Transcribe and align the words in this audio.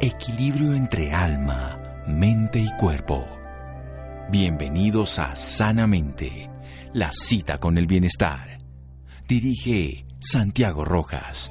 Equilibrio 0.00 0.74
entre 0.74 1.12
alma, 1.12 1.80
mente 2.06 2.58
y 2.58 2.68
cuerpo. 2.76 3.24
Bienvenidos 4.28 5.20
a 5.20 5.36
Sanamente, 5.36 6.48
la 6.92 7.12
cita 7.12 7.58
con 7.58 7.78
el 7.78 7.86
bienestar. 7.86 8.58
Dirige 9.28 10.04
Santiago 10.18 10.84
Rojas. 10.84 11.50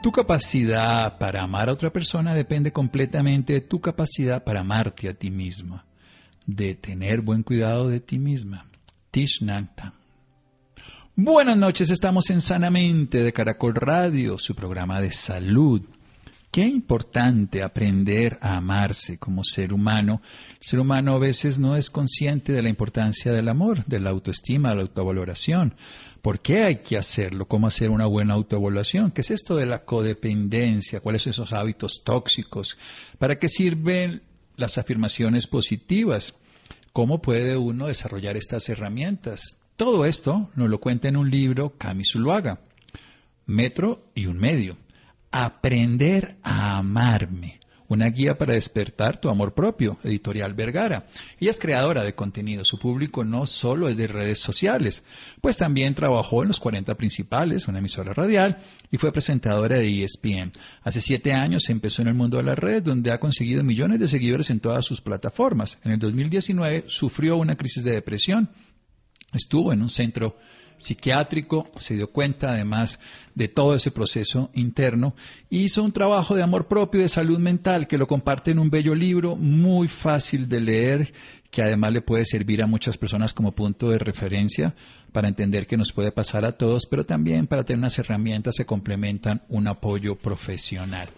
Tu 0.00 0.12
capacidad 0.12 1.18
para 1.18 1.42
amar 1.42 1.68
a 1.68 1.72
otra 1.72 1.92
persona 1.92 2.34
depende 2.34 2.72
completamente 2.72 3.54
de 3.54 3.60
tu 3.62 3.80
capacidad 3.80 4.44
para 4.44 4.60
amarte 4.60 5.08
a 5.08 5.14
ti 5.14 5.30
misma, 5.30 5.84
de 6.46 6.76
tener 6.76 7.20
buen 7.20 7.42
cuidado 7.42 7.88
de 7.88 7.98
ti 7.98 8.18
misma. 8.20 8.70
Tish 9.14 9.44
Buenas 11.14 11.56
noches, 11.56 11.88
estamos 11.90 12.30
en 12.30 12.40
Sanamente 12.40 13.22
de 13.22 13.32
Caracol 13.32 13.76
Radio, 13.76 14.40
su 14.40 14.56
programa 14.56 15.00
de 15.00 15.12
salud. 15.12 15.82
Qué 16.50 16.66
importante 16.66 17.62
aprender 17.62 18.38
a 18.40 18.56
amarse 18.56 19.16
como 19.18 19.44
ser 19.44 19.72
humano. 19.72 20.20
El 20.54 20.66
ser 20.66 20.80
humano 20.80 21.14
a 21.14 21.20
veces 21.20 21.60
no 21.60 21.76
es 21.76 21.90
consciente 21.90 22.52
de 22.52 22.62
la 22.62 22.68
importancia 22.68 23.30
del 23.30 23.48
amor, 23.48 23.84
de 23.84 24.00
la 24.00 24.10
autoestima, 24.10 24.70
de 24.70 24.74
la 24.74 24.82
autovaloración. 24.82 25.76
¿Por 26.20 26.40
qué 26.40 26.64
hay 26.64 26.76
que 26.78 26.96
hacerlo? 26.96 27.46
¿Cómo 27.46 27.68
hacer 27.68 27.90
una 27.90 28.06
buena 28.06 28.34
autoevaluación? 28.34 29.12
¿Qué 29.12 29.20
es 29.20 29.30
esto 29.30 29.54
de 29.54 29.66
la 29.66 29.84
codependencia? 29.84 30.98
¿Cuáles 30.98 31.22
son 31.22 31.30
esos 31.30 31.52
hábitos 31.52 32.02
tóxicos? 32.02 32.78
¿Para 33.18 33.38
qué 33.38 33.48
sirven 33.48 34.22
las 34.56 34.76
afirmaciones 34.76 35.46
positivas? 35.46 36.34
¿Cómo 36.94 37.20
puede 37.20 37.56
uno 37.56 37.88
desarrollar 37.88 38.36
estas 38.36 38.68
herramientas? 38.68 39.58
Todo 39.74 40.04
esto 40.04 40.50
nos 40.54 40.70
lo 40.70 40.78
cuenta 40.78 41.08
en 41.08 41.16
un 41.16 41.28
libro 41.28 41.76
Cami 41.76 42.04
Zuluaga, 42.04 42.60
Metro 43.46 44.04
y 44.14 44.26
un 44.26 44.38
medio. 44.38 44.76
Aprender 45.32 46.36
a 46.44 46.78
amarme 46.78 47.58
una 47.94 48.10
guía 48.10 48.36
para 48.36 48.54
despertar 48.54 49.20
tu 49.20 49.28
amor 49.28 49.54
propio, 49.54 49.98
editorial 50.04 50.52
Vergara. 50.54 51.06
Ella 51.40 51.50
es 51.50 51.58
creadora 51.58 52.04
de 52.04 52.14
contenido, 52.14 52.64
su 52.64 52.78
público 52.78 53.24
no 53.24 53.46
solo 53.46 53.88
es 53.88 53.96
de 53.96 54.06
redes 54.06 54.38
sociales, 54.40 55.04
pues 55.40 55.56
también 55.56 55.94
trabajó 55.94 56.42
en 56.42 56.48
los 56.48 56.60
40 56.60 56.94
principales, 56.96 57.66
una 57.68 57.78
emisora 57.78 58.12
radial, 58.12 58.62
y 58.90 58.98
fue 58.98 59.12
presentadora 59.12 59.78
de 59.78 60.04
ESPN. 60.04 60.52
Hace 60.82 61.00
siete 61.00 61.32
años 61.32 61.70
empezó 61.70 62.02
en 62.02 62.08
el 62.08 62.14
mundo 62.14 62.36
de 62.36 62.42
las 62.42 62.58
redes, 62.58 62.84
donde 62.84 63.10
ha 63.10 63.20
conseguido 63.20 63.64
millones 63.64 64.00
de 64.00 64.08
seguidores 64.08 64.50
en 64.50 64.60
todas 64.60 64.84
sus 64.84 65.00
plataformas. 65.00 65.78
En 65.84 65.92
el 65.92 65.98
2019 65.98 66.84
sufrió 66.88 67.36
una 67.36 67.56
crisis 67.56 67.84
de 67.84 67.92
depresión, 67.92 68.50
estuvo 69.32 69.72
en 69.72 69.82
un 69.82 69.88
centro 69.88 70.36
psiquiátrico, 70.76 71.68
se 71.76 71.94
dio 71.94 72.10
cuenta 72.10 72.50
además 72.50 73.00
de 73.34 73.48
todo 73.48 73.74
ese 73.74 73.90
proceso 73.90 74.50
interno, 74.54 75.14
hizo 75.50 75.82
un 75.82 75.92
trabajo 75.92 76.34
de 76.34 76.42
amor 76.42 76.66
propio, 76.66 77.00
de 77.00 77.08
salud 77.08 77.38
mental, 77.38 77.86
que 77.86 77.98
lo 77.98 78.06
comparte 78.06 78.50
en 78.50 78.58
un 78.58 78.70
bello 78.70 78.94
libro 78.94 79.36
muy 79.36 79.88
fácil 79.88 80.48
de 80.48 80.60
leer, 80.60 81.12
que 81.50 81.62
además 81.62 81.92
le 81.92 82.02
puede 82.02 82.24
servir 82.24 82.62
a 82.62 82.66
muchas 82.66 82.98
personas 82.98 83.32
como 83.32 83.52
punto 83.52 83.90
de 83.90 83.98
referencia 83.98 84.74
para 85.12 85.28
entender 85.28 85.66
que 85.66 85.76
nos 85.76 85.92
puede 85.92 86.10
pasar 86.10 86.44
a 86.44 86.52
todos, 86.52 86.86
pero 86.86 87.04
también 87.04 87.46
para 87.46 87.62
tener 87.62 87.78
unas 87.78 87.98
herramientas 87.98 88.56
que 88.56 88.66
complementan 88.66 89.42
un 89.48 89.68
apoyo 89.68 90.16
profesional. 90.16 91.08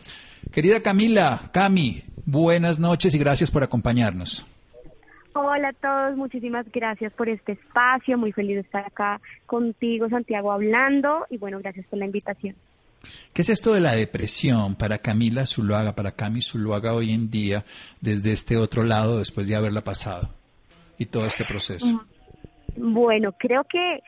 Querida 0.53 0.81
Camila, 0.83 1.51
Cami, 1.53 2.03
buenas 2.25 2.79
noches 2.79 3.15
y 3.15 3.19
gracias 3.19 3.51
por 3.51 3.63
acompañarnos. 3.63 4.45
Hola 5.39 5.69
a 5.69 5.73
todos, 5.75 6.17
muchísimas 6.17 6.65
gracias 6.73 7.13
por 7.13 7.29
este 7.29 7.53
espacio, 7.53 8.17
muy 8.17 8.33
feliz 8.33 8.55
de 8.55 8.63
estar 8.63 8.87
acá 8.87 9.21
contigo, 9.45 10.09
Santiago, 10.09 10.51
hablando 10.51 11.27
y 11.29 11.37
bueno, 11.37 11.59
gracias 11.59 11.85
por 11.89 11.99
la 11.99 12.07
invitación. 12.07 12.57
¿Qué 13.35 13.43
es 13.43 13.51
esto 13.51 13.75
de 13.75 13.81
la 13.81 13.93
depresión 13.93 14.77
para 14.77 14.97
Camila 14.97 15.45
Zuluaga, 15.45 15.93
para 15.93 16.13
Cami 16.13 16.41
Zuluaga 16.41 16.95
hoy 16.95 17.13
en 17.13 17.31
día, 17.31 17.65
desde 18.01 18.33
este 18.33 18.57
otro 18.57 18.83
lado, 18.83 19.19
después 19.19 19.47
de 19.47 19.57
haberla 19.57 19.83
pasado 19.83 20.31
y 20.97 21.05
todo 21.05 21.27
este 21.27 21.45
proceso? 21.45 21.87
Mm, 21.87 22.95
bueno, 22.95 23.33
creo 23.33 23.65
que 23.65 24.01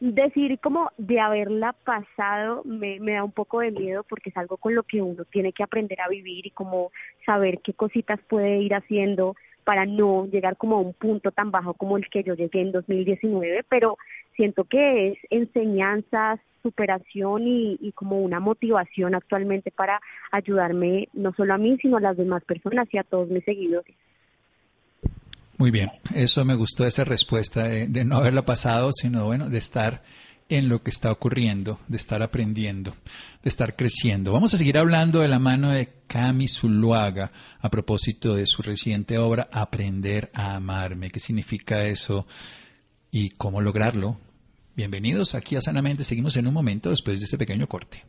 decir 0.00 0.58
como 0.60 0.90
de 0.98 1.18
haberla 1.18 1.72
pasado 1.72 2.60
me, 2.66 3.00
me 3.00 3.14
da 3.14 3.24
un 3.24 3.32
poco 3.32 3.60
de 3.60 3.70
miedo 3.70 4.04
porque 4.06 4.28
es 4.28 4.36
algo 4.36 4.58
con 4.58 4.74
lo 4.74 4.82
que 4.82 5.00
uno 5.00 5.24
tiene 5.24 5.54
que 5.54 5.62
aprender 5.62 6.02
a 6.02 6.08
vivir 6.08 6.46
y 6.46 6.50
como 6.50 6.92
saber 7.24 7.60
qué 7.64 7.72
cositas 7.72 8.20
puede 8.28 8.60
ir 8.60 8.74
haciendo 8.74 9.34
para 9.64 9.86
no 9.86 10.26
llegar 10.26 10.56
como 10.56 10.76
a 10.76 10.80
un 10.80 10.92
punto 10.92 11.30
tan 11.30 11.50
bajo 11.50 11.74
como 11.74 11.96
el 11.96 12.08
que 12.08 12.22
yo 12.22 12.34
llegué 12.34 12.60
en 12.60 12.72
2019, 12.72 13.64
pero 13.68 13.96
siento 14.36 14.64
que 14.64 15.08
es 15.08 15.18
enseñanza, 15.30 16.38
superación 16.62 17.42
y, 17.46 17.92
como 17.94 18.20
una 18.20 18.40
motivación 18.40 19.14
actualmente 19.14 19.70
para 19.70 20.00
ayudarme 20.32 21.08
no 21.12 21.32
solo 21.34 21.54
a 21.54 21.58
mí, 21.58 21.76
sino 21.80 21.98
a 21.98 22.00
las 22.00 22.16
demás 22.16 22.42
personas 22.44 22.88
y 22.92 22.98
a 22.98 23.02
todos 23.02 23.28
mis 23.28 23.44
seguidores. 23.44 23.94
Muy 25.58 25.70
bien, 25.70 25.90
eso 26.14 26.44
me 26.44 26.56
gustó 26.56 26.86
esa 26.86 27.04
respuesta 27.04 27.64
de, 27.64 27.86
de 27.86 28.04
no 28.04 28.16
haberla 28.16 28.42
pasado, 28.42 28.90
sino 28.92 29.26
bueno, 29.26 29.48
de 29.48 29.58
estar 29.58 30.02
en 30.48 30.68
lo 30.68 30.82
que 30.82 30.90
está 30.90 31.10
ocurriendo, 31.10 31.80
de 31.88 31.96
estar 31.96 32.22
aprendiendo, 32.22 32.94
de 33.42 33.48
estar 33.48 33.76
creciendo. 33.76 34.32
Vamos 34.32 34.52
a 34.54 34.58
seguir 34.58 34.76
hablando 34.78 35.20
de 35.20 35.28
la 35.28 35.38
mano 35.38 35.70
de 35.70 35.88
Cami 36.06 36.48
Zuluaga 36.48 37.32
a 37.60 37.70
propósito 37.70 38.34
de 38.34 38.46
su 38.46 38.62
reciente 38.62 39.18
obra 39.18 39.48
Aprender 39.52 40.30
a 40.34 40.54
amarme. 40.54 41.10
¿Qué 41.10 41.20
significa 41.20 41.84
eso 41.84 42.26
y 43.10 43.30
cómo 43.30 43.60
lograrlo? 43.60 44.18
Bienvenidos 44.76 45.34
aquí 45.34 45.56
a 45.56 45.60
Sanamente. 45.60 46.04
Seguimos 46.04 46.36
en 46.36 46.46
un 46.46 46.54
momento 46.54 46.90
después 46.90 47.20
de 47.20 47.24
este 47.24 47.38
pequeño 47.38 47.66
corte. 47.66 48.04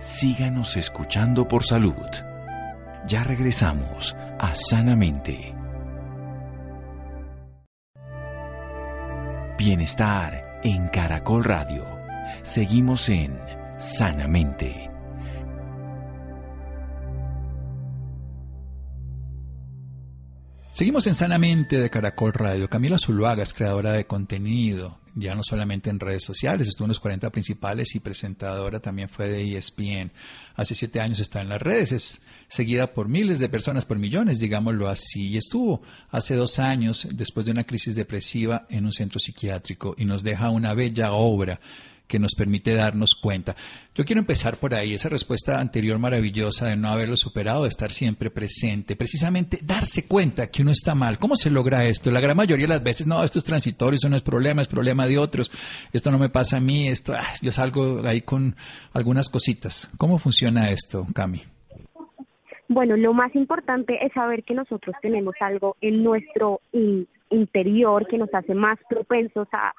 Síganos 0.00 0.76
escuchando 0.76 1.46
por 1.46 1.64
salud. 1.64 1.94
Ya 3.06 3.22
regresamos 3.22 4.14
a 4.38 4.54
Sanamente. 4.54 5.54
Bienestar 9.58 10.47
en 10.62 10.88
Caracol 10.88 11.44
Radio. 11.44 11.84
Seguimos 12.42 13.08
en 13.08 13.38
Sanamente. 13.78 14.88
Seguimos 20.72 21.06
en 21.06 21.14
Sanamente 21.14 21.78
de 21.78 21.90
Caracol 21.90 22.32
Radio. 22.32 22.68
Camila 22.68 22.98
Zuluaga 22.98 23.42
es 23.42 23.54
creadora 23.54 23.92
de 23.92 24.06
contenido, 24.06 24.98
ya 25.18 25.34
no 25.34 25.42
solamente 25.42 25.90
en 25.90 26.00
redes 26.00 26.22
sociales, 26.24 26.68
estuvo 26.68 26.86
en 26.86 26.90
los 26.90 27.00
40 27.00 27.30
principales 27.30 27.94
y 27.94 28.00
presentadora 28.00 28.80
también 28.80 29.08
fue 29.08 29.28
de 29.28 29.56
ESPN. 29.56 30.10
Hace 30.54 30.74
siete 30.74 31.00
años 31.00 31.20
está 31.20 31.40
en 31.40 31.48
las 31.48 31.60
redes, 31.60 31.92
es 31.92 32.22
seguida 32.46 32.92
por 32.92 33.08
miles 33.08 33.38
de 33.38 33.48
personas, 33.48 33.84
por 33.84 33.98
millones, 33.98 34.40
digámoslo 34.40 34.88
así, 34.88 35.28
y 35.28 35.36
estuvo 35.36 35.82
hace 36.10 36.34
dos 36.34 36.58
años, 36.58 37.06
después 37.12 37.46
de 37.46 37.52
una 37.52 37.64
crisis 37.64 37.94
depresiva, 37.94 38.66
en 38.68 38.84
un 38.84 38.92
centro 38.92 39.18
psiquiátrico 39.18 39.94
y 39.98 40.04
nos 40.04 40.22
deja 40.22 40.50
una 40.50 40.74
bella 40.74 41.12
obra 41.12 41.60
que 42.08 42.18
nos 42.18 42.34
permite 42.34 42.74
darnos 42.74 43.14
cuenta. 43.14 43.54
Yo 43.94 44.04
quiero 44.04 44.20
empezar 44.20 44.56
por 44.56 44.74
ahí, 44.74 44.94
esa 44.94 45.08
respuesta 45.08 45.60
anterior 45.60 45.98
maravillosa 45.98 46.66
de 46.66 46.76
no 46.76 46.88
haberlo 46.88 47.16
superado, 47.16 47.64
de 47.64 47.68
estar 47.68 47.92
siempre 47.92 48.30
presente, 48.30 48.96
precisamente 48.96 49.58
darse 49.62 50.08
cuenta 50.08 50.50
que 50.50 50.62
uno 50.62 50.72
está 50.72 50.94
mal. 50.94 51.18
¿Cómo 51.18 51.36
se 51.36 51.50
logra 51.50 51.84
esto? 51.84 52.10
La 52.10 52.20
gran 52.20 52.36
mayoría 52.36 52.66
de 52.66 52.74
las 52.74 52.82
veces, 52.82 53.06
no, 53.06 53.22
esto 53.22 53.38
es 53.38 53.44
transitorio, 53.44 53.96
eso 53.96 54.08
no 54.08 54.16
es 54.16 54.22
problema, 54.22 54.62
es 54.62 54.68
problema 54.68 55.06
de 55.06 55.18
otros, 55.18 55.52
esto 55.92 56.10
no 56.10 56.18
me 56.18 56.30
pasa 56.30 56.56
a 56.56 56.60
mí, 56.60 56.88
esto, 56.88 57.12
ah, 57.14 57.28
yo 57.42 57.52
salgo 57.52 58.00
ahí 58.04 58.22
con 58.22 58.56
algunas 58.94 59.28
cositas. 59.28 59.90
¿Cómo 59.98 60.18
funciona 60.18 60.70
esto, 60.70 61.06
Cami? 61.14 61.42
Bueno, 62.68 62.96
lo 62.96 63.14
más 63.14 63.34
importante 63.34 63.98
es 64.04 64.12
saber 64.12 64.44
que 64.44 64.54
nosotros 64.54 64.94
tenemos 65.00 65.34
algo 65.40 65.76
en 65.80 66.04
nuestro 66.04 66.60
interior 67.30 68.06
que 68.06 68.18
nos 68.18 68.32
hace 68.32 68.54
más 68.54 68.78
propensos 68.88 69.48
a 69.52 69.72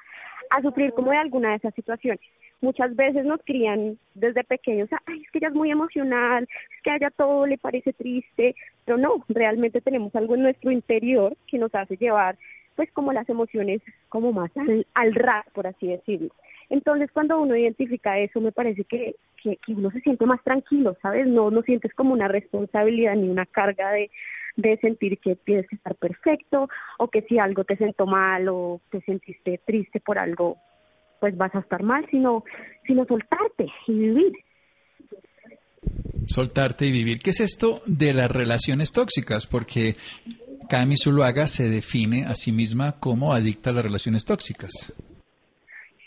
a 0.50 0.62
sufrir 0.62 0.92
como 0.92 1.10
de 1.10 1.16
alguna 1.16 1.50
de 1.50 1.56
esas 1.56 1.74
situaciones. 1.74 2.20
Muchas 2.60 2.94
veces 2.94 3.24
nos 3.24 3.40
crían 3.42 3.98
desde 4.14 4.44
pequeños, 4.44 4.88
ay, 5.06 5.22
es 5.22 5.30
que 5.30 5.38
ella 5.38 5.48
es 5.48 5.54
muy 5.54 5.70
emocional, 5.70 6.46
es 6.76 6.82
que 6.82 6.90
a 6.90 6.96
ella 6.96 7.10
todo 7.10 7.46
le 7.46 7.56
parece 7.56 7.92
triste, 7.94 8.54
pero 8.84 8.98
no, 8.98 9.24
realmente 9.28 9.80
tenemos 9.80 10.14
algo 10.14 10.34
en 10.34 10.42
nuestro 10.42 10.70
interior 10.70 11.34
que 11.46 11.58
nos 11.58 11.74
hace 11.74 11.96
llevar 11.96 12.36
pues 12.76 12.90
como 12.92 13.12
las 13.12 13.28
emociones 13.28 13.82
como 14.08 14.32
más 14.32 14.50
al, 14.56 14.86
al 14.94 15.14
ras, 15.14 15.44
por 15.52 15.66
así 15.66 15.86
decirlo. 15.86 16.30
Entonces, 16.70 17.10
cuando 17.12 17.40
uno 17.40 17.56
identifica 17.56 18.18
eso, 18.18 18.40
me 18.40 18.52
parece 18.52 18.84
que, 18.84 19.16
que, 19.42 19.56
que, 19.56 19.72
uno 19.72 19.90
se 19.90 20.00
siente 20.00 20.24
más 20.24 20.42
tranquilo, 20.44 20.96
¿sabes? 21.02 21.26
No, 21.26 21.50
no 21.50 21.62
sientes 21.62 21.92
como 21.94 22.12
una 22.12 22.28
responsabilidad 22.28 23.16
ni 23.16 23.28
una 23.28 23.44
carga 23.44 23.90
de, 23.90 24.10
de 24.60 24.76
sentir 24.78 25.18
que 25.18 25.36
tienes 25.36 25.68
que 25.68 25.76
estar 25.76 25.94
perfecto 25.94 26.68
o 26.98 27.08
que 27.08 27.22
si 27.22 27.38
algo 27.38 27.64
te 27.64 27.76
sentó 27.76 28.06
mal 28.06 28.48
o 28.48 28.80
te 28.90 29.00
sentiste 29.02 29.60
triste 29.64 30.00
por 30.00 30.18
algo, 30.18 30.56
pues 31.20 31.36
vas 31.36 31.54
a 31.54 31.60
estar 31.60 31.82
mal, 31.82 32.06
sino, 32.10 32.44
sino 32.86 33.04
soltarte 33.04 33.66
y 33.86 33.92
vivir. 33.92 34.32
Soltarte 36.24 36.86
y 36.86 36.92
vivir. 36.92 37.18
¿Qué 37.18 37.30
es 37.30 37.40
esto 37.40 37.82
de 37.86 38.12
las 38.12 38.30
relaciones 38.30 38.92
tóxicas? 38.92 39.46
Porque 39.46 39.94
Cami 40.68 40.96
Zuluaga 40.96 41.46
se 41.46 41.68
define 41.68 42.26
a 42.26 42.34
sí 42.34 42.52
misma 42.52 43.00
como 43.00 43.32
adicta 43.32 43.70
a 43.70 43.72
las 43.72 43.84
relaciones 43.84 44.24
tóxicas. 44.24 44.92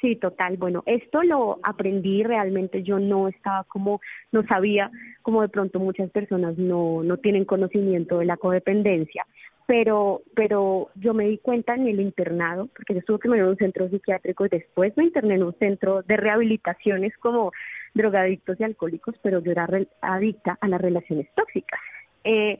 Sí, 0.03 0.17
total. 0.17 0.57
Bueno, 0.57 0.83
esto 0.85 1.23
lo 1.23 1.59
aprendí 1.63 2.23
realmente. 2.23 2.83
Yo 2.83 2.99
no 2.99 3.29
estaba 3.29 3.63
como, 3.63 4.01
no 4.33 4.43
sabía, 4.43 4.91
como 5.23 5.41
de 5.41 5.49
pronto 5.49 5.79
muchas 5.79 6.11
personas 6.11 6.57
no, 6.57 7.01
no 7.03 7.17
tienen 7.17 7.45
conocimiento 7.45 8.19
de 8.19 8.25
la 8.25 8.37
codependencia. 8.37 9.25
Pero, 9.65 10.21
pero 10.35 10.89
yo 10.95 11.13
me 11.13 11.25
di 11.25 11.37
cuenta 11.37 11.73
en 11.73 11.87
el 11.87 12.01
internado, 12.01 12.67
porque 12.75 12.93
yo 12.93 12.99
estuve 12.99 13.19
primero 13.19 13.45
en 13.45 13.51
un 13.51 13.57
centro 13.57 13.89
psiquiátrico 13.89 14.45
y 14.45 14.49
después 14.49 14.95
me 14.97 15.05
interné 15.05 15.35
en 15.35 15.43
un 15.43 15.53
centro 15.57 16.03
de 16.03 16.17
rehabilitaciones 16.17 17.17
como 17.17 17.53
drogadictos 17.93 18.59
y 18.59 18.63
alcohólicos, 18.65 19.15
pero 19.23 19.39
yo 19.39 19.51
era 19.51 19.67
adicta 20.01 20.57
a 20.59 20.67
las 20.67 20.81
relaciones 20.81 21.27
tóxicas. 21.33 21.79
Eh, 22.25 22.59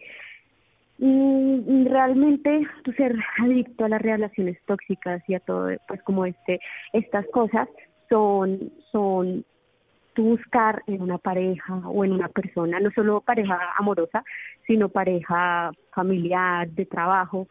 Mm, 0.99 1.87
realmente 1.87 2.67
tu 2.83 2.91
ser 2.93 3.15
adicto 3.39 3.85
a 3.85 3.89
las 3.89 4.01
relaciones 4.01 4.57
tóxicas 4.65 5.21
y 5.27 5.33
a 5.33 5.39
todo 5.39 5.69
pues 5.87 6.01
como 6.03 6.25
este 6.25 6.59
estas 6.93 7.25
cosas 7.27 7.67
son 8.09 8.71
son 8.91 9.43
tu 10.13 10.23
buscar 10.23 10.83
en 10.87 11.01
una 11.01 11.17
pareja 11.17 11.75
o 11.87 12.05
en 12.05 12.13
una 12.13 12.29
persona 12.29 12.79
no 12.79 12.91
solo 12.91 13.21
pareja 13.21 13.57
amorosa 13.77 14.23
sino 14.67 14.89
pareja 14.89 15.71
familiar 15.91 16.69
de 16.69 16.85
trabajo 16.85 17.47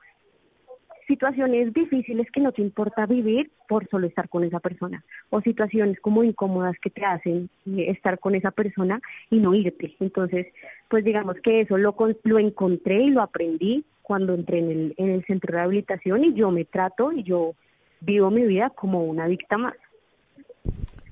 situaciones 1.06 1.72
difíciles 1.74 2.30
que 2.30 2.40
no 2.40 2.52
te 2.52 2.62
importa 2.62 3.06
vivir 3.06 3.50
por 3.68 3.88
solo 3.88 4.06
estar 4.06 4.28
con 4.28 4.44
esa 4.44 4.60
persona 4.60 5.04
o 5.30 5.40
situaciones 5.40 6.00
como 6.00 6.24
incómodas 6.24 6.76
que 6.80 6.90
te 6.90 7.04
hacen 7.04 7.50
eh, 7.66 7.90
estar 7.90 8.18
con 8.18 8.34
esa 8.34 8.50
persona 8.50 9.00
y 9.30 9.38
no 9.38 9.54
irte. 9.54 9.94
Entonces, 10.00 10.46
pues 10.88 11.04
digamos 11.04 11.36
que 11.42 11.60
eso 11.60 11.76
lo, 11.76 11.94
lo 12.22 12.38
encontré 12.38 13.02
y 13.02 13.10
lo 13.10 13.22
aprendí 13.22 13.84
cuando 14.02 14.34
entré 14.34 14.58
en 14.58 14.70
el, 14.70 14.94
en 14.96 15.10
el 15.10 15.24
centro 15.24 15.52
de 15.52 15.58
rehabilitación 15.58 16.24
y 16.24 16.34
yo 16.34 16.50
me 16.50 16.64
trato 16.64 17.12
y 17.12 17.22
yo 17.22 17.54
vivo 18.00 18.30
mi 18.30 18.46
vida 18.46 18.70
como 18.70 19.04
una 19.04 19.28
más. 19.58 19.74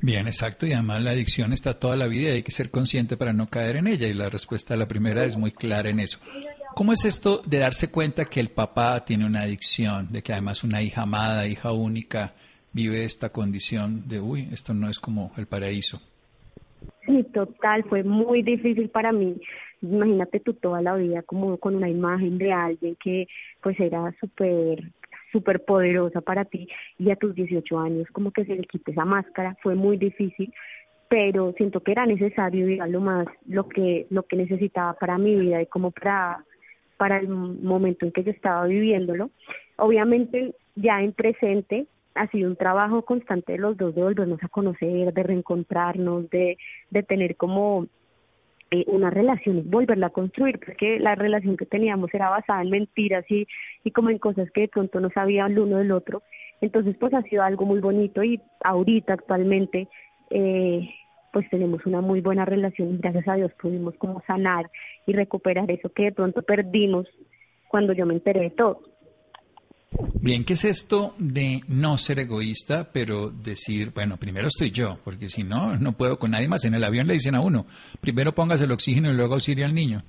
Bien, 0.03 0.27
exacto. 0.27 0.67
Y 0.67 0.73
además 0.73 1.03
la 1.03 1.11
adicción 1.11 1.53
está 1.53 1.79
toda 1.79 1.97
la 1.97 2.07
vida 2.07 2.31
y 2.31 2.35
hay 2.35 2.43
que 2.43 2.53
ser 2.53 2.71
consciente 2.71 3.17
para 3.17 3.33
no 3.33 3.49
caer 3.49 3.77
en 3.77 3.87
ella. 3.87 4.09
Y 4.09 4.15
la 4.15 4.31
respuesta 4.31 4.75
a 4.75 4.77
la 4.77 4.89
primera 4.89 5.25
es 5.25 5.37
muy 5.37 5.53
clara 5.53 5.91
en 5.91 6.01
eso. 6.01 6.19
¿Cómo 6.75 6.93
es 6.93 7.05
esto 7.05 7.43
de 7.45 7.59
darse 7.59 7.91
cuenta 7.91 8.25
que 8.25 8.41
el 8.41 8.49
papá 8.49 9.05
tiene 9.05 9.27
una 9.27 9.43
adicción, 9.43 10.09
de 10.11 10.23
que 10.23 10.33
además 10.33 10.65
una 10.65 10.83
hija 10.83 11.03
amada, 11.03 11.47
hija 11.47 11.73
única, 11.73 12.35
vive 12.73 13.05
esta 13.05 13.31
condición 13.31 14.09
de, 14.09 14.21
uy, 14.21 14.49
esto 14.53 14.73
no 14.73 14.89
es 14.89 15.01
como 15.01 15.33
el 15.37 15.47
paraíso? 15.47 16.01
Sí, 17.07 17.25
total, 17.35 17.85
fue 17.85 18.05
muy 18.05 18.43
difícil 18.43 18.89
para 18.89 19.13
mí. 19.13 19.37
Imagínate 19.83 20.41
tú 20.41 20.55
toda 20.55 20.81
la 20.81 20.95
vida 20.95 21.23
como 21.23 21.57
con 21.59 21.75
una 21.75 21.89
imagen 21.89 22.39
de 22.39 22.53
alguien 22.53 22.97
que 23.03 23.27
pues 23.63 23.79
era 23.81 24.15
súper 24.21 24.93
súper 25.33 25.65
poderosa 25.65 26.21
para 26.21 26.45
ti 26.45 26.69
y 26.99 27.11
a 27.11 27.17
tus 27.17 27.35
18 27.35 27.79
años 27.79 28.09
como 28.13 28.33
que 28.33 28.45
se 28.45 28.55
le 28.55 28.63
quite 28.63 28.93
esa 28.93 29.05
máscara, 29.05 29.57
fue 29.63 29.75
muy 29.75 29.97
difícil, 29.97 30.53
pero 31.09 31.53
siento 31.57 31.81
que 31.81 31.93
era 31.93 32.07
necesario, 32.07 32.67
digamos, 32.67 32.93
lo 32.93 33.01
más, 33.01 33.27
lo 33.47 33.69
que, 33.69 34.07
lo 34.11 34.23
que 34.25 34.37
necesitaba 34.37 34.95
para 34.95 35.19
mi 35.19 35.35
vida 35.37 35.61
y 35.61 35.67
como 35.67 35.91
para 35.91 36.45
para 37.01 37.17
el 37.17 37.29
momento 37.29 38.05
en 38.05 38.13
que 38.13 38.23
yo 38.23 38.31
estaba 38.31 38.67
viviéndolo. 38.67 39.31
Obviamente 39.77 40.55
ya 40.77 41.01
en 41.01 41.15
presente 41.15 41.87
ha 42.15 42.27
sido 42.27 42.51
un 42.51 42.57
trabajo 42.57 43.07
constante 43.07 43.53
de 43.53 43.59
los 43.59 43.75
dos 43.79 43.95
de 43.95 44.03
volvernos 44.03 44.43
a 44.43 44.49
conocer, 44.49 45.15
de 45.15 45.23
reencontrarnos, 45.23 46.29
de, 46.29 46.59
de 46.91 47.03
tener 47.03 47.37
como 47.37 47.87
eh, 48.71 48.85
una 48.87 49.11
relación 49.11 49.69
volverla 49.69 50.07
a 50.07 50.11
construir, 50.11 50.59
porque 50.59 51.01
la 51.01 51.15
relación 51.15 51.57
que 51.57 51.67
teníamos 51.67 52.13
era 52.15 52.31
basada 52.31 52.63
en 52.63 52.71
mentiras 52.71 53.25
y, 53.29 53.47
y 53.85 53.91
como 53.91 54.11
en 54.11 54.19
cosas 54.19 54.51
que 54.53 54.63
de 54.63 54.69
pronto 54.69 55.01
no 55.01 55.11
sabían 55.11 55.53
el 55.53 55.59
uno 55.61 55.79
del 55.79 55.93
otro. 55.93 56.23
Entonces 56.61 56.97
pues 56.99 57.13
ha 57.15 57.23
sido 57.23 57.43
algo 57.43 57.65
muy 57.65 57.81
bonito 57.81 58.23
y 58.23 58.41
ahorita 58.63 59.15
actualmente 59.15 59.89
eh, 60.31 60.89
pues 61.33 61.49
tenemos 61.51 61.85
una 61.87 62.01
muy 62.01 62.21
buena 62.21 62.45
relación 62.45 62.95
y 62.95 62.99
gracias 62.99 63.27
a 63.29 63.35
Dios 63.35 63.53
pudimos 63.61 63.95
como 63.97 64.23
sanar 64.27 64.71
y 65.07 65.13
recuperar 65.13 65.71
eso 65.71 65.93
que 65.93 66.05
de 66.05 66.13
pronto 66.13 66.43
perdimos 66.43 67.07
cuando 67.69 67.93
yo 67.93 68.07
me 68.07 68.15
enteré 68.15 68.41
de 68.41 68.51
todo. 68.51 68.83
Bien, 70.21 70.45
¿qué 70.45 70.53
es 70.53 70.65
esto 70.65 71.15
de 71.19 71.63
no 71.69 71.99
ser 71.99 72.19
egoísta, 72.19 72.91
pero 72.93 73.31
decir, 73.31 73.93
bueno, 73.95 74.17
primero 74.17 74.49
estoy 74.49 74.71
yo, 74.71 74.99
porque 75.05 75.29
si 75.29 75.45
no, 75.45 75.77
no 75.77 75.93
puedo 75.97 76.19
con 76.19 76.33
nadie 76.33 76.49
más. 76.49 76.65
En 76.65 76.75
el 76.75 76.85
avión 76.85 77.07
le 77.07 77.15
dicen 77.15 77.35
a 77.35 77.41
uno, 77.41 77.67
primero 78.01 78.35
pongas 78.35 78.61
el 78.61 78.73
oxígeno 78.73 79.11
y 79.11 79.15
luego 79.15 79.35
auxilia 79.35 79.67
al 79.67 79.75
niño. 79.75 80.03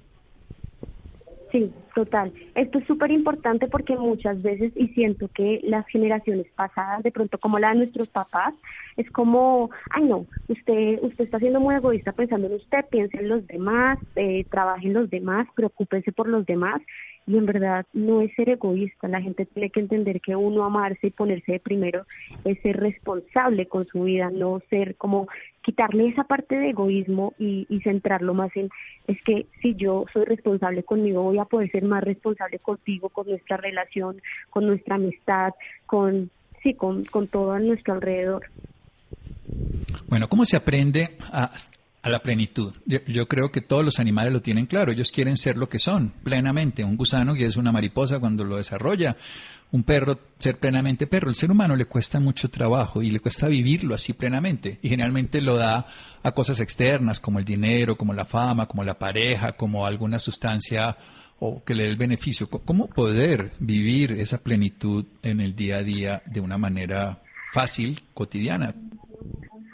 Sí, 1.52 1.70
total. 1.96 2.32
Esto 2.56 2.80
es 2.80 2.88
súper 2.88 3.12
importante 3.12 3.68
porque 3.68 3.98
muchas 3.98 4.42
veces, 4.42 4.72
y 4.76 4.88
siento 4.90 5.28
que 5.34 5.60
las 5.64 5.86
generaciones 5.88 6.48
pasadas, 6.56 7.04
de 7.04 7.12
pronto 7.12 7.38
como 7.38 7.60
la 7.60 7.70
de 7.70 7.80
nuestros 7.80 8.08
papás, 8.08 8.54
es 8.96 9.10
como, 9.12 9.70
ay 9.90 10.06
no, 10.06 10.26
usted, 10.48 11.00
usted 11.02 11.26
está 11.26 11.40
siendo 11.40 11.60
muy 11.60 11.76
egoísta 11.76 12.14
pensando 12.14 12.48
en 12.48 12.54
usted, 12.54 12.86
piense 12.90 13.18
en 13.18 13.28
los 13.28 13.46
demás, 13.48 14.00
eh, 14.16 14.46
trabaje 14.50 14.88
en 14.88 14.94
los 14.94 15.10
demás, 15.10 15.46
preocúpese 15.54 16.14
por 16.14 16.30
los 16.30 16.46
demás, 16.46 16.82
y 17.28 17.38
en 17.38 17.46
verdad 17.46 17.86
no 17.94 18.22
es 18.22 18.34
ser 18.36 18.50
egoísta, 18.50 19.10
la 19.10 19.22
gente 19.22 19.46
tiene 19.46 19.70
que 19.70 19.82
entender 19.82 20.22
que 20.22 20.36
uno 20.36 20.64
amarse 20.64 21.08
y 21.08 21.12
ponerse 21.12 21.54
de 21.54 21.60
primero 21.60 22.06
es 22.46 22.60
ser 22.62 22.78
responsable 22.78 23.68
con 23.68 23.86
su 23.88 24.04
vida, 24.04 24.30
no 24.32 24.62
ser 24.70 24.96
como 24.96 25.28
quitarle 25.62 26.08
esa 26.08 26.24
parte 26.24 26.56
de 26.56 26.70
egoísmo 26.72 27.34
y, 27.38 27.66
centrarlo 27.84 28.34
más 28.34 28.52
en, 28.56 28.70
es 29.08 29.18
que 29.24 29.46
si 29.62 29.76
yo 29.76 30.06
soy 30.14 30.26
responsable 30.26 30.84
conmigo 30.84 31.24
voy 31.24 31.40
a 31.40 31.46
poder 31.46 31.72
ser 31.72 31.84
más 31.84 32.04
responsable 32.04 32.60
contigo, 32.60 33.10
con 33.10 33.28
nuestra 33.28 33.58
relación, 33.58 34.22
con 34.50 34.68
nuestra 34.68 34.96
amistad, 34.96 35.54
con, 35.86 36.30
sí, 36.64 36.74
con, 36.74 37.06
con 37.06 37.28
todo 37.28 37.52
a 37.52 37.60
nuestro 37.60 37.94
alrededor. 37.94 38.46
Bueno, 40.08 40.28
¿cómo 40.28 40.46
se 40.46 40.58
aprende 40.58 41.18
a, 41.32 41.52
la 42.04 42.20
plenitud? 42.20 42.74
Yo, 42.86 43.28
creo 43.28 43.52
que 43.52 43.62
todos 43.62 43.86
los 43.86 44.00
animales 44.00 44.34
lo 44.34 44.42
tienen 44.42 44.66
claro. 44.66 44.92
Ellos 44.92 45.12
quieren 45.12 45.38
ser 45.38 45.58
lo 45.58 45.70
que 45.70 45.80
son, 45.80 46.12
plenamente. 46.24 46.84
Un 46.84 46.98
gusano 46.98 47.34
que 47.34 47.46
es 47.46 47.58
una 47.58 47.72
mariposa 47.72 48.20
cuando 48.20 48.44
lo 48.44 48.58
desarrolla. 48.58 49.16
Un 49.72 49.84
perro 49.84 50.20
ser 50.38 50.58
plenamente 50.58 51.08
perro. 51.08 51.30
El 51.30 51.36
ser 51.36 51.50
humano 51.50 51.76
le 51.76 51.86
cuesta 51.86 52.20
mucho 52.20 52.50
trabajo 52.50 53.02
y 53.02 53.10
le 53.10 53.20
cuesta 53.20 53.48
vivirlo 53.48 53.96
así 53.96 54.14
plenamente. 54.14 54.80
Y 54.82 54.90
generalmente 54.90 55.42
lo 55.42 55.56
da 55.56 55.88
a 56.22 56.32
cosas 56.34 56.60
externas 56.60 57.20
como 57.20 57.40
el 57.40 57.46
dinero, 57.46 57.96
como 57.96 58.14
la 58.14 58.26
fama, 58.26 58.66
como 58.66 58.84
la 58.84 59.00
pareja, 59.00 59.54
como 59.54 59.86
alguna 59.86 60.20
sustancia 60.20 60.98
o 61.40 61.64
que 61.64 61.74
le 61.74 61.84
dé 61.84 61.90
el 61.90 61.98
beneficio. 61.98 62.50
¿Cómo 62.50 62.88
poder 62.88 63.52
vivir 63.60 64.12
esa 64.12 64.40
plenitud 64.40 65.06
en 65.24 65.40
el 65.40 65.56
día 65.56 65.78
a 65.78 65.84
día 65.84 66.22
de 66.26 66.40
una 66.40 66.58
manera 66.58 67.22
fácil, 67.54 68.04
cotidiana? 68.14 68.76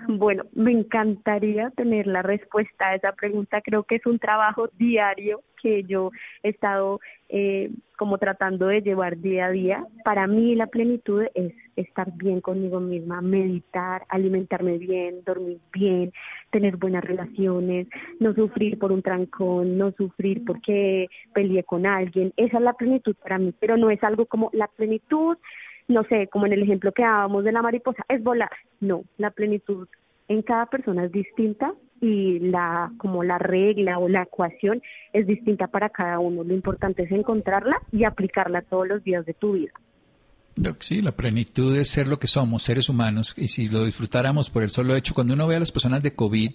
Bueno, 0.08 0.46
me 0.54 0.72
encantaría 0.72 1.70
tener 1.72 2.08
la 2.08 2.22
respuesta 2.22 2.88
a 2.88 2.96
esa 2.96 3.12
pregunta. 3.12 3.62
Creo 3.62 3.84
que 3.84 3.96
es 3.96 4.06
un 4.06 4.20
trabajo 4.20 4.70
diario 4.78 5.42
que 5.62 5.84
yo 5.84 6.12
he 6.44 6.50
estado 6.50 7.02
eh, 7.28 7.72
como 7.98 8.18
tratando 8.18 8.68
de 8.68 8.82
llevar 8.82 9.18
día 9.18 9.48
a 9.48 9.52
día. 9.52 9.86
Para 10.06 10.26
mí 10.26 10.56
la 10.56 10.68
plenitud 10.68 11.24
es 11.34 11.54
estar 11.76 12.10
bien 12.14 12.40
conmigo 12.40 12.80
misma, 12.80 13.22
meditar, 13.22 14.06
alimentarme 14.08 14.78
bien, 14.78 15.24
dormir 15.26 15.60
bien, 15.74 16.14
tener 16.52 16.78
buenas 16.78 17.04
relaciones, 17.04 17.88
no 18.22 18.34
sufrir 18.34 18.80
por 18.80 18.94
un 18.94 19.02
trancón, 19.02 19.78
no 19.78 19.92
sufrir 19.92 20.46
porque 20.46 21.08
peleé 21.34 21.64
con 21.64 21.86
alguien. 21.86 22.32
Esa 22.38 22.58
es 22.58 22.64
la 22.64 22.74
plenitud 22.74 23.16
para 23.22 23.40
mí, 23.40 23.54
pero 23.60 23.76
no 23.76 23.90
es 23.90 24.02
algo 24.04 24.26
como 24.26 24.50
la 24.54 24.68
plenitud 24.68 25.38
no 25.88 26.04
sé, 26.06 26.28
como 26.28 26.46
en 26.46 26.54
el 26.54 26.64
ejemplo 26.64 26.92
que 26.92 27.04
dábamos 27.04 27.44
de 27.44 27.52
la 27.52 27.62
mariposa, 27.62 28.04
es 28.10 28.24
volar. 28.24 28.52
No, 28.80 29.04
la 29.18 29.32
plenitud 29.32 29.88
en 30.28 30.42
cada 30.42 30.66
persona 30.66 31.06
es 31.06 31.12
distinta 31.12 31.74
y 32.02 32.40
la 32.40 32.92
como 32.98 33.24
la 33.24 33.38
regla 33.38 33.98
o 33.98 34.10
la 34.10 34.24
ecuación 34.24 34.82
es 35.14 35.26
distinta 35.26 35.68
para 35.68 35.90
cada 35.90 36.20
uno. 36.20 36.44
Lo 36.44 36.54
importante 36.54 37.04
es 37.04 37.12
encontrarla 37.12 37.82
y 37.92 38.04
aplicarla 38.04 38.62
todos 38.62 38.88
los 38.88 39.04
días 39.04 39.26
de 39.26 39.34
tu 39.34 39.54
vida. 39.54 39.72
Sí, 40.80 41.02
la 41.02 41.12
plenitud 41.12 41.76
es 41.76 41.88
ser 41.90 42.08
lo 42.08 42.18
que 42.18 42.28
somos, 42.28 42.64
seres 42.64 42.90
humanos, 42.90 43.36
y 43.38 43.48
si 43.48 43.70
lo 43.70 43.86
disfrutáramos 43.86 44.50
por 44.50 44.64
el 44.64 44.72
solo 44.72 44.96
hecho, 44.96 45.14
cuando 45.14 45.36
uno 45.36 45.46
ve 45.46 45.56
a 45.56 45.60
las 45.60 45.72
personas 45.72 46.02
de 46.02 46.16
COVID 46.16 46.52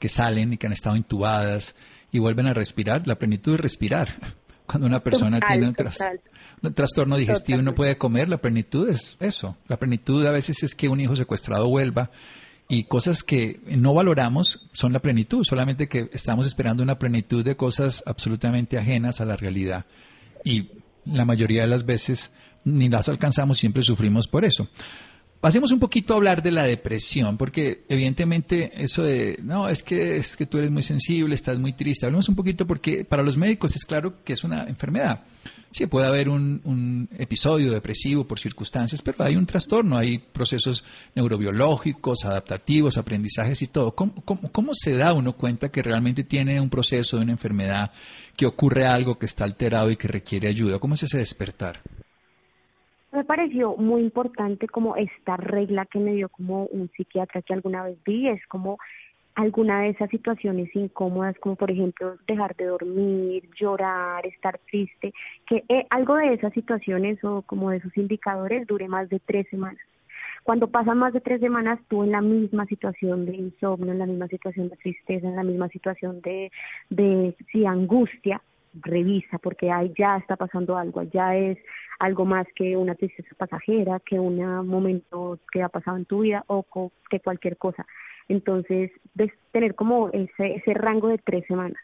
que 0.00 0.08
salen 0.08 0.52
y 0.52 0.58
que 0.58 0.66
han 0.66 0.72
estado 0.72 0.96
intubadas 0.96 1.76
y 2.10 2.18
vuelven 2.18 2.48
a 2.48 2.54
respirar, 2.54 3.06
la 3.06 3.14
plenitud 3.14 3.54
es 3.54 3.60
respirar. 3.60 4.08
Cuando 4.66 4.86
una 4.86 5.00
persona 5.00 5.40
tiene 5.40 5.68
un, 5.68 6.74
trastorno 6.74 7.16
digestivo 7.16 7.60
y 7.60 7.62
no 7.62 7.74
puede 7.74 7.98
comer, 7.98 8.28
la 8.28 8.38
plenitud 8.38 8.88
es 8.88 9.18
eso. 9.20 9.58
La 9.68 9.76
plenitud 9.76 10.24
a 10.24 10.30
veces 10.30 10.62
es 10.62 10.74
que 10.74 10.88
un 10.88 11.00
hijo 11.00 11.14
secuestrado 11.14 11.68
vuelva 11.68 12.10
y 12.68 12.84
cosas 12.84 13.22
que 13.22 13.60
no 13.66 13.92
valoramos 13.92 14.68
son 14.72 14.94
la 14.94 15.00
plenitud, 15.00 15.44
solamente 15.44 15.86
que 15.86 16.08
estamos 16.12 16.46
esperando 16.46 16.82
una 16.82 16.98
plenitud 16.98 17.44
de 17.44 17.56
cosas 17.56 18.02
absolutamente 18.06 18.78
ajenas 18.78 19.20
a 19.20 19.26
la 19.26 19.36
realidad. 19.36 19.84
Y 20.44 20.70
la 21.04 21.26
mayoría 21.26 21.62
de 21.62 21.68
las 21.68 21.84
veces 21.84 22.32
ni 22.64 22.88
las 22.88 23.08
alcanzamos, 23.08 23.58
siempre 23.58 23.82
sufrimos 23.82 24.26
por 24.26 24.44
eso. 24.44 24.68
Pasemos 25.44 25.72
un 25.72 25.78
poquito 25.78 26.14
a 26.14 26.16
hablar 26.16 26.42
de 26.42 26.50
la 26.50 26.64
depresión, 26.64 27.36
porque 27.36 27.84
evidentemente 27.90 28.72
eso 28.82 29.02
de, 29.02 29.38
no, 29.42 29.68
es 29.68 29.82
que, 29.82 30.16
es 30.16 30.38
que 30.38 30.46
tú 30.46 30.56
eres 30.56 30.70
muy 30.70 30.82
sensible, 30.82 31.34
estás 31.34 31.58
muy 31.58 31.74
triste. 31.74 32.06
Hablemos 32.06 32.30
un 32.30 32.34
poquito 32.34 32.66
porque 32.66 33.04
para 33.04 33.22
los 33.22 33.36
médicos 33.36 33.76
es 33.76 33.84
claro 33.84 34.24
que 34.24 34.32
es 34.32 34.42
una 34.42 34.64
enfermedad. 34.64 35.24
Sí, 35.70 35.84
puede 35.84 36.06
haber 36.06 36.30
un, 36.30 37.10
episodio 37.18 37.72
depresivo 37.72 38.26
por 38.26 38.38
circunstancias, 38.38 39.02
pero 39.02 39.22
hay 39.22 39.36
un 39.36 39.44
trastorno, 39.44 39.98
hay 39.98 40.16
procesos 40.16 40.82
neurobiológicos, 41.14 42.24
adaptativos, 42.24 42.96
aprendizajes 42.96 43.60
y 43.60 43.66
todo. 43.66 43.94
¿Cómo, 43.94 44.14
cómo 44.24 44.72
se 44.72 44.96
da 44.96 45.12
uno 45.12 45.34
cuenta 45.34 45.70
que 45.70 45.82
realmente 45.82 46.24
tiene 46.24 46.58
un 46.58 46.70
proceso 46.70 47.18
de 47.18 47.24
una 47.24 47.32
enfermedad, 47.32 47.92
que 48.34 48.46
ocurre 48.46 48.86
algo 48.86 49.18
que 49.18 49.26
está 49.26 49.44
alterado 49.44 49.90
y 49.90 49.98
que 49.98 50.08
requiere 50.08 50.48
ayuda? 50.48 50.78
¿Cómo 50.78 50.94
es 50.94 51.02
ese 51.02 51.18
despertar? 51.18 51.82
Me 53.14 53.22
pareció 53.22 53.76
muy 53.76 54.02
importante 54.02 54.66
como 54.66 54.96
esta 54.96 55.36
regla 55.36 55.86
que 55.86 56.00
me 56.00 56.14
dio 56.14 56.28
como 56.28 56.64
un 56.66 56.90
psiquiatra 56.96 57.42
que 57.42 57.54
alguna 57.54 57.84
vez 57.84 57.96
vi, 58.04 58.28
es 58.28 58.44
como 58.48 58.78
alguna 59.36 59.82
de 59.82 59.90
esas 59.90 60.10
situaciones 60.10 60.74
incómodas, 60.74 61.38
como 61.38 61.54
por 61.54 61.70
ejemplo 61.70 62.16
dejar 62.26 62.56
de 62.56 62.64
dormir, 62.64 63.48
llorar, 63.54 64.26
estar 64.26 64.58
triste, 64.68 65.12
que 65.46 65.62
eh, 65.68 65.86
algo 65.90 66.16
de 66.16 66.34
esas 66.34 66.52
situaciones 66.54 67.22
o 67.22 67.42
como 67.42 67.70
de 67.70 67.76
esos 67.76 67.96
indicadores 67.96 68.66
dure 68.66 68.88
más 68.88 69.08
de 69.08 69.20
tres 69.20 69.46
semanas. 69.48 69.84
Cuando 70.42 70.66
pasan 70.66 70.98
más 70.98 71.12
de 71.12 71.20
tres 71.20 71.40
semanas, 71.40 71.78
tú 71.88 72.02
en 72.02 72.10
la 72.10 72.20
misma 72.20 72.66
situación 72.66 73.26
de 73.26 73.36
insomnio, 73.36 73.92
en 73.92 74.00
la 74.00 74.06
misma 74.06 74.26
situación 74.26 74.70
de 74.70 74.76
tristeza, 74.76 75.28
en 75.28 75.36
la 75.36 75.44
misma 75.44 75.68
situación 75.68 76.20
de, 76.20 76.50
de 76.90 77.36
sí, 77.52 77.64
angustia, 77.64 78.42
revisa 78.80 79.38
porque 79.38 79.70
ahí 79.70 79.92
ya 79.96 80.16
está 80.16 80.36
pasando 80.36 80.76
algo, 80.76 81.02
ya 81.04 81.36
es 81.36 81.58
algo 81.98 82.24
más 82.24 82.46
que 82.54 82.76
una 82.76 82.94
tristeza 82.94 83.34
pasajera, 83.36 84.00
que 84.00 84.18
un 84.18 84.38
momento 84.66 85.38
que 85.52 85.62
ha 85.62 85.68
pasado 85.68 85.96
en 85.96 86.04
tu 86.04 86.20
vida 86.20 86.44
o 86.46 86.64
que 87.10 87.20
cualquier 87.20 87.56
cosa. 87.56 87.86
Entonces, 88.28 88.90
tener 89.52 89.74
como 89.74 90.08
ese, 90.10 90.56
ese 90.56 90.74
rango 90.74 91.08
de 91.08 91.18
tres 91.18 91.44
semanas. 91.46 91.80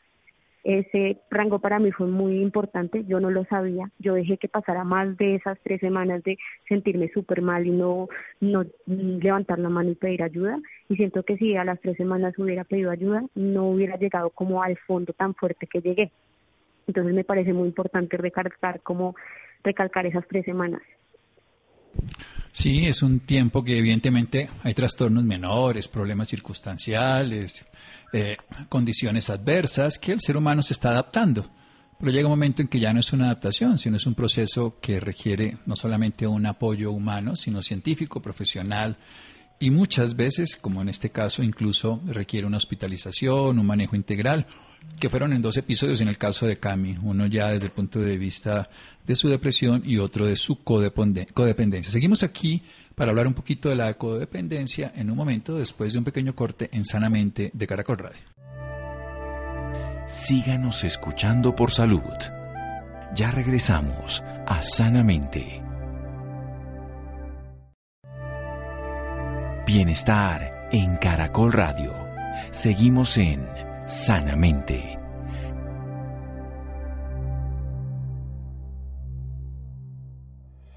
Ese 0.63 1.17
rango 1.31 1.59
para 1.59 1.79
mí 1.79 1.91
fue 1.91 2.07
muy 2.07 2.39
importante, 2.43 3.05
yo 3.07 3.19
no 3.19 3.31
lo 3.31 3.47
sabía, 3.47 3.91
yo 3.99 4.13
dejé 4.13 4.37
que 4.37 4.47
pasara 4.47 4.85
más 4.85 5.17
de 5.17 5.37
esas 5.37 5.59
tres 5.63 5.81
semanas 5.81 6.23
de 6.23 6.37
sentirme 6.69 7.09
súper 7.15 7.41
mal 7.41 7.67
y 7.67 7.71
no, 7.71 8.09
no 8.41 8.67
levantar 8.87 9.59
la 9.59 9.71
mano 9.71 9.91
y 9.91 9.95
pedir 9.95 10.23
ayuda. 10.23 10.59
Y 10.91 10.97
siento 10.97 11.23
que 11.23 11.39
si 11.39 11.57
a 11.57 11.65
las 11.65 11.81
tres 11.81 11.97
semanas 11.97 12.39
hubiera 12.39 12.65
pedido 12.65 12.91
ayuda, 12.91 13.25
no 13.35 13.71
hubiera 13.71 13.97
llegado 13.97 14.29
como 14.31 14.63
al 14.63 14.77
fondo 14.87 15.15
tan 15.15 15.35
fuerte 15.35 15.67
que 15.67 15.81
llegué. 15.81 16.13
Entonces 16.87 17.15
me 17.15 17.25
parece 17.25 17.55
muy 17.55 17.69
importante 17.69 18.19
recalcar 18.19 18.83
como 18.83 19.15
recalcar 19.63 20.07
esas 20.07 20.27
tres 20.29 20.45
semanas. 20.45 20.83
Sí, 22.53 22.87
es 22.87 23.03
un 23.03 23.21
tiempo 23.21 23.63
que 23.63 23.79
evidentemente 23.79 24.49
hay 24.63 24.75
trastornos 24.75 25.25
menores, 25.25 25.87
problemas 25.89 26.29
circunstanciales, 26.29 27.67
eh, 28.13 28.37
condiciones 28.69 29.31
adversas 29.31 29.99
que 29.99 30.13
el 30.13 30.21
ser 30.21 30.37
humano 30.37 30.63
se 30.63 30.73
está 30.73 30.91
adaptando. 30.91 31.49
Pero 31.99 32.11
llega 32.11 32.27
un 32.27 32.33
momento 32.33 32.63
en 32.63 32.69
que 32.69 32.81
ya 32.81 32.93
no 32.93 33.01
es 33.01 33.13
una 33.13 33.27
adaptación, 33.27 33.79
sino 33.79 33.97
es 33.97 34.07
un 34.07 34.15
proceso 34.15 34.79
que 34.81 34.99
requiere 34.99 35.59
no 35.67 35.77
solamente 35.77 36.27
un 36.27 36.47
apoyo 36.47 36.93
humano, 36.93 37.37
sino 37.37 37.63
científico, 37.63 38.21
profesional, 38.21 38.97
y 39.63 39.71
muchas 39.71 40.17
veces, 40.17 40.57
como 40.57 40.81
en 40.81 40.89
este 40.89 41.11
caso, 41.11 41.43
incluso 41.43 42.01
requiere 42.07 42.47
una 42.47 42.57
hospitalización, 42.57 43.59
un 43.59 43.67
manejo 43.67 43.95
integral 43.95 44.47
que 44.99 45.09
fueron 45.09 45.33
en 45.33 45.43
dos 45.43 45.57
episodios 45.57 46.01
en 46.01 46.09
el 46.09 46.19
caso 46.19 46.47
de 46.47 46.59
Cami, 46.59 46.99
uno 47.03 47.27
ya 47.27 47.49
desde 47.49 47.67
el 47.67 47.73
punto 47.73 48.01
de 48.01 48.19
vista 48.19 48.69
de 49.07 49.17
su 49.17 49.29
depresión 49.29 49.83
y 49.85 49.99
otro 49.99 50.27
de 50.27 50.37
su 50.37 50.63
codependencia. 50.63 51.91
Seguimos 51.91 52.23
aquí 52.23 52.63
para 52.95 53.11
hablar 53.11 53.27
un 53.27 53.35
poquito 53.35 53.71
de 53.71 53.77
la 53.77 53.95
codependencia 53.95 54.93
en 54.95 55.11
un 55.11 55.17
momento 55.17 55.57
después 55.57 55.93
de 55.93 55.99
un 56.01 56.05
pequeño 56.05 56.35
corte 56.35 56.69
en 56.73 56.85
Sanamente 56.85 57.51
de 57.55 57.67
Caracol 57.67 57.99
Radio. 57.99 58.21
Síganos 60.07 60.85
escuchando 60.85 61.55
por 61.57 61.71
salud. 61.71 62.03
Ya 63.15 63.31
regresamos 63.31 64.23
a 64.47 64.63
Sanamente. 64.63 65.63
Bienestar 69.67 70.69
en 70.73 70.97
Caracol 70.97 71.53
Radio. 71.53 71.95
Seguimos 72.51 73.17
en 73.17 73.47
sanamente. 73.91 74.97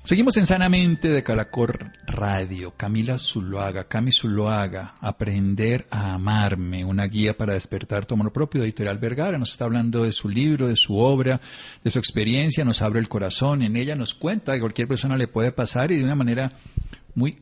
Seguimos 0.03 0.35
en 0.35 0.45
Sanamente 0.45 1.07
de 1.07 1.23
Calacor 1.23 1.91
Radio. 2.05 2.73
Camila 2.75 3.17
Zuloaga, 3.17 3.85
Cami 3.85 4.11
Zuloaga, 4.11 4.95
Aprender 4.99 5.87
a 5.91 6.13
amarme, 6.13 6.83
una 6.83 7.05
guía 7.05 7.37
para 7.37 7.53
despertar 7.53 8.05
tu 8.05 8.15
amor 8.15 8.33
propio 8.33 8.59
de 8.59 8.67
Editorial 8.67 8.97
Vergara. 8.97 9.37
Nos 9.37 9.51
está 9.51 9.63
hablando 9.63 10.03
de 10.03 10.11
su 10.11 10.27
libro, 10.27 10.67
de 10.67 10.75
su 10.75 10.97
obra, 10.97 11.39
de 11.83 11.89
su 11.89 11.99
experiencia, 11.99 12.65
nos 12.65 12.81
abre 12.81 12.99
el 12.99 13.07
corazón. 13.07 13.61
En 13.61 13.77
ella 13.77 13.95
nos 13.95 14.13
cuenta 14.13 14.53
que 14.53 14.59
cualquier 14.59 14.89
persona 14.89 15.15
le 15.15 15.29
puede 15.29 15.53
pasar 15.53 15.91
y 15.93 15.97
de 15.97 16.03
una 16.03 16.15
manera 16.15 16.51
muy 17.15 17.41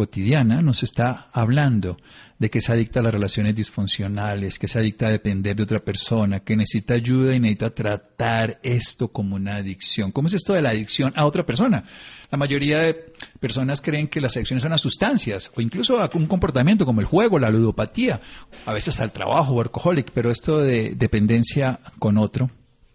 cotidiana 0.00 0.62
nos 0.62 0.82
está 0.82 1.28
hablando 1.30 1.98
de 2.38 2.48
que 2.48 2.62
se 2.62 2.72
adicta 2.72 3.00
a 3.00 3.02
las 3.02 3.12
relaciones 3.12 3.54
disfuncionales, 3.54 4.58
que 4.58 4.66
se 4.66 4.78
adicta 4.78 5.08
a 5.08 5.10
depender 5.10 5.54
de 5.54 5.62
otra 5.62 5.80
persona, 5.80 6.40
que 6.40 6.56
necesita 6.56 6.94
ayuda 6.94 7.34
y 7.34 7.38
necesita 7.38 7.68
tratar 7.68 8.58
esto 8.62 9.08
como 9.08 9.36
una 9.36 9.56
adicción. 9.56 10.10
¿Cómo 10.10 10.28
es 10.28 10.32
esto 10.32 10.54
de 10.54 10.62
la 10.62 10.70
adicción 10.70 11.12
a 11.16 11.26
otra 11.26 11.44
persona? 11.44 11.84
La 12.30 12.38
mayoría 12.38 12.78
de 12.78 12.94
personas 13.38 13.82
creen 13.82 14.08
que 14.08 14.22
las 14.22 14.34
adicciones 14.38 14.62
son 14.62 14.72
a 14.72 14.78
sustancias 14.78 15.52
o 15.54 15.60
incluso 15.60 16.00
a 16.00 16.08
un 16.14 16.24
comportamiento 16.24 16.86
como 16.86 17.02
el 17.02 17.06
juego, 17.06 17.38
la 17.38 17.50
ludopatía, 17.50 18.22
a 18.64 18.72
veces 18.72 18.98
el 19.00 19.12
trabajo, 19.12 19.52
workaholic, 19.52 20.12
pero 20.12 20.30
esto 20.30 20.60
de 20.60 20.94
dependencia 20.94 21.78
con 21.98 22.16
otro 22.16 22.48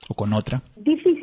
o 0.09 0.15
con 0.15 0.33
otra. 0.33 0.63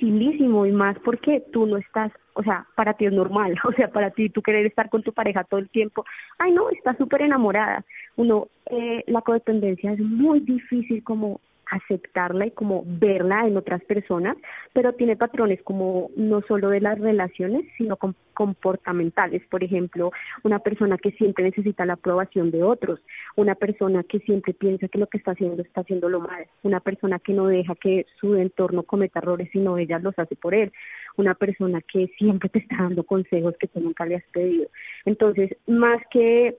Dificilísimo 0.02 0.66
y 0.66 0.72
más 0.72 0.98
porque 1.04 1.42
tú 1.52 1.66
no 1.66 1.76
estás 1.76 2.12
o 2.34 2.42
sea, 2.42 2.66
para 2.76 2.94
ti 2.94 3.06
es 3.06 3.12
normal, 3.12 3.54
o 3.64 3.72
sea, 3.72 3.88
para 3.88 4.10
ti 4.10 4.30
tú 4.30 4.42
querer 4.42 4.66
estar 4.66 4.88
con 4.88 5.02
tu 5.02 5.12
pareja 5.12 5.44
todo 5.44 5.60
el 5.60 5.68
tiempo, 5.68 6.04
ay 6.38 6.52
no, 6.52 6.70
estás 6.70 6.96
súper 6.96 7.22
enamorada. 7.22 7.84
Uno, 8.16 8.48
eh, 8.70 9.04
la 9.06 9.20
codependencia 9.22 9.92
es 9.92 10.00
muy 10.00 10.40
difícil 10.40 11.02
como 11.04 11.40
aceptarla 11.72 12.46
y 12.46 12.50
como 12.50 12.84
verla 12.86 13.46
en 13.46 13.56
otras 13.56 13.82
personas, 13.84 14.36
pero 14.74 14.92
tiene 14.92 15.16
patrones 15.16 15.62
como 15.62 16.10
no 16.16 16.42
solo 16.42 16.68
de 16.68 16.80
las 16.80 16.98
relaciones, 16.98 17.64
sino 17.78 17.96
comportamentales. 18.34 19.42
Por 19.50 19.64
ejemplo, 19.64 20.12
una 20.42 20.58
persona 20.58 20.98
que 20.98 21.12
siempre 21.12 21.44
necesita 21.44 21.86
la 21.86 21.94
aprobación 21.94 22.50
de 22.50 22.62
otros, 22.62 23.00
una 23.36 23.54
persona 23.54 24.04
que 24.04 24.20
siempre 24.20 24.52
piensa 24.52 24.88
que 24.88 24.98
lo 24.98 25.06
que 25.06 25.18
está 25.18 25.32
haciendo 25.32 25.62
está 25.62 25.80
haciéndolo 25.80 26.20
mal, 26.20 26.46
una 26.62 26.80
persona 26.80 27.18
que 27.18 27.32
no 27.32 27.46
deja 27.46 27.74
que 27.74 28.06
su 28.20 28.34
entorno 28.36 28.82
cometa 28.82 29.20
errores, 29.20 29.48
sino 29.50 29.78
ella 29.78 29.98
los 29.98 30.18
hace 30.18 30.36
por 30.36 30.54
él, 30.54 30.72
una 31.16 31.34
persona 31.34 31.80
que 31.80 32.08
siempre 32.18 32.50
te 32.50 32.58
está 32.58 32.76
dando 32.76 33.04
consejos 33.04 33.54
que 33.58 33.68
tú 33.68 33.80
nunca 33.80 34.04
le 34.04 34.16
has 34.16 34.24
pedido. 34.32 34.68
Entonces, 35.06 35.56
más 35.66 36.02
que 36.10 36.58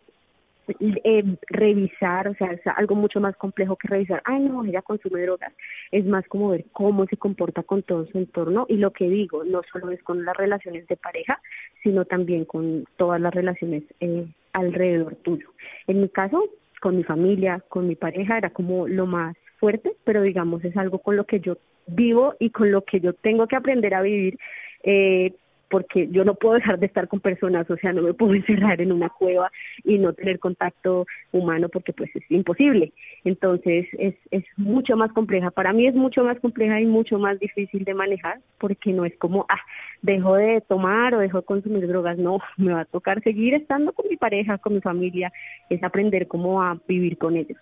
eh, 0.79 1.24
revisar, 1.48 2.27
o 2.27 2.36
sea, 2.36 2.51
es 2.51 2.62
algo 2.75 2.96
mucho 2.96 3.20
más 3.20 3.36
complejo 3.36 3.75
que 3.75 3.88
revisar, 3.88 4.22
ay 4.25 4.39
no, 4.39 4.63
ella 4.63 4.82
consume 4.82 5.22
drogas, 5.22 5.53
es 5.91 6.05
más 6.05 6.27
como 6.27 6.50
ver 6.50 6.65
cómo 6.72 7.05
se 7.08 7.17
comporta 7.17 7.63
con 7.63 7.84
todo 7.84 8.05
su 8.08 8.17
entorno 8.17 8.65
y 8.70 8.77
lo 8.77 8.91
que 8.91 9.10
digo, 9.10 9.43
no 9.43 9.62
solo 9.72 9.91
es 9.91 10.01
con 10.03 10.25
las 10.25 10.36
relaciones 10.38 10.88
de 10.88 10.98
pareja, 10.98 11.41
sino 11.82 12.05
también 12.05 12.46
con 12.46 12.86
todas 12.98 13.20
las 13.20 13.34
relaciones 13.34 13.84
eh, 14.00 14.25
alrededor 14.53 15.15
tuyo. 15.17 15.50
En 15.88 16.01
mi 16.01 16.10
caso, 16.10 16.43
con 16.82 16.98
mi 16.98 17.03
familia, 17.03 17.63
con 17.70 17.88
mi 17.88 17.96
pareja, 17.96 18.38
era 18.38 18.50
como 18.50 18.88
lo 18.88 19.05
más 19.05 19.36
fuerte, 19.58 19.93
pero 20.03 20.22
digamos 20.22 20.63
es 20.65 20.75
algo 20.77 21.00
con 21.00 21.15
lo 21.15 21.25
que 21.25 21.39
yo 21.39 21.58
vivo 21.88 22.36
y 22.39 22.50
con 22.50 22.72
lo 22.72 22.84
que 22.84 23.00
yo 23.00 23.13
tengo 23.13 23.48
que 23.48 23.55
aprender 23.55 23.93
a 23.93 24.01
vivir 24.01 24.38
eh, 24.84 25.34
porque 25.74 26.08
yo 26.12 26.24
no 26.24 26.36
puedo 26.36 26.53
dejar 26.53 26.77
de 26.77 26.86
estar 26.86 27.08
con 27.08 27.20
personas, 27.20 27.68
o 27.68 27.75
sea, 27.77 27.92
no 27.94 28.03
me 28.03 28.13
puedo 28.13 28.36
encerrar 28.36 28.80
en 28.80 28.92
una 28.92 29.10
cueva 29.10 29.51
y 29.84 29.98
no 29.98 30.13
tener 30.13 30.38
contacto 30.38 31.08
humano 31.32 31.68
porque 31.68 31.94
pues 31.94 32.15
es 32.15 32.30
imposible. 32.30 32.94
Entonces 33.24 33.88
es, 33.98 34.13
es 34.30 34.44
mucho 34.56 34.96
más 34.96 35.12
compleja, 35.13 35.50
para 35.50 35.74
mí 35.74 35.88
es 35.88 35.96
mucho 35.96 36.24
más 36.24 36.39
compleja 36.39 36.80
y 36.80 36.86
mucho 36.86 37.18
más 37.18 37.39
difícil 37.39 37.86
de 37.86 37.96
manejar 37.96 38.38
porque 38.60 38.94
no 38.94 39.03
es 39.03 39.18
como, 39.18 39.48
ah, 39.50 39.62
dejo 40.03 40.36
de 40.36 40.62
tomar 40.62 41.15
o 41.15 41.20
dejo 41.20 41.39
de 41.39 41.46
consumir 41.46 41.88
drogas, 41.88 42.20
no, 42.20 42.38
me 42.58 42.72
va 42.72 42.82
a 42.82 42.86
tocar 42.86 43.24
seguir 43.24 43.56
estando 43.56 43.94
con 43.94 44.06
mi 44.08 44.15
pareja, 44.15 44.60
con 44.60 44.75
mi 44.75 44.82
familia, 44.82 45.34
es 45.72 45.84
aprender 45.84 46.27
cómo 46.27 46.62
a 46.62 46.77
vivir 46.88 47.18
con 47.18 47.36
ellos. 47.36 47.58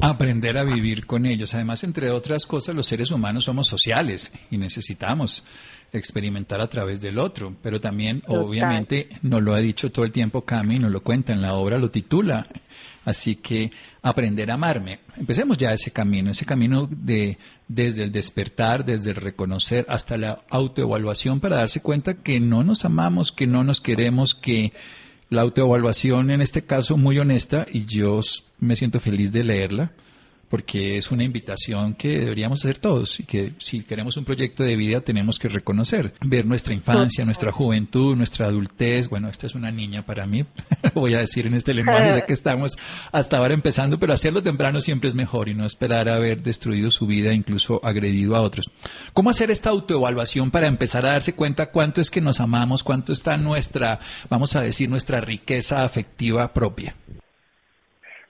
Aprender 0.00 0.58
a 0.58 0.64
vivir 0.64 1.06
con 1.06 1.26
ellos. 1.26 1.54
Además, 1.54 1.84
entre 1.84 2.10
otras 2.10 2.44
cosas, 2.44 2.74
los 2.74 2.86
seres 2.86 3.12
humanos 3.12 3.44
somos 3.44 3.68
sociales 3.68 4.32
y 4.50 4.58
necesitamos 4.58 5.44
experimentar 5.92 6.60
a 6.60 6.68
través 6.68 7.00
del 7.00 7.18
otro, 7.18 7.54
pero 7.62 7.80
también 7.80 8.22
obviamente 8.26 9.08
nos 9.22 9.42
lo 9.42 9.54
ha 9.54 9.58
dicho 9.58 9.92
todo 9.92 10.04
el 10.04 10.12
tiempo 10.12 10.42
Cami, 10.42 10.78
nos 10.78 10.90
lo 10.90 11.02
cuenta 11.02 11.32
en 11.32 11.42
la 11.42 11.54
obra, 11.54 11.78
lo 11.78 11.90
titula, 11.90 12.46
así 13.04 13.36
que 13.36 13.70
aprender 14.00 14.50
a 14.50 14.54
amarme. 14.54 15.00
Empecemos 15.16 15.58
ya 15.58 15.72
ese 15.72 15.90
camino, 15.90 16.30
ese 16.30 16.46
camino 16.46 16.88
de 16.90 17.36
desde 17.68 18.04
el 18.04 18.12
despertar, 18.12 18.84
desde 18.84 19.10
el 19.10 19.16
reconocer 19.16 19.84
hasta 19.88 20.16
la 20.16 20.42
autoevaluación 20.48 21.40
para 21.40 21.56
darse 21.56 21.80
cuenta 21.80 22.14
que 22.14 22.40
no 22.40 22.64
nos 22.64 22.84
amamos, 22.84 23.32
que 23.32 23.46
no 23.46 23.62
nos 23.64 23.80
queremos, 23.80 24.34
que 24.34 24.72
La 25.30 25.40
autoevaluación 25.40 26.30
en 26.30 26.42
este 26.42 26.62
caso 26.62 26.98
muy 26.98 27.18
honesta 27.18 27.66
y 27.72 27.86
yo 27.86 28.20
me 28.60 28.76
siento 28.76 29.00
feliz 29.00 29.32
de 29.32 29.44
leerla 29.44 29.92
porque 30.52 30.98
es 30.98 31.10
una 31.10 31.24
invitación 31.24 31.94
que 31.94 32.18
deberíamos 32.18 32.62
hacer 32.62 32.76
todos 32.76 33.18
y 33.20 33.24
que 33.24 33.54
si 33.56 33.84
queremos 33.84 34.18
un 34.18 34.26
proyecto 34.26 34.62
de 34.62 34.76
vida 34.76 35.00
tenemos 35.00 35.38
que 35.38 35.48
reconocer, 35.48 36.12
ver 36.20 36.44
nuestra 36.44 36.74
infancia, 36.74 37.24
nuestra 37.24 37.52
juventud, 37.52 38.14
nuestra 38.14 38.48
adultez. 38.48 39.08
Bueno, 39.08 39.30
esta 39.30 39.46
es 39.46 39.54
una 39.54 39.70
niña 39.70 40.04
para 40.04 40.26
mí, 40.26 40.44
voy 40.94 41.14
a 41.14 41.20
decir 41.20 41.46
en 41.46 41.54
este 41.54 41.72
lenguaje 41.72 42.08
ya 42.08 42.26
que 42.26 42.34
estamos 42.34 42.76
hasta 43.12 43.38
ahora 43.38 43.54
empezando, 43.54 43.98
pero 43.98 44.12
hacerlo 44.12 44.42
temprano 44.42 44.82
siempre 44.82 45.08
es 45.08 45.14
mejor 45.14 45.48
y 45.48 45.54
no 45.54 45.64
esperar 45.64 46.10
a 46.10 46.16
haber 46.16 46.42
destruido 46.42 46.90
su 46.90 47.06
vida, 47.06 47.32
incluso 47.32 47.80
agredido 47.82 48.36
a 48.36 48.42
otros. 48.42 48.70
¿Cómo 49.14 49.30
hacer 49.30 49.50
esta 49.50 49.70
autoevaluación 49.70 50.50
para 50.50 50.66
empezar 50.66 51.06
a 51.06 51.12
darse 51.12 51.32
cuenta 51.32 51.70
cuánto 51.70 52.02
es 52.02 52.10
que 52.10 52.20
nos 52.20 52.40
amamos, 52.40 52.84
cuánto 52.84 53.14
está 53.14 53.38
nuestra, 53.38 54.00
vamos 54.28 54.54
a 54.54 54.60
decir, 54.60 54.90
nuestra 54.90 55.22
riqueza 55.22 55.82
afectiva 55.82 56.52
propia? 56.52 56.94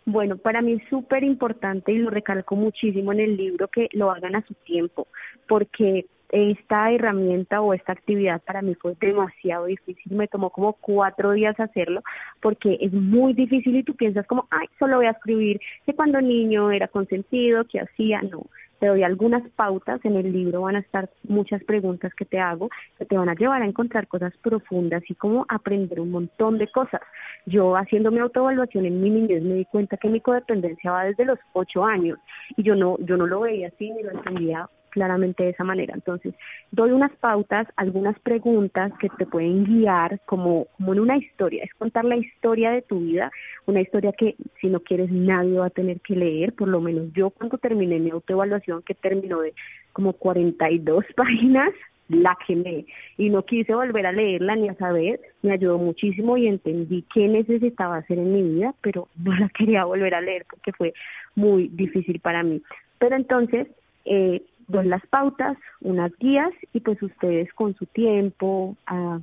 Bueno, 0.04 0.36
para 0.36 0.62
mí 0.62 0.72
es 0.72 0.88
súper 0.88 1.22
importante 1.22 1.92
y 1.92 1.98
lo 1.98 2.10
recalco 2.10 2.56
muchísimo 2.56 3.12
en 3.12 3.20
el 3.20 3.36
libro 3.36 3.68
que 3.68 3.88
lo 3.92 4.10
hagan 4.10 4.34
a 4.34 4.46
su 4.46 4.54
tiempo, 4.54 5.06
porque 5.46 6.06
esta 6.32 6.90
herramienta 6.90 7.60
o 7.60 7.74
esta 7.74 7.92
actividad 7.92 8.40
para 8.42 8.62
mí 8.62 8.74
fue 8.74 8.96
demasiado 8.98 9.66
difícil, 9.66 10.16
me 10.16 10.28
tomó 10.28 10.48
como 10.48 10.72
cuatro 10.72 11.32
días 11.32 11.60
hacerlo 11.60 12.02
porque 12.40 12.78
es 12.80 12.92
muy 12.92 13.34
difícil 13.34 13.76
y 13.76 13.82
tú 13.82 13.94
piensas 13.94 14.26
como, 14.26 14.48
ay, 14.50 14.66
solo 14.78 14.96
voy 14.96 15.06
a 15.06 15.10
escribir 15.10 15.60
que 15.84 15.92
cuando 15.92 16.22
niño 16.22 16.70
era 16.70 16.88
consentido, 16.88 17.64
que 17.64 17.80
hacía, 17.80 18.22
no, 18.22 18.46
te 18.82 18.88
doy 18.88 19.04
algunas 19.04 19.48
pautas, 19.50 20.04
en 20.04 20.16
el 20.16 20.32
libro 20.32 20.62
van 20.62 20.74
a 20.74 20.80
estar 20.80 21.08
muchas 21.28 21.62
preguntas 21.62 22.12
que 22.16 22.24
te 22.24 22.40
hago, 22.40 22.68
que 22.98 23.04
te 23.04 23.16
van 23.16 23.28
a 23.28 23.36
llevar 23.36 23.62
a 23.62 23.64
encontrar 23.64 24.08
cosas 24.08 24.36
profundas 24.38 25.04
y 25.08 25.14
como 25.14 25.46
aprender 25.48 26.00
un 26.00 26.10
montón 26.10 26.58
de 26.58 26.66
cosas. 26.66 27.00
Yo 27.46 27.76
haciendo 27.76 28.10
mi 28.10 28.18
autoevaluación 28.18 28.84
en 28.84 29.00
mi 29.00 29.08
niñez 29.08 29.44
me 29.44 29.54
di 29.54 29.66
cuenta 29.66 29.96
que 29.98 30.08
mi 30.08 30.20
codependencia 30.20 30.90
va 30.90 31.04
desde 31.04 31.24
los 31.24 31.38
ocho 31.52 31.84
años 31.84 32.18
y 32.56 32.64
yo 32.64 32.74
no, 32.74 32.96
yo 32.98 33.16
no 33.16 33.28
lo 33.28 33.42
veía 33.42 33.68
así 33.68 33.88
ni 33.88 34.02
lo 34.02 34.10
entendía 34.10 34.68
claramente 34.92 35.42
de 35.42 35.50
esa 35.50 35.64
manera. 35.64 35.94
Entonces, 35.94 36.34
doy 36.70 36.92
unas 36.92 37.10
pautas, 37.16 37.66
algunas 37.76 38.18
preguntas 38.20 38.92
que 39.00 39.08
te 39.08 39.26
pueden 39.26 39.64
guiar 39.64 40.20
como, 40.26 40.66
como 40.76 40.92
en 40.92 41.00
una 41.00 41.16
historia, 41.16 41.64
es 41.64 41.74
contar 41.74 42.04
la 42.04 42.16
historia 42.16 42.70
de 42.70 42.82
tu 42.82 43.00
vida, 43.00 43.32
una 43.66 43.80
historia 43.80 44.12
que 44.12 44.36
si 44.60 44.68
no 44.68 44.80
quieres 44.80 45.10
nadie 45.10 45.58
va 45.58 45.66
a 45.66 45.70
tener 45.70 46.00
que 46.00 46.14
leer, 46.14 46.52
por 46.52 46.68
lo 46.68 46.80
menos 46.80 47.12
yo 47.14 47.30
cuando 47.30 47.58
terminé 47.58 47.98
mi 47.98 48.10
autoevaluación, 48.10 48.82
que 48.82 48.94
terminó 48.94 49.40
de 49.40 49.54
como 49.92 50.12
42 50.12 51.04
páginas, 51.16 51.72
la 52.08 52.36
quemé 52.46 52.84
y 53.16 53.30
no 53.30 53.44
quise 53.44 53.74
volver 53.74 54.06
a 54.06 54.12
leerla 54.12 54.56
ni 54.56 54.68
a 54.68 54.74
saber, 54.74 55.20
me 55.42 55.52
ayudó 55.52 55.78
muchísimo 55.78 56.36
y 56.36 56.46
entendí 56.46 57.04
qué 57.12 57.28
necesitaba 57.28 57.96
hacer 57.96 58.18
en 58.18 58.32
mi 58.32 58.42
vida, 58.42 58.74
pero 58.82 59.08
no 59.16 59.34
la 59.34 59.48
quería 59.48 59.84
volver 59.84 60.14
a 60.14 60.20
leer 60.20 60.44
porque 60.48 60.72
fue 60.72 60.92
muy 61.34 61.68
difícil 61.68 62.20
para 62.20 62.42
mí. 62.42 62.62
Pero 62.98 63.16
entonces, 63.16 63.66
eh, 64.04 64.42
doy 64.68 64.86
las 64.86 65.06
pautas, 65.06 65.56
unas 65.80 66.12
guías 66.18 66.52
y 66.72 66.80
pues 66.80 67.02
ustedes 67.02 67.52
con 67.54 67.74
su 67.74 67.86
tiempo, 67.86 68.76
ah, 68.86 69.20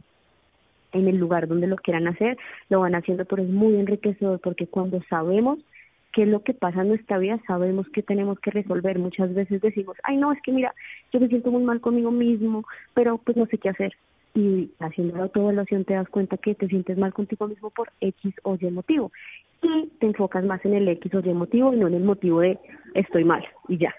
en 0.91 1.07
el 1.07 1.17
lugar 1.17 1.47
donde 1.47 1.67
lo 1.67 1.75
quieran 1.75 2.07
hacer, 2.07 2.37
lo 2.69 2.81
van 2.81 2.95
haciendo, 2.95 3.25
pero 3.25 3.43
es 3.43 3.49
muy 3.49 3.75
enriquecedor 3.75 4.39
porque 4.39 4.67
cuando 4.67 5.01
sabemos 5.09 5.59
qué 6.11 6.23
es 6.23 6.29
lo 6.29 6.43
que 6.43 6.53
pasa 6.53 6.81
en 6.81 6.89
nuestra 6.89 7.17
vida, 7.19 7.39
sabemos 7.45 7.87
que 7.89 8.01
tenemos 8.01 8.39
que 8.39 8.51
resolver. 8.51 8.97
Muchas 8.97 9.33
veces 9.33 9.61
decimos, 9.61 9.97
ay 10.03 10.17
no, 10.17 10.31
es 10.31 10.41
que 10.41 10.51
mira, 10.51 10.73
yo 11.13 11.19
me 11.19 11.27
siento 11.27 11.51
muy 11.51 11.63
mal 11.63 11.81
conmigo 11.81 12.11
mismo, 12.11 12.63
pero 12.93 13.17
pues 13.19 13.37
no 13.37 13.45
sé 13.45 13.57
qué 13.57 13.69
hacer. 13.69 13.93
Y 14.33 14.71
haciendo 14.79 15.17
la 15.17 15.23
autoevaluación 15.23 15.85
te 15.85 15.95
das 15.95 16.07
cuenta 16.09 16.37
que 16.37 16.55
te 16.55 16.67
sientes 16.67 16.97
mal 16.97 17.13
contigo 17.13 17.47
mismo 17.47 17.69
por 17.69 17.91
X 18.01 18.33
o 18.43 18.57
Y 18.59 18.71
motivo. 18.71 19.11
Y 19.61 19.87
te 19.99 20.07
enfocas 20.07 20.45
más 20.45 20.63
en 20.65 20.73
el 20.73 20.87
X 20.87 21.13
o 21.13 21.19
Y 21.19 21.33
motivo 21.33 21.73
y 21.73 21.77
no 21.77 21.87
en 21.87 21.95
el 21.95 22.03
motivo 22.03 22.39
de 22.39 22.57
estoy 22.93 23.23
mal 23.23 23.45
y 23.67 23.77
ya 23.77 23.93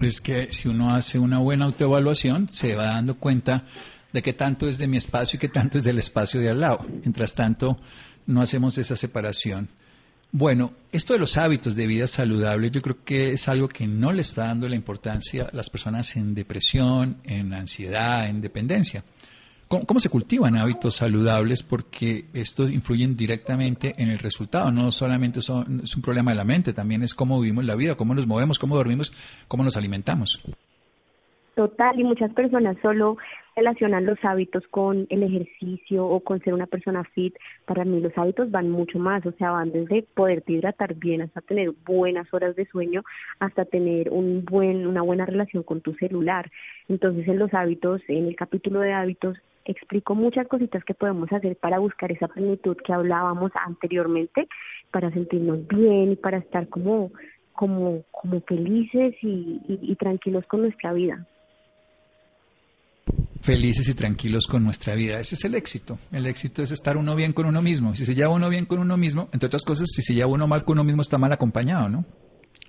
es 0.00 0.20
que 0.20 0.50
si 0.50 0.68
uno 0.68 0.94
hace 0.94 1.18
una 1.18 1.38
buena 1.38 1.66
autoevaluación, 1.66 2.48
se 2.48 2.74
va 2.74 2.86
dando 2.86 3.16
cuenta 3.16 3.64
de 4.12 4.22
qué 4.22 4.32
tanto 4.32 4.68
es 4.68 4.78
de 4.78 4.86
mi 4.86 4.96
espacio 4.96 5.36
y 5.36 5.40
qué 5.40 5.48
tanto 5.48 5.78
es 5.78 5.84
del 5.84 5.98
espacio 5.98 6.40
de 6.40 6.50
al 6.50 6.60
lado. 6.60 6.86
Mientras 6.88 7.34
tanto, 7.34 7.78
no 8.26 8.42
hacemos 8.42 8.78
esa 8.78 8.96
separación. 8.96 9.68
Bueno, 10.34 10.72
esto 10.92 11.12
de 11.12 11.18
los 11.18 11.36
hábitos 11.36 11.76
de 11.76 11.86
vida 11.86 12.06
saludable, 12.06 12.70
yo 12.70 12.80
creo 12.80 13.04
que 13.04 13.32
es 13.32 13.48
algo 13.48 13.68
que 13.68 13.86
no 13.86 14.12
le 14.12 14.22
está 14.22 14.46
dando 14.46 14.68
la 14.68 14.76
importancia 14.76 15.48
a 15.52 15.54
las 15.54 15.68
personas 15.68 16.16
en 16.16 16.34
depresión, 16.34 17.18
en 17.24 17.52
ansiedad, 17.52 18.28
en 18.28 18.40
dependencia. 18.40 19.04
¿Cómo, 19.72 20.00
se 20.00 20.10
cultivan 20.10 20.56
hábitos 20.56 20.96
saludables? 20.96 21.62
Porque 21.62 22.26
estos 22.34 22.70
influyen 22.70 23.16
directamente 23.16 23.94
en 23.96 24.10
el 24.10 24.18
resultado. 24.18 24.70
No 24.70 24.92
solamente 24.92 25.40
son, 25.40 25.80
es 25.82 25.96
un 25.96 26.02
problema 26.02 26.32
de 26.32 26.36
la 26.36 26.44
mente, 26.44 26.74
también 26.74 27.02
es 27.02 27.14
cómo 27.14 27.40
vivimos 27.40 27.64
la 27.64 27.74
vida, 27.74 27.94
cómo 27.94 28.14
nos 28.14 28.26
movemos, 28.26 28.58
cómo 28.58 28.76
dormimos, 28.76 29.14
cómo 29.48 29.64
nos 29.64 29.78
alimentamos. 29.78 30.42
Total, 31.54 31.98
y 31.98 32.04
muchas 32.04 32.30
personas 32.34 32.76
solo 32.82 33.16
relacionan 33.56 34.04
los 34.04 34.18
hábitos 34.22 34.62
con 34.68 35.06
el 35.08 35.22
ejercicio 35.22 36.06
o 36.06 36.20
con 36.20 36.40
ser 36.40 36.52
una 36.52 36.66
persona 36.66 37.04
fit. 37.04 37.34
Para 37.64 37.86
mí 37.86 37.98
los 37.98 38.16
hábitos 38.18 38.50
van 38.50 38.68
mucho 38.68 38.98
más, 38.98 39.24
o 39.24 39.32
sea, 39.32 39.52
van 39.52 39.72
desde 39.72 40.02
poderte 40.14 40.52
hidratar 40.52 40.96
bien 40.96 41.22
hasta 41.22 41.40
tener 41.40 41.72
buenas 41.86 42.26
horas 42.34 42.56
de 42.56 42.66
sueño, 42.66 43.04
hasta 43.38 43.64
tener 43.64 44.10
un 44.10 44.44
buen, 44.44 44.86
una 44.86 45.00
buena 45.00 45.24
relación 45.24 45.62
con 45.62 45.80
tu 45.80 45.94
celular. 45.94 46.50
Entonces, 46.88 47.26
en 47.26 47.38
los 47.38 47.54
hábitos, 47.54 48.02
en 48.08 48.26
el 48.26 48.36
capítulo 48.36 48.80
de 48.80 48.92
hábitos, 48.92 49.38
explico 49.64 50.14
muchas 50.14 50.48
cositas 50.48 50.84
que 50.84 50.94
podemos 50.94 51.32
hacer 51.32 51.56
para 51.56 51.78
buscar 51.78 52.12
esa 52.12 52.28
plenitud 52.28 52.76
que 52.84 52.92
hablábamos 52.92 53.52
anteriormente, 53.66 54.48
para 54.90 55.10
sentirnos 55.10 55.66
bien 55.68 56.12
y 56.12 56.16
para 56.16 56.38
estar 56.38 56.68
como, 56.68 57.12
como, 57.52 58.02
como 58.10 58.40
felices 58.42 59.14
y, 59.22 59.60
y, 59.68 59.96
tranquilos 59.96 60.44
con 60.46 60.62
nuestra 60.62 60.92
vida 60.92 61.26
felices 63.42 63.88
y 63.88 63.94
tranquilos 63.94 64.46
con 64.46 64.62
nuestra 64.62 64.94
vida. 64.94 65.18
Ese 65.18 65.34
es 65.34 65.44
el 65.44 65.56
éxito. 65.56 65.98
El 66.12 66.26
éxito 66.26 66.62
es 66.62 66.70
estar 66.70 66.96
uno 66.96 67.16
bien 67.16 67.32
con 67.32 67.46
uno 67.46 67.60
mismo. 67.60 67.92
Si 67.94 68.04
se 68.04 68.14
lleva 68.14 68.30
uno 68.30 68.48
bien 68.48 68.66
con 68.66 68.78
uno 68.78 68.96
mismo, 68.96 69.28
entre 69.32 69.48
otras 69.48 69.64
cosas, 69.64 69.88
si 69.92 70.00
se 70.00 70.14
lleva 70.14 70.28
uno 70.28 70.46
mal 70.46 70.64
con 70.64 70.74
uno 70.74 70.84
mismo, 70.84 71.02
está 71.02 71.18
mal 71.18 71.32
acompañado, 71.32 71.88
¿no? 71.88 72.04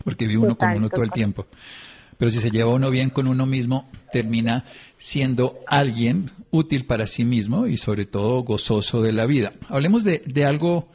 Porque 0.04 0.26
vive 0.28 0.42
uno 0.42 0.58
con 0.58 0.70
uno 0.72 0.90
todo 0.90 1.04
el 1.04 1.12
tiempo. 1.12 1.46
Pero 2.18 2.32
si 2.32 2.40
se 2.40 2.52
lleva 2.52 2.74
uno 2.74 2.90
bien 2.90 3.10
con 3.10 3.28
uno 3.28 3.46
mismo, 3.46 3.90
termina 4.12 4.66
siendo 4.98 5.60
alguien 5.68 6.32
útil 6.52 6.86
para 6.86 7.08
sí 7.08 7.26
mismo 7.26 7.68
y 7.68 7.78
sobre 7.78 8.06
todo 8.06 8.44
gozoso 8.44 9.02
de 9.02 9.14
la 9.14 9.26
vida. 9.26 9.54
Hablemos 9.70 10.04
de, 10.04 10.22
de 10.26 10.46
algo 10.46 10.90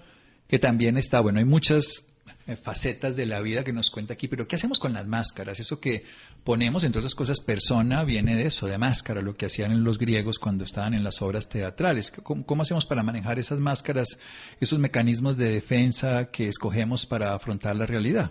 que 0.49 0.59
también 0.59 0.97
está, 0.97 1.21
bueno, 1.21 1.39
hay 1.39 1.45
muchas 1.45 2.09
eh, 2.49 2.57
facetas 2.57 3.15
de 3.15 3.27
la 3.27 3.43
vida 3.43 3.63
que 3.63 3.75
nos 3.75 3.91
cuenta 3.91 4.15
aquí, 4.15 4.27
pero 4.27 4.49
¿qué 4.49 4.57
hacemos 4.57 4.79
con 4.79 4.95
las 4.95 5.07
máscaras? 5.07 5.61
Eso 5.61 5.79
que 5.81 6.05
ponemos, 6.45 6.83
entre 6.83 7.01
otras 7.01 7.15
cosas, 7.15 7.41
persona 7.41 8.05
viene 8.05 8.37
de 8.37 8.45
eso, 8.45 8.67
de 8.67 8.79
máscara, 8.79 9.21
lo 9.21 9.35
que 9.35 9.45
hacían 9.45 9.85
los 9.85 9.99
griegos 9.99 10.39
cuando 10.39 10.65
estaban 10.65 10.95
en 10.95 11.05
las 11.05 11.21
obras 11.21 11.51
teatrales. 11.51 12.11
¿Cómo, 12.11 12.63
hacemos 12.63 12.87
para 12.87 13.03
manejar 13.03 13.39
esas 13.39 13.61
máscaras, 13.61 14.19
esos 14.61 14.79
mecanismos 14.79 15.37
de 15.37 15.53
defensa 15.53 16.31
que 16.31 16.49
escogemos 16.49 17.05
para 17.05 17.35
afrontar 17.35 17.77
la 17.77 17.85
realidad? 17.85 18.31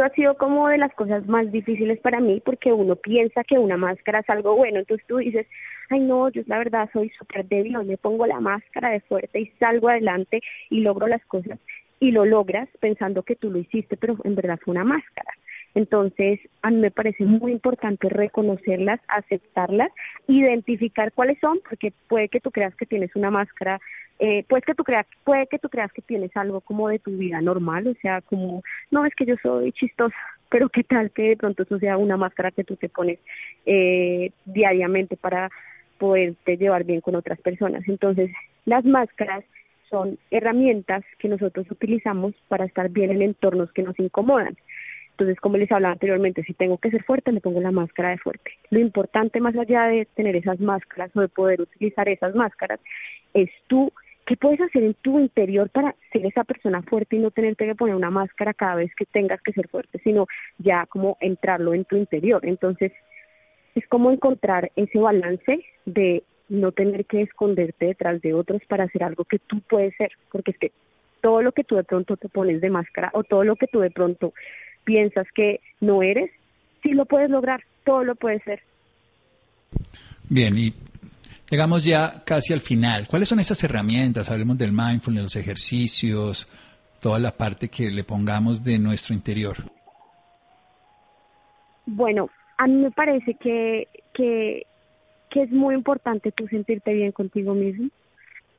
Eso 0.00 0.06
ha 0.06 0.14
sido 0.14 0.34
como 0.36 0.68
de 0.68 0.78
las 0.78 0.94
cosas 0.94 1.26
más 1.26 1.52
difíciles 1.52 2.00
para 2.00 2.20
mí 2.20 2.40
porque 2.42 2.72
uno 2.72 2.96
piensa 2.96 3.44
que 3.44 3.58
una 3.58 3.76
máscara 3.76 4.20
es 4.20 4.30
algo 4.30 4.56
bueno, 4.56 4.78
entonces 4.78 5.06
tú 5.06 5.18
dices, 5.18 5.46
ay 5.90 6.00
no, 6.00 6.30
yo 6.30 6.42
la 6.46 6.58
verdad 6.58 6.88
soy 6.92 7.10
súper 7.10 7.46
débil, 7.46 7.76
me 7.84 7.98
pongo 7.98 8.26
la 8.26 8.40
máscara 8.40 8.90
de 8.90 9.00
fuerte 9.00 9.40
y 9.40 9.46
salgo 9.58 9.90
adelante 9.90 10.40
y 10.70 10.80
logro 10.80 11.06
las 11.06 11.24
cosas 11.26 11.58
y 11.98 12.12
lo 12.12 12.24
logras 12.24 12.68
pensando 12.80 13.22
que 13.24 13.36
tú 13.36 13.50
lo 13.50 13.58
hiciste, 13.58 13.98
pero 13.98 14.16
en 14.24 14.34
verdad 14.34 14.58
fue 14.64 14.72
una 14.72 14.84
máscara. 14.84 15.34
Entonces, 15.74 16.40
a 16.62 16.70
mí 16.70 16.78
me 16.78 16.90
parece 16.90 17.24
muy 17.24 17.52
importante 17.52 18.08
reconocerlas, 18.08 19.00
aceptarlas, 19.06 19.92
identificar 20.26 21.12
cuáles 21.12 21.38
son, 21.40 21.60
porque 21.68 21.92
puede 22.08 22.28
que 22.28 22.40
tú 22.40 22.50
creas 22.50 22.74
que 22.74 22.86
tienes 22.86 23.14
una 23.14 23.30
máscara, 23.30 23.80
eh, 24.22 24.44
puede 24.46 24.62
que 24.62 24.74
tú 24.74 24.84
creas, 24.84 25.06
puede 25.24 25.46
que 25.46 25.58
tú 25.58 25.70
creas 25.70 25.90
que 25.92 26.02
tienes 26.02 26.36
algo 26.36 26.60
como 26.60 26.88
de 26.88 26.98
tu 26.98 27.10
vida 27.12 27.40
normal, 27.40 27.86
o 27.86 27.94
sea, 28.02 28.20
como 28.20 28.62
no 28.90 29.06
es 29.06 29.14
que 29.14 29.24
yo 29.24 29.34
soy 29.42 29.72
chistosa, 29.72 30.14
pero 30.50 30.68
qué 30.68 30.84
tal 30.84 31.10
que 31.10 31.22
de 31.22 31.36
pronto 31.36 31.62
eso 31.62 31.78
sea 31.78 31.96
una 31.96 32.18
máscara 32.18 32.50
que 32.50 32.64
tú 32.64 32.76
te 32.76 32.90
pones 32.90 33.18
eh, 33.64 34.30
diariamente 34.44 35.16
para 35.16 35.50
poderte 35.98 36.58
llevar 36.58 36.84
bien 36.84 37.00
con 37.00 37.14
otras 37.14 37.40
personas. 37.40 37.82
Entonces, 37.88 38.30
las 38.66 38.84
máscaras 38.84 39.44
son 39.88 40.18
herramientas 40.30 41.02
que 41.18 41.28
nosotros 41.28 41.66
utilizamos 41.70 42.34
para 42.48 42.66
estar 42.66 42.90
bien 42.90 43.10
en 43.10 43.22
entornos 43.22 43.72
que 43.72 43.82
nos 43.82 43.98
incomodan. 43.98 44.56
Entonces, 45.12 45.38
como 45.40 45.58
les 45.58 45.70
hablaba 45.70 45.92
anteriormente, 45.92 46.42
si 46.44 46.54
tengo 46.54 46.78
que 46.78 46.90
ser 46.90 47.04
fuerte, 47.04 47.32
me 47.32 47.40
pongo 47.40 47.60
la 47.60 47.70
máscara 47.70 48.10
de 48.10 48.18
fuerte. 48.18 48.52
Lo 48.70 48.80
importante 48.80 49.40
más 49.40 49.54
allá 49.56 49.84
de 49.84 50.06
tener 50.14 50.36
esas 50.36 50.60
máscaras 50.60 51.14
o 51.14 51.20
de 51.20 51.28
poder 51.28 51.60
utilizar 51.60 52.08
esas 52.08 52.34
máscaras 52.34 52.80
es 53.34 53.50
tú, 53.66 53.92
¿qué 54.30 54.36
puedes 54.36 54.60
hacer 54.60 54.84
en 54.84 54.94
tu 54.94 55.18
interior 55.18 55.68
para 55.70 55.96
ser 56.12 56.24
esa 56.24 56.44
persona 56.44 56.82
fuerte 56.82 57.16
y 57.16 57.18
no 57.18 57.32
tenerte 57.32 57.66
que 57.66 57.74
poner 57.74 57.96
una 57.96 58.10
máscara 58.10 58.54
cada 58.54 58.76
vez 58.76 58.94
que 58.94 59.04
tengas 59.04 59.42
que 59.42 59.52
ser 59.52 59.66
fuerte, 59.66 60.00
sino 60.04 60.28
ya 60.58 60.86
como 60.86 61.16
entrarlo 61.20 61.74
en 61.74 61.84
tu 61.84 61.96
interior? 61.96 62.40
Entonces, 62.46 62.92
es 63.74 63.84
como 63.88 64.12
encontrar 64.12 64.70
ese 64.76 65.00
balance 65.00 65.64
de 65.84 66.22
no 66.48 66.70
tener 66.70 67.06
que 67.06 67.22
esconderte 67.22 67.86
detrás 67.86 68.22
de 68.22 68.32
otros 68.32 68.62
para 68.68 68.84
hacer 68.84 69.02
algo 69.02 69.24
que 69.24 69.40
tú 69.40 69.62
puedes 69.68 69.96
ser, 69.96 70.12
porque 70.30 70.52
es 70.52 70.58
que 70.58 70.70
todo 71.20 71.42
lo 71.42 71.50
que 71.50 71.64
tú 71.64 71.74
de 71.74 71.82
pronto 71.82 72.16
te 72.16 72.28
pones 72.28 72.60
de 72.60 72.70
máscara 72.70 73.10
o 73.14 73.24
todo 73.24 73.42
lo 73.42 73.56
que 73.56 73.66
tú 73.66 73.80
de 73.80 73.90
pronto 73.90 74.32
piensas 74.84 75.26
que 75.34 75.58
no 75.80 76.04
eres, 76.04 76.30
sí 76.84 76.90
lo 76.90 77.04
puedes 77.04 77.30
lograr, 77.30 77.64
todo 77.84 78.04
lo 78.04 78.14
puedes 78.14 78.44
ser. 78.44 78.60
Bien, 80.28 80.56
y 80.56 80.72
llegamos 81.50 81.84
ya 81.84 82.22
casi 82.24 82.52
al 82.52 82.60
final. 82.60 83.08
¿Cuáles 83.08 83.28
son 83.28 83.40
esas 83.40 83.62
herramientas? 83.64 84.30
Hablemos 84.30 84.56
del 84.56 84.72
mindfulness, 84.72 85.24
los 85.24 85.36
ejercicios, 85.36 86.48
toda 87.00 87.18
la 87.18 87.32
parte 87.32 87.68
que 87.68 87.90
le 87.90 88.04
pongamos 88.04 88.62
de 88.62 88.78
nuestro 88.78 89.14
interior. 89.14 89.56
Bueno, 91.86 92.30
a 92.56 92.66
mí 92.66 92.74
me 92.74 92.90
parece 92.90 93.34
que, 93.34 93.88
que, 94.14 94.66
que 95.28 95.42
es 95.42 95.50
muy 95.50 95.74
importante 95.74 96.30
tú 96.30 96.46
sentirte 96.46 96.92
bien 96.92 97.10
contigo 97.12 97.54
mismo, 97.54 97.88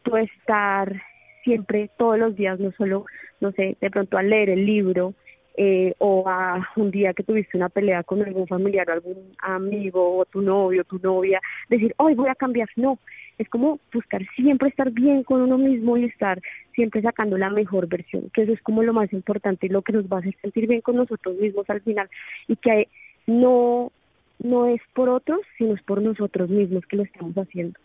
tú 0.04 0.17
estar 0.17 1.01
siempre, 1.43 1.89
todos 1.97 2.19
los 2.19 2.36
días, 2.36 2.60
no 2.60 2.71
solo, 2.73 3.06
no 3.39 3.51
sé, 3.54 3.77
de 3.80 3.89
pronto 3.89 4.17
al 4.17 4.30
leer 4.30 4.49
el 4.49 4.65
libro, 4.65 5.13
eh, 5.58 5.94
o 5.98 6.28
a 6.28 6.70
un 6.78 6.92
día 6.92 7.14
que 7.14 7.24
tuviste 7.24 7.58
una 7.58 7.70
pelea 7.70 8.04
con 8.04 8.22
algún 8.22 8.48
familiar 8.48 8.90
o 8.90 8.94
algún 8.94 9.34
amigo 9.40 10.18
o 10.18 10.26
tu 10.26 10.42
novio 10.42 10.82
o 10.82 10.86
tu 10.86 11.00
novia, 11.00 11.42
decir, 11.70 11.94
hoy 11.98 12.16
voy 12.16 12.30
a 12.30 12.36
cambiar. 12.36 12.70
No, 12.76 13.00
es 13.38 13.50
como 13.50 13.80
buscar 13.94 14.22
siempre 14.36 14.70
estar 14.70 14.92
bien 14.92 15.24
con 15.24 15.42
uno 15.42 15.58
mismo 15.58 15.98
y 15.98 16.06
estar 16.06 16.42
siempre 16.74 17.02
sacando 17.02 17.38
la 17.38 17.50
mejor 17.50 17.88
versión, 17.88 18.30
que 18.34 18.44
eso 18.44 18.54
es 18.54 18.62
como 18.62 18.84
lo 18.84 18.94
más 18.94 19.12
importante 19.14 19.66
y 19.66 19.70
lo 19.70 19.82
que 19.82 19.94
nos 19.94 20.06
va 20.06 20.18
a 20.18 20.20
hacer 20.22 20.36
sentir 20.42 20.68
bien 20.68 20.82
con 20.82 20.96
nosotros 20.96 21.36
mismos 21.38 21.70
al 21.70 21.82
final 21.82 22.10
y 22.48 22.56
que 22.56 22.88
no, 23.28 23.92
no 24.40 24.68
es 24.68 24.82
por 24.94 25.10
otros, 25.10 25.42
sino 25.58 25.74
es 25.74 25.82
por 25.84 26.02
nosotros 26.02 26.50
mismos 26.50 26.86
que 26.86 26.98
lo 26.98 27.04
estamos 27.04 27.36
haciendo. 27.36 27.80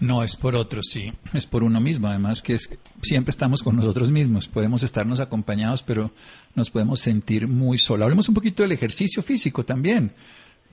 No 0.00 0.24
es 0.24 0.34
por 0.34 0.56
otros, 0.56 0.86
sí, 0.90 1.12
es 1.34 1.46
por 1.46 1.62
uno 1.62 1.78
mismo. 1.78 2.08
Además 2.08 2.40
que 2.40 2.54
es, 2.54 2.70
siempre 3.02 3.30
estamos 3.30 3.62
con 3.62 3.76
nosotros 3.76 4.10
mismos. 4.10 4.48
Podemos 4.48 4.82
estarnos 4.82 5.20
acompañados, 5.20 5.82
pero 5.82 6.10
nos 6.54 6.70
podemos 6.70 7.00
sentir 7.00 7.46
muy 7.46 7.76
solos. 7.76 8.04
Hablemos 8.04 8.28
un 8.28 8.34
poquito 8.34 8.62
del 8.62 8.72
ejercicio 8.72 9.22
físico 9.22 9.62
también, 9.62 10.12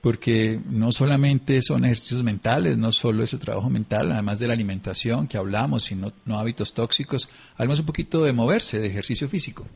porque 0.00 0.58
no 0.70 0.92
solamente 0.92 1.60
son 1.60 1.84
ejercicios 1.84 2.24
mentales, 2.24 2.78
no 2.78 2.90
solo 2.90 3.22
ese 3.22 3.36
trabajo 3.36 3.68
mental, 3.68 4.12
además 4.12 4.40
de 4.40 4.46
la 4.46 4.54
alimentación 4.54 5.28
que 5.28 5.36
hablamos, 5.36 5.84
sino 5.84 6.10
no 6.24 6.38
hábitos 6.38 6.72
tóxicos. 6.72 7.28
Hablemos 7.56 7.80
un 7.80 7.86
poquito 7.86 8.24
de 8.24 8.32
moverse, 8.32 8.80
de 8.80 8.86
ejercicio 8.86 9.28
físico. 9.28 9.66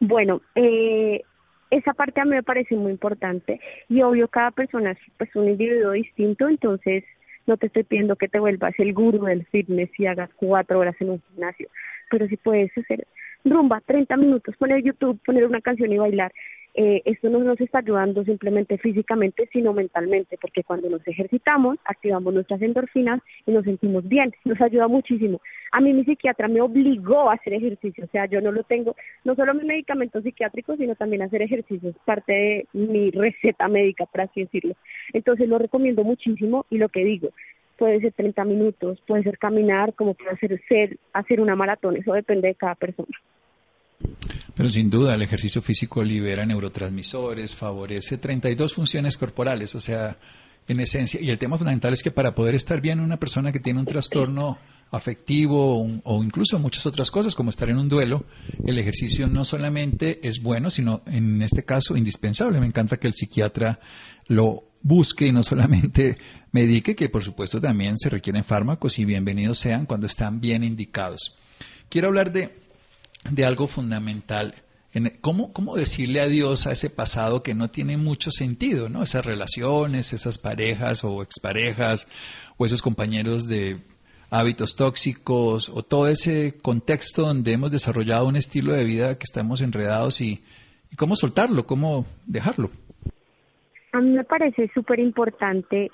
Bueno, 0.00 0.42
eh, 0.54 1.22
esa 1.70 1.94
parte 1.94 2.20
a 2.20 2.24
mí 2.24 2.32
me 2.32 2.42
parece 2.42 2.76
muy 2.76 2.92
importante 2.92 3.58
y 3.88 4.02
obvio 4.02 4.28
cada 4.28 4.50
persona 4.50 4.90
es 4.90 4.98
pues, 5.16 5.34
un 5.34 5.48
individuo 5.48 5.92
distinto, 5.92 6.46
entonces 6.46 7.04
no 7.46 7.56
te 7.56 7.66
estoy 7.66 7.84
pidiendo 7.84 8.16
que 8.16 8.28
te 8.28 8.38
vuelvas 8.38 8.74
el 8.78 8.92
gurú 8.92 9.24
del 9.24 9.44
fitness 9.46 9.90
y 9.98 10.06
hagas 10.06 10.30
cuatro 10.36 10.78
horas 10.78 10.96
en 11.00 11.10
un 11.10 11.22
gimnasio, 11.28 11.68
pero 12.10 12.26
si 12.28 12.36
puedes 12.36 12.76
hacer 12.76 13.06
rumba, 13.44 13.80
30 13.80 14.16
minutos, 14.16 14.56
poner 14.56 14.82
YouTube, 14.82 15.20
poner 15.24 15.44
una 15.44 15.60
canción 15.60 15.92
y 15.92 15.98
bailar 15.98 16.32
eh, 16.74 17.02
esto 17.04 17.28
no 17.28 17.38
nos 17.40 17.60
está 17.60 17.78
ayudando 17.78 18.24
simplemente 18.24 18.78
físicamente, 18.78 19.48
sino 19.52 19.72
mentalmente, 19.74 20.38
porque 20.40 20.64
cuando 20.64 20.88
nos 20.88 21.06
ejercitamos, 21.06 21.78
activamos 21.84 22.32
nuestras 22.32 22.62
endorfinas 22.62 23.20
y 23.46 23.52
nos 23.52 23.64
sentimos 23.64 24.08
bien, 24.08 24.32
nos 24.44 24.60
ayuda 24.60 24.88
muchísimo. 24.88 25.40
A 25.72 25.80
mí 25.80 25.92
mi 25.92 26.04
psiquiatra 26.04 26.48
me 26.48 26.60
obligó 26.62 27.30
a 27.30 27.34
hacer 27.34 27.54
ejercicio, 27.54 28.04
o 28.04 28.08
sea, 28.08 28.26
yo 28.26 28.40
no 28.40 28.52
lo 28.52 28.62
tengo, 28.62 28.96
no 29.24 29.34
solo 29.34 29.54
mi 29.54 29.64
medicamento 29.64 30.22
psiquiátrico, 30.22 30.76
sino 30.76 30.94
también 30.94 31.22
hacer 31.22 31.42
ejercicio, 31.42 31.90
es 31.90 31.96
parte 32.04 32.32
de 32.32 32.66
mi 32.72 33.10
receta 33.10 33.68
médica, 33.68 34.06
por 34.06 34.22
así 34.22 34.42
decirlo. 34.42 34.74
Entonces 35.12 35.48
lo 35.48 35.58
recomiendo 35.58 36.04
muchísimo 36.04 36.64
y 36.70 36.78
lo 36.78 36.88
que 36.88 37.04
digo, 37.04 37.30
puede 37.76 38.00
ser 38.00 38.12
30 38.12 38.44
minutos, 38.44 39.02
puede 39.06 39.24
ser 39.24 39.38
caminar, 39.38 39.94
como 39.94 40.14
puede 40.14 40.36
ser, 40.38 40.60
ser 40.68 40.98
hacer 41.12 41.40
una 41.40 41.56
maratón, 41.56 41.96
eso 41.96 42.12
depende 42.14 42.48
de 42.48 42.54
cada 42.54 42.76
persona. 42.76 43.18
Pero 44.54 44.68
sin 44.68 44.90
duda 44.90 45.14
el 45.14 45.22
ejercicio 45.22 45.62
físico 45.62 46.02
libera 46.02 46.44
neurotransmisores, 46.44 47.56
favorece 47.56 48.18
32 48.18 48.74
funciones 48.74 49.16
corporales, 49.16 49.74
o 49.74 49.80
sea, 49.80 50.18
en 50.68 50.80
esencia, 50.80 51.20
y 51.20 51.30
el 51.30 51.38
tema 51.38 51.58
fundamental 51.58 51.92
es 51.92 52.02
que 52.02 52.10
para 52.10 52.34
poder 52.34 52.54
estar 52.54 52.80
bien 52.80 53.00
una 53.00 53.18
persona 53.18 53.50
que 53.50 53.60
tiene 53.60 53.80
un 53.80 53.86
trastorno 53.86 54.58
afectivo 54.92 55.88
o, 56.04 56.22
incluso 56.22 56.58
muchas 56.58 56.84
otras 56.84 57.10
cosas 57.10 57.34
como 57.34 57.50
estar 57.50 57.68
en 57.70 57.78
un 57.78 57.88
duelo, 57.88 58.26
el 58.66 58.78
ejercicio 58.78 59.26
no 59.26 59.44
solamente 59.44 60.20
es 60.22 60.42
bueno, 60.42 60.70
sino 60.70 61.02
en 61.06 61.40
este 61.40 61.64
caso 61.64 61.96
indispensable. 61.96 62.60
Me 62.60 62.66
encanta 62.66 62.98
que 62.98 63.06
el 63.06 63.14
psiquiatra 63.14 63.80
lo 64.26 64.64
busque 64.82 65.26
y 65.26 65.32
no 65.32 65.42
solamente 65.42 66.18
medique, 66.52 66.94
que 66.94 67.08
por 67.08 67.24
supuesto 67.24 67.58
también 67.58 67.96
se 67.96 68.10
requieren 68.10 68.44
fármacos 68.44 68.98
y 68.98 69.06
bienvenidos 69.06 69.58
sean 69.58 69.86
cuando 69.86 70.06
están 70.06 70.40
bien 70.40 70.62
indicados. 70.62 71.38
Quiero 71.88 72.08
hablar 72.08 72.30
de 72.30 72.54
de 73.30 73.44
algo 73.44 73.66
fundamental. 73.66 74.54
En, 74.92 75.10
¿cómo, 75.20 75.52
¿Cómo 75.52 75.76
decirle 75.76 76.20
adiós 76.20 76.66
a 76.66 76.72
ese 76.72 76.90
pasado 76.90 77.42
que 77.42 77.54
no 77.54 77.70
tiene 77.70 77.96
mucho 77.96 78.30
sentido, 78.30 78.88
¿no? 78.88 79.02
Esas 79.02 79.24
relaciones, 79.24 80.12
esas 80.12 80.38
parejas 80.38 81.02
o 81.04 81.22
exparejas, 81.22 82.08
o 82.56 82.66
esos 82.66 82.82
compañeros 82.82 83.48
de 83.48 83.78
hábitos 84.30 84.76
tóxicos, 84.76 85.68
o 85.68 85.82
todo 85.82 86.08
ese 86.08 86.58
contexto 86.60 87.22
donde 87.22 87.52
hemos 87.52 87.70
desarrollado 87.70 88.26
un 88.26 88.36
estilo 88.36 88.72
de 88.72 88.84
vida 88.84 89.18
que 89.18 89.24
estamos 89.24 89.60
enredados 89.62 90.20
y, 90.20 90.42
y 90.90 90.96
cómo 90.96 91.16
soltarlo, 91.16 91.66
cómo 91.66 92.06
dejarlo. 92.26 92.70
A 93.92 94.00
mí 94.00 94.10
me 94.10 94.24
parece 94.24 94.70
súper 94.74 95.00
importante 95.00 95.90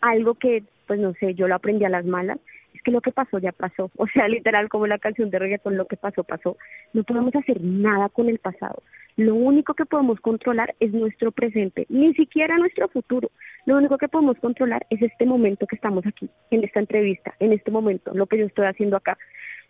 algo 0.00 0.34
que, 0.34 0.64
pues 0.86 0.98
no 0.98 1.12
sé, 1.14 1.34
yo 1.34 1.46
lo 1.46 1.54
aprendí 1.54 1.84
a 1.84 1.88
las 1.88 2.04
malas, 2.04 2.38
que 2.82 2.90
lo 2.90 3.00
que 3.00 3.12
pasó 3.12 3.38
ya 3.38 3.52
pasó, 3.52 3.90
o 3.96 4.06
sea, 4.08 4.28
literal 4.28 4.68
como 4.68 4.86
la 4.86 4.98
canción 4.98 5.30
de 5.30 5.38
reggaeton, 5.38 5.76
lo 5.76 5.86
que 5.86 5.96
pasó 5.96 6.24
pasó. 6.24 6.56
No 6.92 7.04
podemos 7.04 7.34
hacer 7.34 7.62
nada 7.62 8.08
con 8.08 8.28
el 8.28 8.38
pasado. 8.38 8.82
Lo 9.16 9.34
único 9.34 9.74
que 9.74 9.84
podemos 9.84 10.20
controlar 10.20 10.74
es 10.80 10.92
nuestro 10.92 11.32
presente, 11.32 11.86
ni 11.90 12.14
siquiera 12.14 12.56
nuestro 12.56 12.88
futuro. 12.88 13.30
Lo 13.66 13.76
único 13.76 13.98
que 13.98 14.08
podemos 14.08 14.38
controlar 14.38 14.86
es 14.88 15.02
este 15.02 15.26
momento 15.26 15.66
que 15.66 15.76
estamos 15.76 16.06
aquí, 16.06 16.30
en 16.50 16.64
esta 16.64 16.80
entrevista, 16.80 17.34
en 17.38 17.52
este 17.52 17.70
momento, 17.70 18.12
lo 18.14 18.26
que 18.26 18.38
yo 18.38 18.46
estoy 18.46 18.66
haciendo 18.66 18.96
acá. 18.96 19.18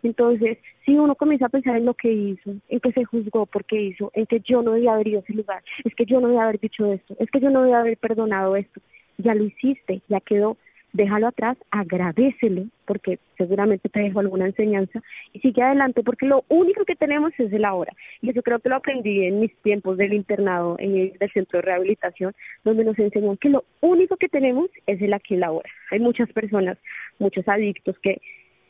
Entonces, 0.02 0.58
si 0.84 0.96
uno 0.96 1.14
comienza 1.14 1.46
a 1.46 1.48
pensar 1.48 1.76
en 1.76 1.86
lo 1.86 1.94
que 1.94 2.12
hizo, 2.12 2.54
en 2.68 2.80
que 2.80 2.92
se 2.92 3.04
juzgó 3.04 3.46
porque 3.46 3.80
hizo, 3.80 4.10
en 4.14 4.26
que 4.26 4.40
yo 4.40 4.62
no 4.62 4.72
debía 4.72 4.94
haber 4.94 5.08
ido 5.08 5.20
a 5.20 5.22
ese 5.22 5.34
lugar, 5.34 5.62
es 5.84 5.94
que 5.94 6.04
yo 6.06 6.20
no 6.20 6.28
debía 6.28 6.44
haber 6.44 6.60
dicho 6.60 6.92
esto, 6.92 7.16
es 7.18 7.30
que 7.30 7.40
yo 7.40 7.50
no 7.50 7.62
debía 7.62 7.80
haber 7.80 7.96
perdonado 7.98 8.56
esto, 8.56 8.80
ya 9.18 9.34
lo 9.34 9.44
hiciste, 9.44 10.02
ya 10.08 10.20
quedó, 10.20 10.56
déjalo 10.92 11.28
atrás, 11.28 11.56
agradecelo, 11.70 12.64
porque 12.86 13.18
seguramente 13.38 13.88
te 13.88 14.00
dejo 14.00 14.20
alguna 14.20 14.46
enseñanza, 14.46 15.02
y 15.32 15.40
sigue 15.40 15.62
adelante, 15.62 16.02
porque 16.02 16.26
lo 16.26 16.44
único 16.48 16.84
que 16.84 16.96
tenemos 16.96 17.32
es 17.38 17.52
el 17.52 17.64
ahora. 17.64 17.92
Y 18.20 18.30
eso 18.30 18.42
creo 18.42 18.58
que 18.58 18.68
lo 18.68 18.76
aprendí 18.76 19.24
en 19.24 19.40
mis 19.40 19.54
tiempos 19.62 19.96
del 19.96 20.12
internado, 20.12 20.76
en 20.78 21.14
el 21.18 21.32
centro 21.32 21.58
de 21.58 21.62
rehabilitación, 21.62 22.34
donde 22.64 22.84
nos 22.84 22.98
enseñan 22.98 23.36
que 23.36 23.48
lo 23.48 23.64
único 23.80 24.16
que 24.16 24.28
tenemos 24.28 24.70
es 24.86 25.00
el 25.00 25.14
aquí 25.14 25.34
y 25.34 25.36
el 25.38 25.44
ahora. 25.44 25.68
Hay 25.90 26.00
muchas 26.00 26.30
personas, 26.32 26.78
muchos 27.18 27.46
adictos 27.48 27.98
que 28.00 28.20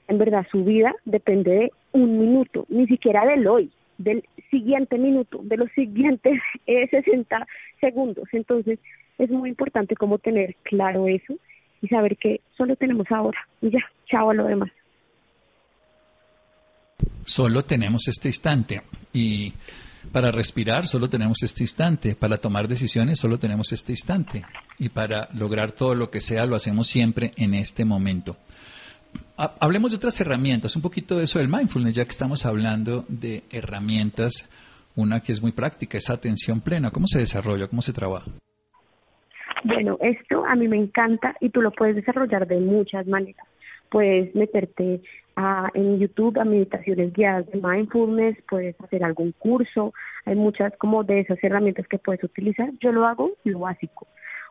en 0.09 0.19
verdad 0.19 0.47
su 0.51 0.65
vida 0.65 0.95
depende 1.05 1.51
de 1.51 1.73
un 1.93 2.19
minuto, 2.19 2.67
ni 2.69 2.87
siquiera 2.87 3.25
del 3.27 3.47
hoy, 3.47 3.71
del 3.99 4.25
siguiente 4.51 4.99
minuto, 4.99 5.41
de 5.43 5.57
los 5.57 5.71
siguientes 5.73 6.41
60 6.67 7.47
segundos. 7.81 8.29
Entonces, 8.33 8.79
es 9.19 9.31
muy 9.31 9.51
importante 9.51 9.97
como 9.97 10.19
tener 10.19 10.55
claro 10.63 11.09
eso 11.09 11.35
y 11.83 11.89
saber 11.89 12.17
que 12.17 12.41
solo 12.57 12.77
tenemos 12.77 13.07
ahora 13.11 13.39
y 13.61 13.71
ya, 13.71 13.81
chao 14.07 14.31
a 14.31 14.35
lo 14.35 14.45
demás. 14.45 14.71
Solo 17.25 17.65
tenemos 17.65 18.09
este 18.09 18.29
instante 18.29 18.83
y 19.13 19.53
para 20.11 20.31
respirar 20.31 20.87
solo 20.87 21.09
tenemos 21.09 21.43
este 21.43 21.65
instante, 21.65 22.15
para 22.15 22.39
tomar 22.39 22.69
decisiones 22.69 23.19
solo 23.21 23.39
tenemos 23.39 23.73
este 23.73 23.93
instante 23.93 24.45
y 24.79 24.89
para 24.89 25.29
lograr 25.35 25.73
todo 25.73 25.95
lo 25.95 26.11
que 26.11 26.21
sea 26.21 26.47
lo 26.47 26.57
hacemos 26.57 26.89
siempre 26.89 27.33
en 27.37 27.55
este 27.55 27.85
momento. 27.85 28.37
Hablemos 29.37 29.91
de 29.91 29.97
otras 29.97 30.21
herramientas, 30.21 30.77
un 30.77 30.83
poquito 30.83 31.19
de 31.19 31.25
eso 31.25 31.39
del 31.39 31.49
mindfulness, 31.49 31.95
ya 31.95 32.05
que 32.05 32.11
estamos 32.11 32.47
hablando 32.47 33.05
de 33.09 33.43
herramientas, 33.51 34.49
una 34.95 35.21
que 35.21 35.33
es 35.33 35.43
muy 35.43 35.53
práctica, 35.53 35.99
es 35.99 36.11
atención 36.11 36.61
plena. 36.61 36.91
¿Cómo 36.91 37.07
se 37.07 37.19
desarrolla? 37.19 37.67
¿Cómo 37.67 37.83
se 37.83 37.93
trabaja? 37.93 38.31
Bueno, 39.65 39.97
esto 40.01 40.45
a 40.45 40.57
mí 40.57 40.67
me 40.69 40.77
encanta 40.77 41.37
y 41.41 41.51
tú 41.51 41.63
lo 41.63 41.71
puedes 41.71 41.97
desarrollar 41.97 42.47
de 42.47 42.59
muchas 42.59 43.07
maneras. 43.07 43.47
Puedes 43.91 44.35
meterte 44.35 45.03
a, 45.37 45.71
en 45.75 45.99
YouTube 45.99 46.39
a 46.39 46.45
meditaciones 46.45 47.13
guiadas 47.13 47.47
de 47.51 47.61
mindfulness, 47.61 48.37
puedes 48.49 48.79
hacer 48.81 49.05
algún 49.05 49.33
curso, 49.33 49.93
hay 50.25 50.35
muchas 50.35 50.77
como 50.79 51.05
de 51.05 51.21
esas 51.21 51.43
herramientas 51.45 51.87
que 51.87 51.99
puedes 51.99 52.25
utilizar. 52.25 52.71
Yo 52.81 52.91
lo 52.91 53.07
hago 53.07 53.33
lo 53.45 53.61
básico, 53.61 54.07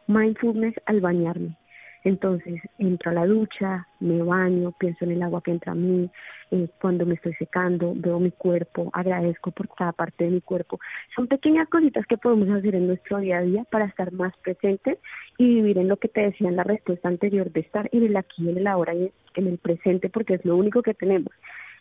mindfulness 0.07 0.75
al 0.85 1.01
bañarme. 1.01 1.57
Entonces 2.03 2.61
entro 2.79 3.11
a 3.11 3.13
la 3.13 3.25
ducha, 3.25 3.87
me 3.99 4.21
baño, 4.23 4.71
pienso 4.71 5.05
en 5.05 5.11
el 5.11 5.23
agua 5.23 5.41
que 5.43 5.51
entra 5.51 5.73
a 5.73 5.75
mí, 5.75 6.09
eh, 6.49 6.67
cuando 6.81 7.05
me 7.05 7.13
estoy 7.13 7.33
secando, 7.35 7.93
veo 7.95 8.19
mi 8.19 8.31
cuerpo, 8.31 8.89
agradezco 8.93 9.51
por 9.51 9.69
cada 9.69 9.91
parte 9.91 10.25
de 10.25 10.31
mi 10.31 10.41
cuerpo. 10.41 10.79
Son 11.15 11.27
pequeñas 11.27 11.69
cositas 11.69 12.05
que 12.07 12.17
podemos 12.17 12.49
hacer 12.49 12.75
en 12.75 12.87
nuestro 12.87 13.19
día 13.19 13.37
a 13.37 13.41
día 13.41 13.63
para 13.71 13.85
estar 13.85 14.11
más 14.11 14.35
presentes 14.37 14.97
y 15.37 15.45
vivir 15.45 15.77
en 15.77 15.87
lo 15.87 15.97
que 15.97 16.07
te 16.07 16.21
decía 16.21 16.49
en 16.49 16.55
la 16.55 16.63
respuesta 16.63 17.07
anterior, 17.07 17.51
de 17.51 17.61
estar 17.61 17.87
en 17.91 18.03
el 18.03 18.17
aquí, 18.17 18.49
en 18.49 18.57
el 18.57 18.67
ahora 18.67 18.95
y 18.95 19.11
en 19.35 19.47
el 19.47 19.59
presente, 19.59 20.09
porque 20.09 20.35
es 20.35 20.45
lo 20.45 20.57
único 20.57 20.81
que 20.81 20.93
tenemos. 20.93 21.31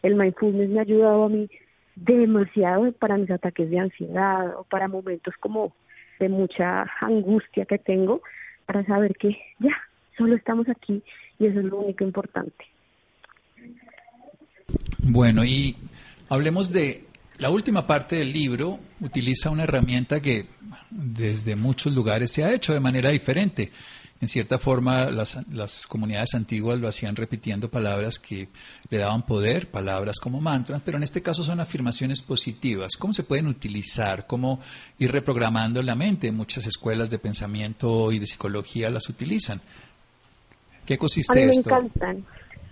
El 0.02 0.14
mindfulness 0.14 0.68
me 0.68 0.78
ha 0.78 0.83
ayudado 0.83 1.24
a 1.24 1.28
mí 1.28 1.48
demasiado 1.96 2.92
para 2.92 3.16
mis 3.16 3.30
ataques 3.30 3.68
de 3.70 3.78
ansiedad 3.78 4.54
o 4.56 4.64
para 4.64 4.88
momentos 4.88 5.35
como 5.40 5.74
de 6.18 6.28
mucha 6.28 6.87
angustia 7.00 7.64
que 7.64 7.78
tengo, 7.78 8.22
para 8.66 8.85
saber 8.85 9.16
que 9.16 9.37
ya, 9.59 9.76
solo 10.20 10.37
estamos 10.37 10.68
aquí 10.68 11.02
y 11.38 11.46
eso 11.46 11.61
es 11.61 11.64
lo 11.64 11.78
único 11.78 12.04
importante. 12.04 12.66
Bueno, 14.98 15.44
y 15.44 15.76
hablemos 16.28 16.70
de 16.70 17.06
la 17.38 17.48
última 17.48 17.87
parte 17.87 18.16
del 18.16 18.33
libro, 18.33 18.78
utiliza 19.00 19.48
una 19.48 19.64
herramienta 19.64 20.20
que 20.20 20.46
desde 20.90 21.56
muchos 21.56 21.92
lugares 21.94 22.30
se 22.30 22.44
ha 22.44 22.52
hecho 22.52 22.74
de 22.74 22.80
manera 22.80 23.09
diferente. 23.09 23.72
En 24.20 24.28
cierta 24.28 24.59
forma, 24.59 25.06
las, 25.06 25.38
las, 25.50 25.87
comunidades 25.87 26.35
antiguas 26.35 26.78
lo 26.78 26.88
hacían 26.88 27.16
repitiendo 27.16 27.70
palabras 27.70 28.18
que 28.18 28.48
le 28.90 28.98
daban 28.98 29.24
poder, 29.24 29.70
palabras 29.70 30.20
como 30.20 30.42
mantras, 30.42 30.83
pero 30.85 30.98
en 30.98 31.04
este 31.04 31.22
caso 31.22 31.42
son 31.42 31.59
afirmaciones 31.59 32.20
positivas. 32.20 32.96
¿Cómo 32.98 33.14
se 33.14 33.22
pueden 33.22 33.46
utilizar? 33.46 34.26
¿Cómo 34.26 34.61
ir 34.98 35.11
reprogramando 35.11 35.83
la 35.83 35.94
mente? 35.94 36.30
Muchas 36.30 36.66
escuelas 36.66 37.09
de 37.09 37.18
pensamiento 37.18 38.12
y 38.12 38.18
de 38.18 38.26
psicología 38.26 38.90
las 38.90 39.09
utilizan. 39.09 39.62
¿Qué 40.90 40.98
consiste 40.98 41.33
A 41.33 41.37
mí 41.37 41.44
me 41.44 41.50
esto? 41.53 41.70
encantan. 41.70 42.24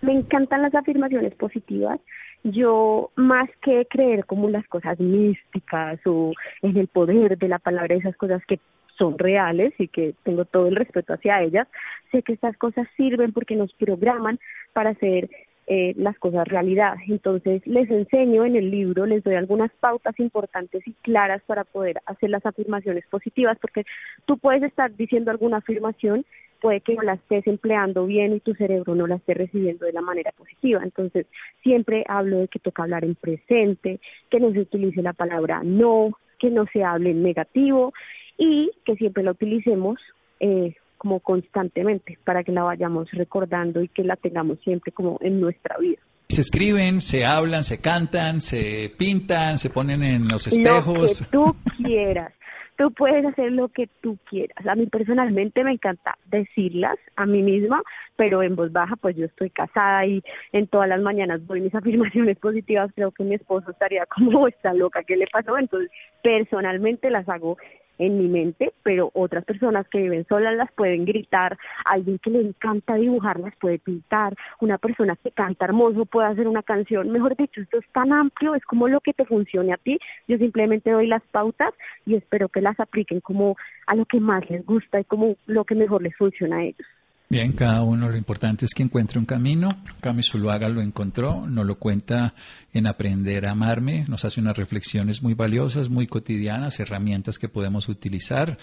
Me 0.02 0.12
encantan 0.12 0.62
las 0.62 0.74
afirmaciones 0.74 1.36
positivas. 1.36 2.00
Yo, 2.42 3.12
más 3.14 3.48
que 3.62 3.86
creer 3.88 4.26
como 4.26 4.50
las 4.50 4.66
cosas 4.66 4.98
místicas 4.98 6.00
o 6.04 6.32
en 6.62 6.76
el 6.76 6.88
poder 6.88 7.38
de 7.38 7.46
la 7.46 7.60
palabra, 7.60 7.94
esas 7.94 8.16
cosas 8.16 8.42
que 8.46 8.58
son 8.96 9.16
reales 9.18 9.72
y 9.78 9.86
que 9.86 10.16
tengo 10.24 10.44
todo 10.46 10.66
el 10.66 10.74
respeto 10.74 11.14
hacia 11.14 11.42
ellas, 11.42 11.68
sé 12.10 12.24
que 12.24 12.32
estas 12.32 12.56
cosas 12.56 12.88
sirven 12.96 13.32
porque 13.32 13.54
nos 13.54 13.72
programan 13.74 14.40
para 14.72 14.90
hacer 14.90 15.30
eh, 15.68 15.94
las 15.96 16.18
cosas 16.18 16.48
realidad. 16.48 16.94
Entonces 17.06 17.64
les 17.68 17.88
enseño 17.88 18.44
en 18.44 18.56
el 18.56 18.68
libro, 18.68 19.06
les 19.06 19.22
doy 19.22 19.36
algunas 19.36 19.70
pautas 19.78 20.18
importantes 20.18 20.84
y 20.88 20.92
claras 21.02 21.40
para 21.46 21.62
poder 21.62 22.00
hacer 22.06 22.30
las 22.30 22.44
afirmaciones 22.44 23.04
positivas, 23.08 23.58
porque 23.60 23.84
tú 24.26 24.38
puedes 24.38 24.64
estar 24.64 24.92
diciendo 24.96 25.30
alguna 25.30 25.58
afirmación, 25.58 26.26
puede 26.60 26.80
que 26.80 26.94
no 26.94 27.02
la 27.02 27.14
estés 27.14 27.46
empleando 27.46 28.06
bien 28.06 28.34
y 28.34 28.40
tu 28.40 28.54
cerebro 28.54 28.94
no 28.94 29.06
la 29.06 29.16
esté 29.16 29.34
recibiendo 29.34 29.86
de 29.86 29.92
la 29.92 30.00
manera 30.00 30.32
positiva. 30.32 30.80
Entonces 30.82 31.26
siempre 31.62 32.04
hablo 32.08 32.38
de 32.38 32.48
que 32.48 32.58
toca 32.58 32.82
hablar 32.82 33.04
en 33.04 33.14
presente, 33.14 34.00
que 34.30 34.40
no 34.40 34.52
se 34.52 34.60
utilice 34.60 35.02
la 35.02 35.12
palabra 35.12 35.62
no, 35.64 36.18
que 36.38 36.50
no 36.50 36.66
se 36.72 36.84
hable 36.84 37.10
en 37.10 37.22
negativo 37.22 37.92
y 38.36 38.70
que 38.84 38.96
siempre 38.96 39.22
la 39.22 39.32
utilicemos 39.32 39.98
eh, 40.40 40.74
como 40.96 41.20
constantemente 41.20 42.18
para 42.24 42.42
que 42.44 42.52
la 42.52 42.62
vayamos 42.62 43.10
recordando 43.12 43.82
y 43.82 43.88
que 43.88 44.04
la 44.04 44.16
tengamos 44.16 44.58
siempre 44.60 44.92
como 44.92 45.18
en 45.20 45.40
nuestra 45.40 45.76
vida. 45.78 46.00
Se 46.28 46.42
escriben, 46.42 47.00
se 47.00 47.24
hablan, 47.24 47.64
se 47.64 47.80
cantan, 47.80 48.40
se 48.40 48.92
pintan, 48.96 49.56
se 49.56 49.70
ponen 49.70 50.02
en 50.02 50.28
los 50.28 50.46
espejos. 50.46 51.22
Lo 51.32 51.54
que 51.54 51.54
tú 51.54 51.56
quieras. 51.84 52.32
Tú 52.78 52.92
puedes 52.92 53.26
hacer 53.26 53.50
lo 53.50 53.68
que 53.70 53.88
tú 54.00 54.18
quieras. 54.30 54.64
A 54.64 54.76
mí 54.76 54.86
personalmente 54.86 55.64
me 55.64 55.72
encanta 55.72 56.16
decirlas 56.26 56.96
a 57.16 57.26
mí 57.26 57.42
misma, 57.42 57.82
pero 58.14 58.40
en 58.40 58.54
voz 58.54 58.70
baja, 58.70 58.94
pues 58.94 59.16
yo 59.16 59.24
estoy 59.24 59.50
casada 59.50 60.06
y 60.06 60.22
en 60.52 60.68
todas 60.68 60.88
las 60.88 61.00
mañanas 61.00 61.44
doy 61.48 61.60
mis 61.60 61.74
afirmaciones 61.74 62.38
positivas. 62.38 62.92
Creo 62.94 63.10
que 63.10 63.24
mi 63.24 63.34
esposo 63.34 63.72
estaría 63.72 64.06
como, 64.06 64.46
esta 64.46 64.72
loca, 64.74 65.02
¿qué 65.02 65.16
le 65.16 65.26
pasó? 65.26 65.58
Entonces, 65.58 65.90
personalmente 66.22 67.10
las 67.10 67.28
hago 67.28 67.58
en 67.98 68.18
mi 68.18 68.28
mente, 68.28 68.72
pero 68.82 69.10
otras 69.14 69.44
personas 69.44 69.86
que 69.88 69.98
viven 69.98 70.26
solas 70.28 70.56
las 70.56 70.70
pueden 70.72 71.04
gritar, 71.04 71.58
alguien 71.84 72.18
que 72.18 72.30
le 72.30 72.40
encanta 72.40 72.94
dibujar 72.94 73.40
las 73.40 73.54
puede 73.56 73.78
pintar, 73.78 74.34
una 74.60 74.78
persona 74.78 75.16
que 75.16 75.30
canta 75.30 75.66
hermoso 75.66 76.06
puede 76.06 76.28
hacer 76.28 76.48
una 76.48 76.62
canción, 76.62 77.10
mejor 77.10 77.36
dicho, 77.36 77.60
esto 77.60 77.78
es 77.78 77.86
tan 77.92 78.12
amplio, 78.12 78.54
es 78.54 78.64
como 78.64 78.88
lo 78.88 79.00
que 79.00 79.12
te 79.12 79.24
funcione 79.24 79.72
a 79.72 79.76
ti, 79.76 79.98
yo 80.26 80.38
simplemente 80.38 80.90
doy 80.90 81.06
las 81.06 81.22
pautas 81.30 81.74
y 82.06 82.14
espero 82.14 82.48
que 82.48 82.60
las 82.60 82.78
apliquen 82.80 83.20
como 83.20 83.56
a 83.86 83.94
lo 83.94 84.04
que 84.04 84.20
más 84.20 84.48
les 84.50 84.64
gusta 84.64 85.00
y 85.00 85.04
como 85.04 85.36
lo 85.46 85.64
que 85.64 85.74
mejor 85.74 86.02
les 86.02 86.16
funciona 86.16 86.58
a 86.58 86.64
ellos. 86.64 86.86
Bien, 87.30 87.52
cada 87.52 87.82
uno 87.82 88.08
lo 88.08 88.16
importante 88.16 88.64
es 88.64 88.72
que 88.72 88.82
encuentre 88.82 89.18
un 89.18 89.26
camino. 89.26 89.82
Cami 90.00 90.22
Zuluaga 90.22 90.70
lo 90.70 90.80
encontró, 90.80 91.46
nos 91.46 91.66
lo 91.66 91.78
cuenta 91.78 92.34
en 92.72 92.86
Aprender 92.86 93.44
a 93.44 93.50
Amarme, 93.50 94.06
nos 94.08 94.24
hace 94.24 94.40
unas 94.40 94.56
reflexiones 94.56 95.22
muy 95.22 95.34
valiosas, 95.34 95.90
muy 95.90 96.06
cotidianas, 96.06 96.80
herramientas 96.80 97.38
que 97.38 97.50
podemos 97.50 97.90
utilizar 97.90 98.56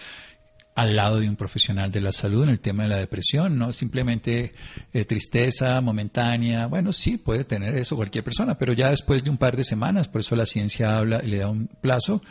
al 0.74 0.96
lado 0.96 1.20
de 1.20 1.30
un 1.30 1.36
profesional 1.36 1.92
de 1.92 2.02
la 2.02 2.12
salud 2.12 2.44
en 2.44 2.50
el 2.50 2.60
tema 2.60 2.84
de 2.84 2.90
la 2.90 2.98
depresión, 2.98 3.56
no 3.58 3.72
simplemente 3.72 4.54
eh, 4.92 5.06
tristeza 5.06 5.80
momentánea, 5.80 6.66
bueno, 6.66 6.92
sí, 6.92 7.18
puede 7.18 7.46
tener 7.46 7.76
eso 7.76 7.96
cualquier 7.96 8.24
persona, 8.24 8.58
pero 8.58 8.74
ya 8.74 8.90
después 8.90 9.24
de 9.24 9.30
un 9.30 9.38
par 9.38 9.56
de 9.56 9.64
semanas, 9.64 10.08
por 10.08 10.22
eso 10.22 10.36
la 10.36 10.46
ciencia 10.48 10.98
habla 10.98 11.20
le 11.20 11.38
da 11.38 11.50
un 11.50 11.68
plazo, 11.68 12.22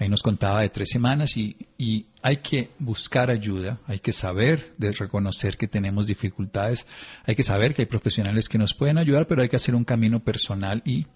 Ahí 0.00 0.08
nos 0.08 0.22
contaba 0.22 0.62
de 0.62 0.70
tres 0.70 0.88
semanas 0.88 1.36
y, 1.36 1.54
y, 1.76 2.06
hay 2.22 2.38
que 2.38 2.70
buscar 2.78 3.30
ayuda, 3.30 3.80
hay 3.86 3.98
que 3.98 4.12
saber 4.12 4.74
de 4.76 4.92
reconocer 4.92 5.56
que 5.56 5.68
tenemos 5.68 6.06
dificultades, 6.06 6.86
hay 7.24 7.34
que 7.34 7.42
saber 7.42 7.72
que 7.72 7.82
hay 7.82 7.86
profesionales 7.86 8.48
que 8.48 8.58
nos 8.58 8.74
pueden 8.74 8.98
ayudar, 8.98 9.26
pero 9.26 9.40
hay 9.40 9.48
que 9.48 9.56
hacer 9.56 9.74
un 9.74 9.84
camino 9.84 10.20
personal 10.20 10.82
y 10.84 11.06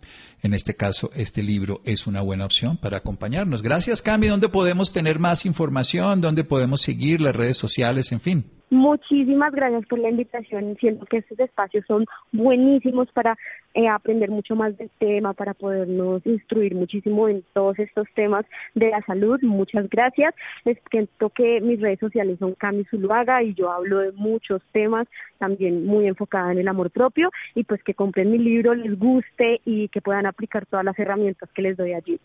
en 0.43 0.55
este 0.55 0.75
caso 0.75 1.11
este 1.15 1.43
libro 1.43 1.83
es 1.85 2.07
una 2.07 2.21
buena 2.21 2.45
opción 2.45 2.77
para 2.77 2.99
acompañarnos. 2.99 3.63
Gracias 3.63 4.01
Cami, 4.03 4.29
¿dónde 4.29 4.49
podemos 4.49 4.93
tener 4.93 5.19
más 5.19 5.45
información? 5.47 6.21
¿Dónde 6.21 6.45
podemos 6.45 6.81
seguir 6.81 7.21
las 7.21 7.37
redes 7.37 7.57
sociales? 7.57 8.13
En 8.13 8.21
fin. 8.21 8.54
Muchísimas 8.71 9.53
gracias 9.53 9.87
por 9.87 9.99
la 9.99 10.09
invitación. 10.09 10.77
Siento 10.81 11.05
que 11.07 11.19
estos 11.19 11.39
espacios 11.39 11.85
son 11.87 12.07
buenísimos 12.33 13.11
para 13.13 13.37
eh, 13.75 13.89
aprender 13.89 14.31
mucho 14.31 14.57
más 14.57 14.77
del 14.79 14.91
tema, 14.99 15.33
para 15.33 15.55
podernos 15.55 16.25
instruir 16.27 16.75
muchísimo 16.75 17.29
en 17.29 17.45
todos 17.53 17.79
estos 17.79 18.09
temas 18.15 18.47
de 18.75 18.91
la 18.91 19.03
salud. 19.03 19.39
Muchas 19.43 19.89
gracias. 19.91 20.35
Les 20.65 20.79
cuento 20.91 21.31
que 21.31 21.61
mis 21.61 21.81
redes 21.81 22.01
sociales 22.01 22.39
son 22.39 22.55
Cami 22.55 22.85
Zuluaga 22.85 23.43
y 23.43 23.55
yo 23.55 23.71
hablo 23.71 23.99
de 23.99 24.13
muchos 24.13 24.63
temas, 24.73 25.07
también 25.39 25.87
muy 25.87 26.07
enfocada 26.07 26.53
en 26.53 26.59
el 26.59 26.69
amor 26.69 26.91
propio 26.91 27.31
y 27.55 27.65
pues 27.65 27.83
que 27.83 27.95
compren 27.95 28.31
mi 28.31 28.39
libro, 28.39 28.75
les 28.75 28.99
guste 28.99 29.61
y 29.65 29.89
que 29.89 30.01
puedan 30.01 30.27
aplicar 30.27 30.67
todas 30.67 30.85
las 30.85 30.99
herramientas 30.99 31.51
que 31.53 31.63
les 31.63 31.77
doy 31.77 31.93
allí. 31.93 32.19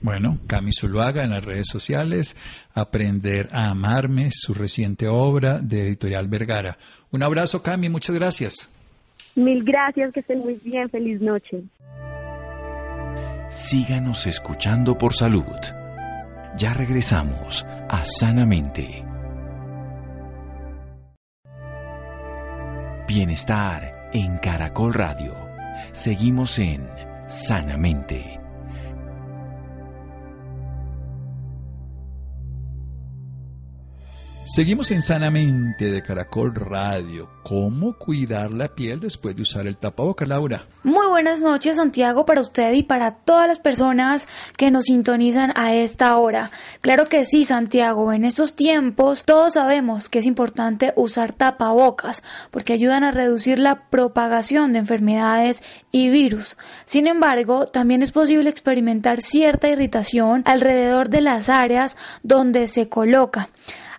Bueno, 0.00 0.38
Cami 0.46 0.72
Zuluaga 0.72 1.24
en 1.24 1.30
las 1.30 1.44
redes 1.44 1.66
sociales, 1.66 2.36
Aprender 2.74 3.48
a 3.52 3.70
Amarme, 3.70 4.28
su 4.30 4.52
reciente 4.52 5.08
obra 5.08 5.60
de 5.60 5.86
Editorial 5.86 6.28
Vergara. 6.28 6.76
Un 7.10 7.22
abrazo, 7.22 7.62
Cami, 7.62 7.88
muchas 7.88 8.14
gracias. 8.14 8.68
Mil 9.34 9.64
gracias, 9.64 10.12
que 10.12 10.20
estén 10.20 10.40
muy 10.40 10.60
bien, 10.62 10.90
feliz 10.90 11.20
noche. 11.20 11.62
Síganos 13.48 14.26
escuchando 14.26 14.98
por 14.98 15.14
salud. 15.14 15.44
Ya 16.56 16.72
regresamos 16.74 17.64
a 17.88 18.04
Sanamente. 18.04 19.04
Bienestar 23.08 24.10
en 24.12 24.38
Caracol 24.38 24.94
Radio. 24.94 25.34
Seguimos 25.92 26.58
en 26.58 26.88
Sanamente. 27.26 28.43
Seguimos 34.46 34.90
en 34.90 35.00
Sanamente 35.00 35.90
de 35.90 36.02
Caracol 36.02 36.54
Radio. 36.54 37.30
¿Cómo 37.42 37.94
cuidar 37.94 38.50
la 38.50 38.68
piel 38.68 39.00
después 39.00 39.34
de 39.34 39.40
usar 39.40 39.66
el 39.66 39.78
tapabocas, 39.78 40.28
Laura? 40.28 40.66
Muy 40.82 41.06
buenas 41.06 41.40
noches, 41.40 41.76
Santiago, 41.76 42.26
para 42.26 42.42
usted 42.42 42.74
y 42.74 42.82
para 42.82 43.12
todas 43.12 43.48
las 43.48 43.58
personas 43.58 44.28
que 44.58 44.70
nos 44.70 44.84
sintonizan 44.84 45.54
a 45.56 45.72
esta 45.72 46.18
hora. 46.18 46.50
Claro 46.82 47.08
que 47.08 47.24
sí, 47.24 47.46
Santiago, 47.46 48.12
en 48.12 48.26
estos 48.26 48.54
tiempos 48.54 49.24
todos 49.24 49.54
sabemos 49.54 50.10
que 50.10 50.18
es 50.18 50.26
importante 50.26 50.92
usar 50.94 51.32
tapabocas 51.32 52.22
porque 52.50 52.74
ayudan 52.74 53.02
a 53.02 53.12
reducir 53.12 53.58
la 53.58 53.88
propagación 53.88 54.74
de 54.74 54.80
enfermedades 54.80 55.62
y 55.90 56.10
virus. 56.10 56.58
Sin 56.84 57.06
embargo, 57.06 57.64
también 57.66 58.02
es 58.02 58.12
posible 58.12 58.50
experimentar 58.50 59.22
cierta 59.22 59.68
irritación 59.68 60.42
alrededor 60.44 61.08
de 61.08 61.22
las 61.22 61.48
áreas 61.48 61.96
donde 62.22 62.68
se 62.68 62.90
coloca. 62.90 63.48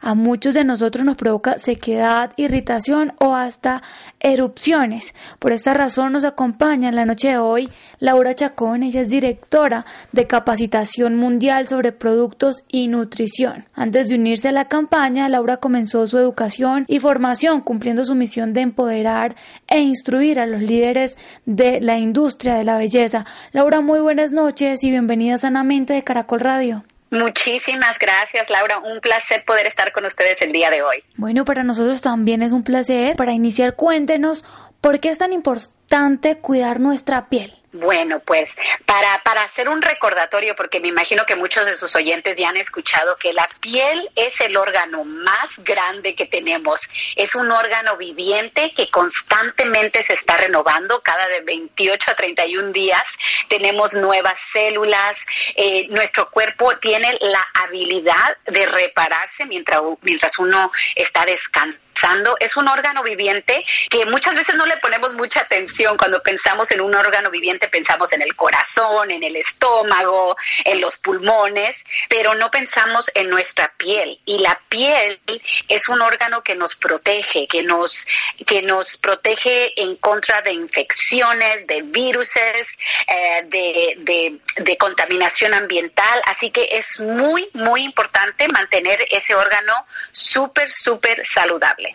A 0.06 0.14
muchos 0.14 0.54
de 0.54 0.64
nosotros 0.64 1.04
nos 1.04 1.18
provoca 1.18 1.58
sequedad, 1.58 2.32
irritación 2.38 3.14
o 3.18 3.34
hasta 3.34 3.82
erupciones. 4.20 5.16
Por 5.40 5.52
esta 5.52 5.74
razón 5.74 6.14
nos 6.14 6.24
acompaña 6.26 6.90
en 6.90 6.96
la 6.96 7.06
noche 7.06 7.30
de 7.30 7.40
hoy 7.40 7.70
Laura 7.98 8.36
Chacón, 8.36 8.84
ella 8.84 9.02
es 9.02 9.10
directora 9.10 9.84
de 10.12 10.28
capacitación 10.28 11.16
mundial 11.16 11.68
sobre 11.68 11.92
productos 11.92 12.58
y 12.68 12.88
nutrición. 12.88 13.66
Antes 13.74 14.10
de 14.10 14.16
unirse 14.16 14.50
a 14.50 14.52
la 14.52 14.68
campaña, 14.68 15.28
Laura 15.28 15.58
comenzó 15.58 16.06
su 16.06 16.20
educación 16.20 16.86
y 16.88 17.00
formación 17.00 17.62
cumpliendo 17.62 18.06
su 18.06 18.14
misión 18.14 18.54
de 18.54 18.62
empoderar 18.62 19.36
e 19.66 19.80
instruir 19.80 20.40
a 20.40 20.46
los 20.46 20.62
líderes 20.62 21.18
de 21.48 21.82
la 21.82 21.98
industria 21.98 22.54
de 22.54 22.64
la 22.64 22.78
belleza. 22.78 23.26
Laura, 23.54 23.82
muy 23.82 24.02
buenas 24.02 24.34
noches 24.34 24.84
y 24.84 24.92
bienvenida 24.92 25.38
sanamente 25.38 25.94
de 25.94 26.04
Caracol 26.04 26.42
Radio. 26.42 26.84
Muchísimas 27.12 28.00
gracias, 28.00 28.50
Laura. 28.50 28.80
Un 28.80 29.00
placer 29.00 29.44
poder 29.46 29.68
estar 29.68 29.92
con 29.92 30.06
ustedes 30.06 30.42
el 30.42 30.52
día 30.52 30.70
de 30.70 30.82
hoy. 30.82 31.04
Bueno, 31.18 31.46
para 31.46 31.64
nosotros 31.64 32.02
también 32.02 32.42
es 32.42 32.52
un 32.52 32.64
placer. 32.64 33.16
Para 33.16 33.32
iniciar, 33.32 33.76
cuéntenos 33.76 34.44
por 34.86 35.00
qué 35.00 35.10
es 35.10 35.18
tan 35.18 35.34
importante 35.34 36.38
cuidar 36.38 36.80
nuestra 36.80 37.28
piel. 37.28 37.52
Bueno, 37.72 38.20
pues 38.20 38.52
para, 38.86 39.20
para 39.24 39.42
hacer 39.42 39.68
un 39.68 39.82
recordatorio, 39.82 40.56
porque 40.56 40.80
me 40.80 40.90
imagino 40.90 41.26
que 41.26 41.36
muchos 41.36 41.66
de 41.66 41.74
sus 41.74 41.96
oyentes 41.96 42.36
ya 42.38 42.50
han 42.50 42.58
escuchado 42.58 43.18
que 43.18 43.34
la 43.34 43.50
piel 43.60 44.08
es 44.16 44.40
el 44.42 44.56
órgano 44.56 45.04
más 45.04 45.58
grande 45.58 46.14
que 46.14 46.28
tenemos. 46.28 46.82
Es 47.16 47.34
un 47.34 47.50
órgano 47.50 47.98
viviente 47.98 48.74
que 48.78 48.88
constantemente 48.92 50.04
se 50.04 50.14
está 50.14 50.38
renovando 50.38 51.02
cada 51.02 51.28
de 51.30 51.42
28 51.42 52.12
a 52.12 52.16
31 52.16 52.72
días. 52.72 53.08
Tenemos 53.50 53.94
nuevas 53.94 54.40
células. 54.54 55.18
Eh, 55.56 55.88
nuestro 55.90 56.30
cuerpo 56.30 56.78
tiene 56.78 57.18
la 57.22 57.44
habilidad 57.56 58.38
de 58.46 58.68
repararse 58.68 59.48
mientras, 59.48 59.82
mientras 60.04 60.38
uno 60.38 60.72
está 60.96 61.26
descansando 61.26 61.85
es 62.40 62.56
un 62.56 62.68
órgano 62.68 63.04
viviente 63.04 63.66
que 63.90 64.06
muchas 64.06 64.36
veces 64.36 64.56
no 64.56 64.66
le 64.66 64.78
ponemos 64.78 65.14
mucha 65.14 65.42
atención. 65.42 65.98
Cuando 65.98 66.22
pensamos 66.22 66.72
en 66.72 66.82
un 66.82 66.94
órgano 66.94 67.30
viviente, 67.30 67.68
pensamos 67.68 68.12
en 68.14 68.22
el 68.22 68.36
corazón, 68.36 69.12
en 69.12 69.24
el 69.24 69.36
estómago, 69.36 70.36
en 70.64 70.82
los 70.82 70.98
pulmones, 70.98 71.84
pero 72.10 72.36
no 72.36 72.52
pensamos 72.52 73.10
en 73.16 73.30
nuestra 73.30 73.74
piel. 73.78 74.20
Y 74.26 74.40
la 74.40 74.60
piel 74.70 75.20
es 75.68 75.88
un 75.88 76.02
órgano 76.02 76.44
que 76.44 76.56
nos 76.56 76.76
protege, 76.76 77.48
que 77.48 77.64
nos, 77.64 78.06
que 78.46 78.62
nos 78.62 78.98
protege 78.98 79.80
en 79.82 79.96
contra 79.96 80.42
de 80.42 80.54
infecciones, 80.54 81.66
de 81.68 81.82
viruses, 81.82 82.68
eh, 83.08 83.44
de, 83.46 83.96
de, 83.98 84.40
de 84.58 84.78
contaminación 84.78 85.54
ambiental. 85.54 86.22
Así 86.26 86.52
que 86.52 86.70
es 86.72 87.00
muy, 87.00 87.50
muy 87.54 87.84
importante 87.84 88.48
mantener 88.50 89.06
ese 89.10 89.36
órgano 89.36 89.86
súper, 90.12 90.72
súper 90.72 91.26
saludable. 91.26 91.95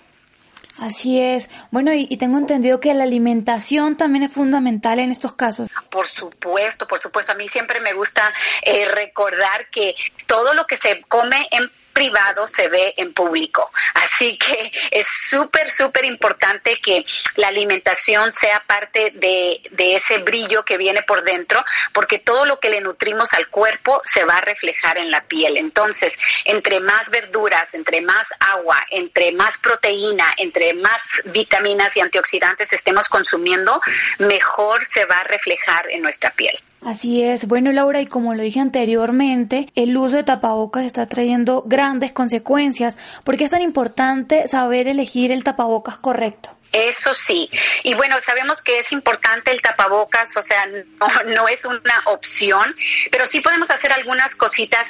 Así 0.80 1.20
es. 1.20 1.50
Bueno, 1.70 1.92
y, 1.92 2.16
tengo 2.16 2.38
entendido 2.38 2.80
que 2.80 2.94
la 2.94 3.04
alimentación 3.04 3.98
también 3.98 4.24
es 4.24 4.32
fundamental 4.32 4.98
en 4.98 5.10
estos 5.10 5.34
casos. 5.34 5.68
Por 5.90 6.08
supuesto, 6.08 6.88
por 6.88 6.98
supuesto. 6.98 7.32
A 7.32 7.34
mí 7.34 7.48
siempre 7.48 7.80
me 7.80 7.92
gusta 7.92 8.32
eh, 8.62 8.86
recordar 8.86 9.68
que 9.70 9.94
todo 10.26 10.54
lo 10.54 10.66
que 10.66 10.76
se 10.76 11.02
come 11.02 11.48
en 11.50 11.70
privado 11.92 12.46
se 12.48 12.68
ve 12.68 12.94
en 12.96 13.12
público. 13.12 13.70
Así 13.94 14.38
que 14.38 14.72
es 14.90 15.07
súper, 15.29 15.70
súper 15.70 16.05
importante 16.05 16.79
que 16.81 17.05
la 17.37 17.48
alimentación 17.48 18.33
sea 18.33 18.61
parte 18.66 19.12
de, 19.14 19.61
de, 19.70 19.94
ese 19.94 20.18
brillo 20.18 20.64
que 20.64 20.79
viene 20.79 21.03
por 21.03 21.24
dentro, 21.24 21.64
porque 21.92 22.18
todo 22.18 22.44
lo 22.44 22.61
que 22.61 22.70
le 22.70 22.81
nutrimos 22.81 23.33
al 23.33 23.48
cuerpo 23.48 24.00
se 24.05 24.24
va 24.24 24.38
a 24.38 24.40
reflejar 24.40 24.98
en 24.98 25.11
la 25.11 25.22
piel. 25.24 25.57
Entonces, 25.57 26.18
entre 26.44 26.81
más 26.81 27.11
verduras, 27.11 27.74
entre 27.74 28.00
más 28.00 28.29
agua, 28.40 28.85
entre 28.90 29.33
más 29.33 29.59
proteína, 29.59 30.35
entre 30.37 30.74
más 30.74 31.03
vitaminas 31.26 31.96
y 31.96 32.00
antioxidantes 32.00 32.72
estemos 32.72 33.09
consumiendo, 33.09 33.81
mejor 34.18 34.87
se 34.87 35.05
va 35.05 35.20
a 35.20 35.24
reflejar 35.24 35.90
en 35.90 36.03
nuestra 36.03 36.31
piel. 36.31 36.59
Así 36.82 37.22
es. 37.22 37.46
Bueno, 37.46 37.72
Laura, 37.72 38.00
y 38.00 38.06
como 38.06 38.34
lo 38.34 38.42
dije 38.42 38.60
anteriormente, 38.60 39.68
el 39.74 39.96
uso 39.96 40.16
de 40.16 40.24
tapabocas 40.24 40.84
está 40.84 41.06
trayendo 41.06 41.62
grandes 41.66 42.12
consecuencias. 42.12 42.96
¿Por 43.22 43.36
qué 43.36 43.44
es 43.44 43.50
tan 43.50 43.62
importante 43.62 44.48
saber 44.48 44.88
elegir 44.88 45.30
el 45.30 45.44
tapabocas 45.44 45.98
correcto? 45.98 46.56
Eso 46.72 47.14
sí. 47.14 47.50
Y 47.82 47.94
bueno, 47.94 48.16
sabemos 48.20 48.62
que 48.62 48.78
es 48.78 48.92
importante 48.92 49.50
el 49.50 49.60
tapabocas, 49.60 50.36
o 50.36 50.42
sea, 50.42 50.66
no, 50.66 51.08
no, 51.26 51.48
es 51.48 51.64
una 51.64 52.02
opción, 52.06 52.74
pero 53.10 53.26
sí 53.26 53.40
podemos 53.40 53.70
hacer 53.70 53.92
algunas 53.92 54.36
cositas 54.36 54.86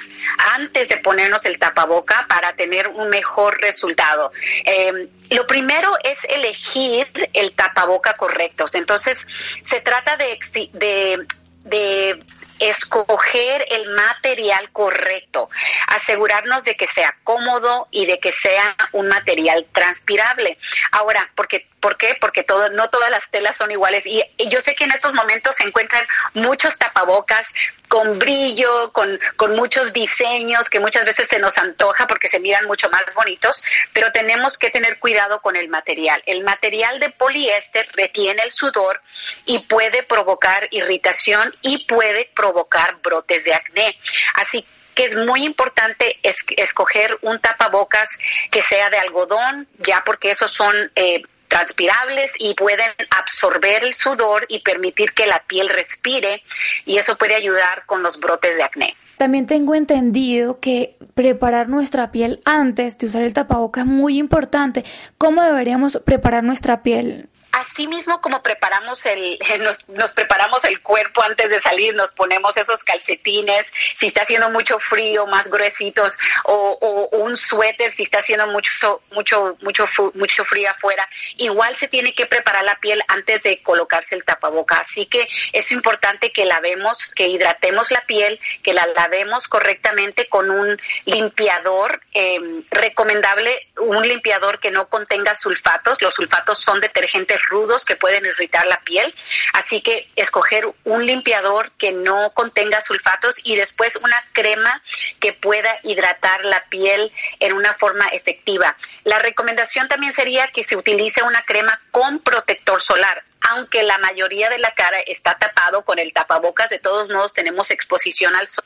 antes 0.54 0.90
de 0.90 0.98
ponernos 0.98 1.44
el 1.46 1.58
tapaboca 1.58 2.26
para 2.28 2.54
tener 2.54 2.88
un 2.88 3.08
mejor 3.08 3.58
resultado. 3.60 4.30
Eh, 4.66 5.08
lo 5.30 5.46
primero 5.46 5.96
es 6.04 6.18
elegir 6.28 7.06
el 7.32 7.52
tapaboca 7.52 8.12
correcto. 8.14 8.66
Entonces, 8.74 9.26
se 9.64 9.80
trata 9.80 10.18
de, 10.18 10.38
de 10.74 11.26
de 11.64 12.22
escoger 12.60 13.64
el 13.70 13.88
material 13.90 14.70
correcto, 14.70 15.48
asegurarnos 15.88 16.64
de 16.64 16.76
que 16.76 16.86
sea 16.86 17.16
cómodo 17.24 17.88
y 17.90 18.06
de 18.06 18.20
que 18.20 18.30
sea 18.30 18.76
un 18.92 19.08
material 19.08 19.66
transpirable. 19.72 20.58
Ahora, 20.92 21.30
porque 21.34 21.66
¿Por 21.80 21.96
qué? 21.96 22.16
Porque 22.20 22.42
todo, 22.42 22.68
no 22.70 22.90
todas 22.90 23.10
las 23.10 23.28
telas 23.30 23.56
son 23.56 23.70
iguales. 23.70 24.04
Y 24.06 24.22
yo 24.48 24.60
sé 24.60 24.74
que 24.74 24.84
en 24.84 24.92
estos 24.92 25.14
momentos 25.14 25.56
se 25.56 25.64
encuentran 25.64 26.06
muchos 26.34 26.76
tapabocas 26.78 27.46
con 27.88 28.20
brillo, 28.20 28.92
con, 28.92 29.18
con 29.36 29.56
muchos 29.56 29.92
diseños 29.92 30.70
que 30.70 30.78
muchas 30.78 31.04
veces 31.04 31.26
se 31.26 31.40
nos 31.40 31.58
antoja 31.58 32.06
porque 32.06 32.28
se 32.28 32.38
miran 32.38 32.66
mucho 32.66 32.88
más 32.88 33.02
bonitos, 33.14 33.64
pero 33.92 34.12
tenemos 34.12 34.58
que 34.58 34.70
tener 34.70 35.00
cuidado 35.00 35.40
con 35.40 35.56
el 35.56 35.68
material. 35.68 36.22
El 36.26 36.44
material 36.44 37.00
de 37.00 37.10
poliéster 37.10 37.88
retiene 37.94 38.42
el 38.44 38.52
sudor 38.52 39.00
y 39.44 39.58
puede 39.60 40.04
provocar 40.04 40.68
irritación 40.70 41.52
y 41.62 41.84
puede 41.86 42.30
provocar 42.36 43.00
brotes 43.02 43.42
de 43.42 43.54
acné. 43.54 43.98
Así 44.34 44.64
que 44.94 45.04
es 45.04 45.16
muy 45.16 45.44
importante 45.44 46.18
escoger 46.22 47.18
un 47.22 47.40
tapabocas 47.40 48.08
que 48.50 48.62
sea 48.62 48.90
de 48.90 48.98
algodón, 48.98 49.68
ya 49.78 50.02
porque 50.04 50.30
esos 50.30 50.50
son 50.52 50.92
eh, 50.94 51.22
transpirables 51.50 52.32
y 52.38 52.54
pueden 52.54 52.90
absorber 53.10 53.84
el 53.84 53.92
sudor 53.92 54.46
y 54.48 54.60
permitir 54.60 55.12
que 55.12 55.26
la 55.26 55.42
piel 55.46 55.68
respire 55.68 56.42
y 56.86 56.96
eso 56.96 57.18
puede 57.18 57.34
ayudar 57.34 57.84
con 57.86 58.02
los 58.02 58.18
brotes 58.18 58.56
de 58.56 58.62
acné. 58.62 58.96
También 59.18 59.46
tengo 59.46 59.74
entendido 59.74 60.60
que 60.60 60.96
preparar 61.12 61.68
nuestra 61.68 62.10
piel 62.10 62.40
antes 62.46 62.96
de 62.96 63.06
usar 63.06 63.22
el 63.22 63.34
tapaboca 63.34 63.80
es 63.82 63.86
muy 63.86 64.16
importante. 64.16 64.84
¿Cómo 65.18 65.42
deberíamos 65.42 66.00
preparar 66.04 66.44
nuestra 66.44 66.82
piel? 66.82 67.28
Así 67.52 67.88
mismo 67.88 68.20
como 68.20 68.42
preparamos 68.42 69.04
el, 69.06 69.38
nos, 69.88 70.12
preparamos 70.12 70.64
el 70.64 70.80
cuerpo 70.80 71.22
antes 71.22 71.50
de 71.50 71.60
salir, 71.60 71.94
nos 71.94 72.12
ponemos 72.12 72.56
esos 72.56 72.84
calcetines, 72.84 73.72
si 73.94 74.06
está 74.06 74.22
haciendo 74.22 74.50
mucho 74.50 74.78
frío, 74.78 75.26
más 75.26 75.50
gruesitos, 75.50 76.16
o, 76.44 77.08
un 77.12 77.36
suéter 77.36 77.90
si 77.90 78.04
está 78.04 78.18
haciendo 78.18 78.46
mucho, 78.46 79.02
mucho, 79.12 79.56
mucho, 79.62 79.86
mucho 80.14 80.44
frío 80.44 80.70
afuera. 80.70 81.08
Igual 81.36 81.76
se 81.76 81.88
tiene 81.88 82.14
que 82.14 82.26
preparar 82.26 82.64
la 82.64 82.76
piel 82.76 83.02
antes 83.08 83.42
de 83.42 83.62
colocarse 83.62 84.14
el 84.14 84.24
tapaboca. 84.24 84.78
Así 84.78 85.06
que 85.06 85.28
es 85.52 85.72
importante 85.72 86.32
que 86.32 86.44
lavemos, 86.44 87.12
que 87.12 87.28
hidratemos 87.28 87.90
la 87.90 88.00
piel, 88.02 88.40
que 88.62 88.74
la 88.74 88.86
lavemos 88.86 89.48
correctamente 89.48 90.28
con 90.28 90.50
un 90.50 90.80
limpiador 91.04 92.00
em, 92.12 92.62
recomendable, 92.70 93.68
un 93.78 94.06
limpiador 94.06 94.60
que 94.60 94.70
no 94.70 94.88
contenga 94.88 95.34
sulfatos. 95.34 96.00
Los 96.00 96.14
sulfatos 96.14 96.58
son 96.58 96.80
detergentes 96.80 97.39
rudos 97.48 97.84
que 97.84 97.96
pueden 97.96 98.26
irritar 98.26 98.66
la 98.66 98.80
piel. 98.80 99.14
Así 99.52 99.80
que 99.80 100.10
escoger 100.16 100.66
un 100.84 101.06
limpiador 101.06 101.70
que 101.72 101.92
no 101.92 102.32
contenga 102.34 102.80
sulfatos 102.80 103.36
y 103.44 103.56
después 103.56 103.96
una 103.96 104.24
crema 104.32 104.82
que 105.20 105.32
pueda 105.32 105.78
hidratar 105.82 106.44
la 106.44 106.64
piel 106.68 107.12
en 107.38 107.52
una 107.52 107.74
forma 107.74 108.06
efectiva. 108.06 108.76
La 109.04 109.18
recomendación 109.18 109.88
también 109.88 110.12
sería 110.12 110.48
que 110.48 110.64
se 110.64 110.76
utilice 110.76 111.22
una 111.22 111.42
crema 111.42 111.80
con 111.90 112.18
protector 112.20 112.80
solar 112.80 113.24
aunque 113.48 113.82
la 113.82 113.96
mayoría 113.96 114.50
de 114.50 114.58
la 114.58 114.72
cara 114.72 114.98
está 115.06 115.38
tapado 115.38 115.82
con 115.84 115.98
el 115.98 116.12
tapabocas, 116.12 116.68
de 116.68 116.78
todos 116.78 117.08
modos 117.08 117.32
tenemos 117.32 117.70
exposición 117.70 118.36
al 118.36 118.46
sol 118.46 118.64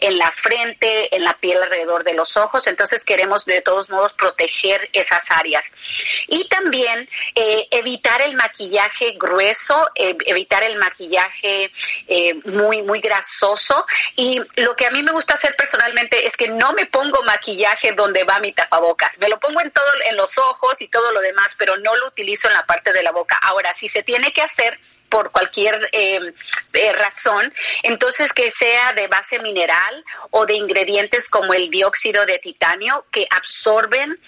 en 0.00 0.18
la 0.18 0.30
frente, 0.32 1.14
en 1.14 1.24
la 1.24 1.34
piel 1.34 1.62
alrededor 1.62 2.04
de 2.04 2.14
los 2.14 2.36
ojos, 2.36 2.66
entonces 2.66 3.04
queremos 3.04 3.44
de 3.44 3.60
todos 3.62 3.90
modos 3.90 4.12
proteger 4.12 4.88
esas 4.92 5.30
áreas. 5.30 5.64
Y 6.28 6.48
también 6.48 7.08
eh, 7.34 7.68
evitar 7.70 8.22
el 8.22 8.34
maquillaje 8.34 9.12
grueso, 9.18 9.88
eh, 9.94 10.16
evitar 10.26 10.62
el 10.62 10.76
maquillaje 10.76 11.70
eh, 12.06 12.34
muy, 12.44 12.82
muy 12.82 13.00
grasoso. 13.00 13.86
Y 14.16 14.40
lo 14.56 14.74
que 14.76 14.86
a 14.86 14.90
mí 14.90 15.02
me 15.02 15.12
gusta 15.12 15.34
hacer 15.34 15.54
personalmente 15.56 16.26
es 16.26 16.36
que 16.36 16.48
no 16.48 16.72
me 16.72 16.86
pongo 16.86 17.22
maquillaje 17.22 17.92
donde 17.92 18.24
va 18.24 18.40
mi 18.40 18.52
tapabocas, 18.52 19.18
me 19.18 19.28
lo 19.28 19.38
pongo 19.38 19.60
en 19.60 19.70
todo, 19.70 19.86
en 20.08 20.16
los 20.16 20.36
ojos 20.38 20.80
y 20.80 20.88
todo 20.88 21.12
lo 21.12 21.20
demás, 21.20 21.54
pero 21.58 21.76
no 21.76 21.94
lo 21.96 22.08
utilizo 22.08 22.48
en 22.48 22.54
la 22.54 22.66
parte 22.66 22.92
de 22.92 23.02
la 23.02 23.12
boca. 23.12 23.38
Ahora, 23.42 23.74
si 23.74 23.88
se 23.88 24.02
tiene 24.02 24.32
que 24.32 24.42
hacer, 24.42 24.78
por 25.08 25.30
cualquier 25.30 25.88
eh, 25.92 26.32
eh, 26.72 26.92
razón, 26.92 27.52
entonces 27.82 28.32
que 28.32 28.50
sea 28.50 28.92
de 28.92 29.08
base 29.08 29.38
mineral 29.38 30.04
o 30.30 30.46
de 30.46 30.54
ingredientes 30.54 31.28
como 31.28 31.54
el 31.54 31.70
dióxido 31.70 32.26
de 32.26 32.38
titanio 32.38 33.04
que 33.10 33.26
absorben 33.30 34.18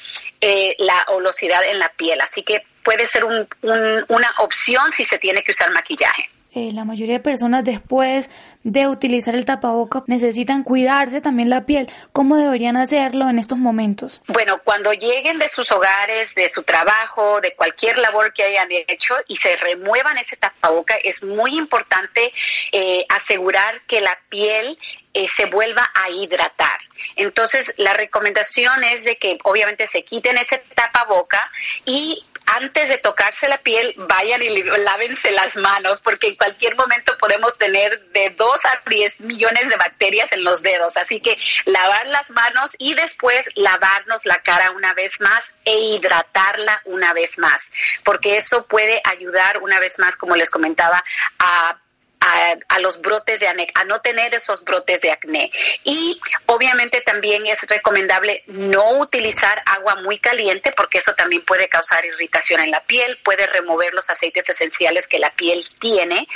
eh, 0.40 0.74
la 0.78 1.04
olosidad 1.08 1.64
en 1.64 1.78
la 1.78 1.88
piel. 1.90 2.20
Así 2.20 2.42
que 2.42 2.64
puede 2.82 3.06
ser 3.06 3.24
una 3.24 4.34
opción 4.38 4.90
si 4.90 5.04
se 5.04 5.18
tiene 5.18 5.42
que 5.42 5.52
usar 5.52 5.70
maquillaje. 5.72 6.30
Eh, 6.54 6.70
la 6.72 6.86
mayoría 6.86 7.14
de 7.14 7.20
personas 7.20 7.62
después 7.62 8.30
de 8.64 8.88
utilizar 8.88 9.34
el 9.34 9.44
tapaboca 9.44 10.02
necesitan 10.06 10.62
cuidarse 10.62 11.20
también 11.20 11.50
la 11.50 11.66
piel. 11.66 11.90
¿Cómo 12.12 12.36
deberían 12.36 12.78
hacerlo 12.78 13.28
en 13.28 13.38
estos 13.38 13.58
momentos? 13.58 14.22
Bueno, 14.28 14.58
cuando 14.64 14.92
lleguen 14.94 15.38
de 15.38 15.48
sus 15.48 15.70
hogares, 15.72 16.34
de 16.34 16.48
su 16.48 16.62
trabajo, 16.62 17.42
de 17.42 17.54
cualquier 17.54 17.98
labor 17.98 18.32
que 18.32 18.44
hayan 18.44 18.68
hecho 18.70 19.14
y 19.28 19.36
se 19.36 19.56
remuevan 19.56 20.16
ese 20.16 20.36
tapaboca, 20.36 20.96
es 20.96 21.22
muy 21.22 21.56
importante 21.58 22.32
eh, 22.72 23.04
asegurar 23.10 23.82
que 23.86 24.00
la 24.00 24.18
piel 24.30 24.78
eh, 25.12 25.26
se 25.26 25.44
vuelva 25.46 25.90
a 25.94 26.08
hidratar. 26.08 26.80
Entonces, 27.16 27.74
la 27.76 27.92
recomendación 27.92 28.84
es 28.84 29.04
de 29.04 29.16
que 29.16 29.38
obviamente 29.44 29.86
se 29.86 30.02
quiten 30.02 30.38
ese 30.38 30.62
tapaboca 30.74 31.50
y 31.84 32.24
antes 32.56 32.88
de 32.88 32.98
tocarse 32.98 33.48
la 33.48 33.58
piel, 33.58 33.92
vayan 33.96 34.42
y 34.42 34.62
lávense 34.62 35.30
las 35.32 35.56
manos, 35.56 36.00
porque 36.00 36.28
en 36.28 36.36
cualquier 36.36 36.76
momento 36.76 37.16
podemos 37.18 37.56
tener 37.58 38.00
de 38.10 38.30
2 38.30 38.64
a 38.64 38.88
10 38.88 39.20
millones 39.20 39.68
de 39.68 39.76
bacterias 39.76 40.32
en 40.32 40.44
los 40.44 40.62
dedos. 40.62 40.96
Así 40.96 41.20
que 41.20 41.36
lavar 41.66 42.06
las 42.06 42.30
manos 42.30 42.70
y 42.78 42.94
después 42.94 43.48
lavarnos 43.54 44.24
la 44.26 44.42
cara 44.42 44.70
una 44.70 44.94
vez 44.94 45.20
más 45.20 45.54
e 45.64 45.78
hidratarla 45.78 46.82
una 46.84 47.12
vez 47.12 47.38
más, 47.38 47.70
porque 48.04 48.36
eso 48.36 48.66
puede 48.66 49.00
ayudar 49.04 49.58
una 49.62 49.78
vez 49.80 49.98
más, 49.98 50.16
como 50.16 50.36
les 50.36 50.50
comentaba, 50.50 51.04
a 51.38 51.78
a, 52.20 52.78
los 52.80 53.00
brotes 53.00 53.40
de 53.40 53.48
acné, 53.48 53.68
a 53.74 53.84
no 53.84 54.00
tener 54.00 54.34
esos 54.34 54.62
brotes 54.64 55.00
de 55.00 55.10
acné. 55.10 55.50
Y 55.84 56.20
obviamente 56.46 57.00
también 57.00 57.46
es 57.46 57.60
recomendable 57.68 58.42
no 58.46 58.98
utilizar 58.98 59.62
agua 59.66 59.96
muy 59.96 60.18
caliente 60.18 60.72
porque 60.76 60.98
eso 60.98 61.14
también 61.14 61.42
puede 61.42 61.68
causar 61.68 62.04
irritación 62.04 62.60
en 62.60 62.70
la 62.70 62.80
piel, 62.84 63.18
puede 63.24 63.46
remover 63.46 63.94
los 63.94 64.08
aceites 64.10 64.48
esenciales 64.48 65.06
que 65.06 65.18
la 65.18 65.30
piel 65.30 65.66
tiene 65.78 66.28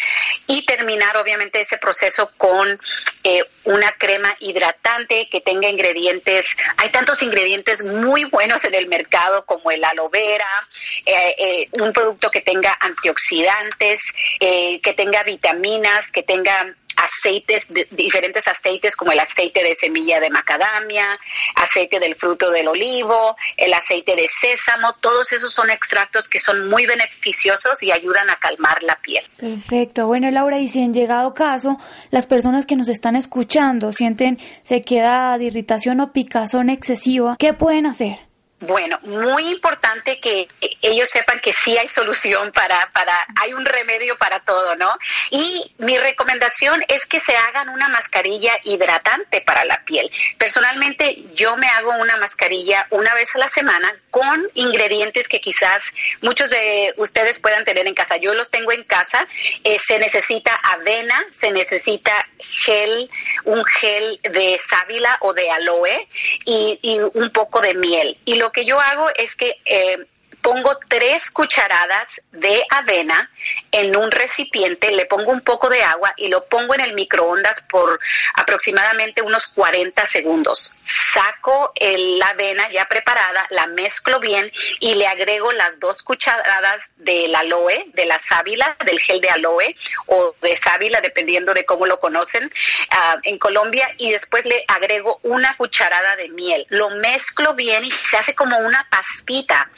y 0.47 0.64
terminar 0.64 1.16
obviamente 1.16 1.61
ese 1.61 1.78
proceso 1.78 2.30
con 2.37 2.80
eh, 3.24 3.45
una 3.64 3.93
crema 3.93 4.35
hidratante 4.41 5.28
que 5.30 5.41
tenga 5.41 5.68
ingredientes, 5.68 6.47
hay 6.76 6.91
tantos 6.91 7.22
ingredientes 7.22 7.85
muy 7.85 8.24
buenos 8.24 8.64
en 8.64 8.74
el 8.74 8.89
mercado 8.89 9.47
como 9.47 9.70
el 9.70 9.85
aloe 9.85 10.09
vera, 10.11 10.68
eh, 11.07 11.35
eh, 11.39 11.68
un 11.72 11.93
producto 11.93 12.30
que 12.30 12.41
tenga 12.41 12.76
antioxidantes, 12.80 14.01
que 14.41 14.95
tenga 14.97 15.22
vitaminas, 15.22 15.72
que 16.12 16.23
tengan 16.23 16.77
aceites, 16.97 17.66
diferentes 17.91 18.47
aceites 18.47 18.97
como 18.97 19.12
el 19.12 19.18
aceite 19.18 19.62
de 19.62 19.75
semilla 19.75 20.20
de 20.20 20.31
macadamia, 20.31 21.18
aceite 21.57 21.99
del 21.99 22.14
fruto 22.14 22.51
del 22.51 22.68
olivo, 22.68 23.37
el 23.57 23.73
aceite 23.73 24.14
de 24.16 24.29
sésamo, 24.29 24.95
todos 25.01 25.33
esos 25.33 25.53
son 25.53 25.70
extractos 25.70 26.29
que 26.29 26.39
son 26.39 26.68
muy 26.68 26.87
beneficiosos 26.87 27.83
y 27.83 27.93
ayudan 27.93 28.31
a 28.31 28.37
calmar 28.37 28.83
la 28.83 28.97
piel. 28.97 29.25
Perfecto. 29.37 30.07
Bueno, 30.07 30.31
Laura, 30.31 30.59
y 30.59 30.68
si 30.68 30.81
en 30.81 30.95
llegado 30.95 31.35
caso 31.35 31.79
las 32.11 32.27
personas 32.27 32.66
que 32.66 32.77
nos 32.77 32.89
están 32.89 33.16
escuchando 33.16 33.93
sienten 33.93 34.39
sequedad, 34.62 35.39
irritación 35.41 36.01
o 36.01 36.12
picazón 36.12 36.70
excesiva, 36.70 37.37
¿qué 37.39 37.53
pueden 37.53 37.87
hacer? 37.87 38.32
Bueno, 38.63 39.01
muy 39.03 39.49
importante 39.49 40.21
que 40.21 40.47
ellos 40.83 41.11
sepan 41.11 41.41
que 41.41 41.53
sí 41.53 41.77
hay 41.77 41.89
solución 41.89 42.53
para, 42.53 42.89
para, 42.93 43.13
hay 43.41 43.55
un 43.55 43.65
remedio 43.65 44.17
para 44.17 44.39
todo, 44.39 44.77
¿no? 44.77 44.97
Y 45.31 45.75
mi 45.79 45.99
recomendación 45.99 46.85
es 46.87 47.05
que 47.07 47.19
se 47.19 47.35
hagan 47.35 47.71
una 47.71 47.89
mascarilla 47.89 48.57
hidratante 48.63 49.41
para 49.41 49.65
la 49.65 49.85
piel. 49.85 50.09
Personalmente, 50.39 51.25
yo 51.35 51.57
me 51.57 51.67
hago 51.67 51.91
una 51.91 52.17
mascarilla 52.19 52.87
una 52.91 53.13
vez 53.15 53.35
a 53.35 53.39
la 53.39 53.49
semana 53.49 53.93
con 54.13 54.49
ingredientes 54.55 55.27
que 55.27 55.41
quizás 55.41 55.83
muchos 56.21 56.49
de 56.49 56.95
ustedes 56.99 57.41
puedan 57.41 57.65
tener 57.65 57.89
en 57.89 57.95
casa. 57.95 58.17
Yo 58.19 58.33
los 58.33 58.49
tengo 58.49 58.71
en 58.71 58.85
casa. 58.85 59.27
Eh, 59.65 59.81
se 59.85 59.99
necesita 59.99 60.55
avena, 60.55 61.21
se 61.33 61.51
necesita 61.51 62.13
gel, 62.39 63.11
un 63.45 63.65
gel 63.65 64.21
de 64.23 64.61
sábila 64.65 65.17
o 65.21 65.35
de 65.35 65.51
aloe 65.51 66.09
y, 66.45 66.79
y 66.81 67.01
un 67.01 67.31
poco 67.31 67.61
de 67.61 67.75
miel. 67.75 68.19
Y 68.25 68.37
lo 68.37 68.52
que 68.53 68.65
yo 68.65 68.81
hago 68.81 69.09
es 69.17 69.35
que 69.35 69.57
eh, 69.65 70.07
pongo 70.43 70.78
tres 70.88 71.30
cucharadas 71.30 72.20
de 72.32 72.64
avena 72.70 73.30
en 73.70 73.97
un 73.97 74.11
recipiente, 74.11 74.90
le 74.90 75.07
pongo 75.07 75.30
un 75.30 75.40
poco 75.40 75.68
de 75.68 75.82
agua 75.82 76.12
y 76.16 76.28
lo 76.28 76.45
pongo 76.45 76.74
en 76.74 76.80
el 76.80 76.93
microondas 76.95 77.61
por 77.62 77.99
aproximadamente 78.34 79.22
unos 79.22 79.47
40 79.47 80.05
segundos. 80.07 80.74
Saco 80.84 81.72
la 81.80 82.28
avena 82.28 82.70
ya 82.70 82.86
preparada, 82.86 83.47
la 83.51 83.66
mezclo 83.66 84.20
bien 84.20 84.51
y 84.80 84.95
le 84.95 85.07
agrego 85.07 85.53
las 85.53 85.78
dos 85.78 86.03
cucharadas 86.03 86.82
del 86.97 87.34
aloe, 87.34 87.84
de 87.95 88.07
la 88.07 88.18
sábila, 88.18 88.76
del 88.84 89.01
gel 89.01 89.20
de 89.20 89.30
aloe 89.30 89.76
o 90.07 90.34
de 90.43 90.57
sábila, 90.57 91.01
dependiendo 91.01 91.55
de 91.55 91.64
cómo 91.64 91.86
lo 91.86 92.01
conocen 92.01 92.53
ah, 92.90 93.18
en 93.22 93.38
Colombia, 93.38 93.95
y 93.99 94.11
después 94.11 94.45
le 94.45 94.64
agrego 94.68 95.20
una 95.22 95.57
cucharada 95.57 96.16
de 96.16 96.28
miel. 96.30 96.66
Lo 96.68 96.90
mezclo 96.90 97.55
bien 97.55 97.84
y 97.84 97.90
se 97.90 98.16
hace 98.16 98.34
como 98.34 98.59
una 98.59 98.86
pastita. 98.90 99.70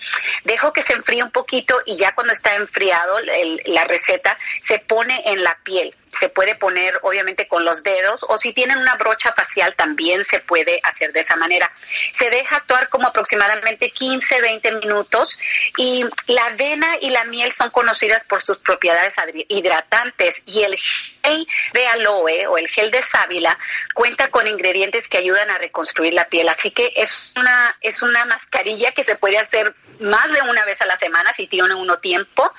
Dejo 0.54 0.72
que 0.72 0.82
se 0.82 0.92
enfríe 0.92 1.20
un 1.20 1.32
poquito 1.32 1.74
y 1.84 1.96
ya 1.96 2.14
cuando 2.14 2.32
está 2.32 2.54
enfriado 2.54 3.18
la 3.64 3.82
receta 3.86 4.38
se 4.60 4.78
pone 4.78 5.20
en 5.26 5.42
la 5.42 5.58
piel 5.64 5.92
se 6.14 6.28
puede 6.28 6.54
poner 6.54 6.98
obviamente 7.02 7.46
con 7.46 7.64
los 7.64 7.82
dedos 7.82 8.24
o 8.28 8.38
si 8.38 8.52
tienen 8.52 8.78
una 8.78 8.94
brocha 8.96 9.32
facial 9.32 9.74
también 9.74 10.24
se 10.24 10.40
puede 10.40 10.80
hacer 10.82 11.12
de 11.12 11.20
esa 11.20 11.36
manera. 11.36 11.70
Se 12.12 12.30
deja 12.30 12.56
actuar 12.56 12.88
como 12.88 13.08
aproximadamente 13.08 13.90
15, 13.90 14.40
20 14.40 14.72
minutos 14.72 15.38
y 15.76 16.04
la 16.26 16.46
avena 16.46 16.96
y 17.00 17.10
la 17.10 17.24
miel 17.24 17.52
son 17.52 17.70
conocidas 17.70 18.24
por 18.24 18.42
sus 18.42 18.58
propiedades 18.58 19.14
hidratantes 19.48 20.42
y 20.46 20.62
el 20.62 20.76
gel 20.78 21.46
de 21.72 21.86
aloe 21.88 22.46
o 22.46 22.58
el 22.58 22.68
gel 22.68 22.90
de 22.90 23.02
sábila 23.02 23.56
cuenta 23.94 24.30
con 24.30 24.46
ingredientes 24.46 25.08
que 25.08 25.18
ayudan 25.18 25.50
a 25.50 25.58
reconstruir 25.58 26.14
la 26.14 26.28
piel. 26.28 26.48
Así 26.48 26.70
que 26.70 26.92
es 26.96 27.32
una, 27.36 27.76
es 27.80 28.02
una 28.02 28.24
mascarilla 28.24 28.92
que 28.92 29.02
se 29.02 29.16
puede 29.16 29.38
hacer 29.38 29.74
más 30.00 30.32
de 30.32 30.42
una 30.42 30.64
vez 30.64 30.80
a 30.80 30.86
la 30.86 30.96
semana 30.96 31.32
si 31.32 31.46
tiene 31.46 31.74
uno 31.74 31.98
tiempo 31.98 32.50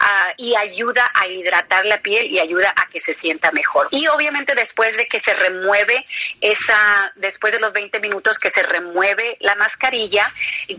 ah, 0.00 0.34
y 0.36 0.54
ayuda 0.54 1.10
a 1.14 1.26
hidratar 1.26 1.86
la 1.86 2.00
piel 2.00 2.26
y 2.26 2.38
ayuda 2.38 2.72
a 2.76 2.88
que 2.88 3.00
se 3.04 3.12
sienta 3.12 3.52
mejor. 3.52 3.88
Y 3.90 4.06
obviamente 4.08 4.54
después 4.54 4.96
de 4.96 5.06
que 5.06 5.20
se 5.20 5.34
remueve 5.34 6.06
esa, 6.40 7.12
después 7.16 7.52
de 7.52 7.60
los 7.60 7.72
20 7.72 8.00
minutos 8.00 8.38
que 8.38 8.50
se 8.50 8.62
remueve 8.62 9.36
la 9.40 9.54
mascarilla 9.56 10.32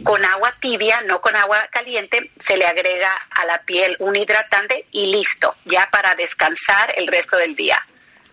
con 0.04 0.26
agua 0.26 0.54
tibia, 0.60 1.02
no 1.02 1.22
con 1.22 1.36
agua 1.36 1.68
caliente, 1.72 2.32
se 2.40 2.58
le 2.58 2.66
agrega 2.66 3.14
a 3.30 3.46
la 3.46 3.62
piel 3.62 3.96
un 4.00 4.16
hidratante 4.16 4.86
y 4.92 5.08
listo, 5.08 5.56
ya 5.66 5.88
para 5.92 6.16
descansar 6.16 6.94
el 6.98 7.08
resto 7.08 7.38
del 7.38 7.56
día. 7.56 7.82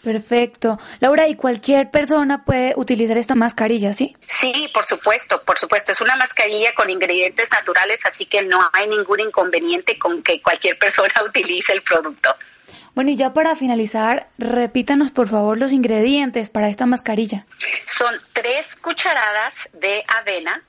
Perfecto. 0.02 0.80
Laura, 0.98 1.28
¿y 1.28 1.36
cualquier 1.36 1.90
persona 1.90 2.44
puede 2.44 2.72
utilizar 2.76 3.16
esta 3.16 3.36
mascarilla, 3.36 3.92
sí? 3.92 4.16
Sí, 4.26 4.68
por 4.74 4.84
supuesto, 4.84 5.40
por 5.44 5.58
supuesto. 5.58 5.92
Es 5.92 6.00
una 6.00 6.16
mascarilla 6.16 6.74
con 6.74 6.90
ingredientes 6.90 7.50
naturales, 7.52 8.04
así 8.04 8.26
que 8.26 8.42
no 8.42 8.58
hay 8.72 8.88
ningún 8.88 9.20
inconveniente 9.20 9.98
con 9.98 10.22
que 10.22 10.42
cualquier 10.42 10.76
persona 10.80 11.14
utilice 11.24 11.72
el 11.72 11.82
producto. 11.82 12.34
Bueno, 12.94 13.10
y 13.10 13.16
ya 13.16 13.32
para 13.32 13.56
finalizar, 13.56 14.28
repítanos 14.36 15.12
por 15.12 15.28
favor 15.28 15.58
los 15.58 15.72
ingredientes 15.72 16.50
para 16.50 16.68
esta 16.68 16.84
mascarilla. 16.84 17.46
Son 17.86 18.14
tres 18.34 18.76
cucharadas 18.76 19.54
de 19.72 20.04
avena, 20.20 20.62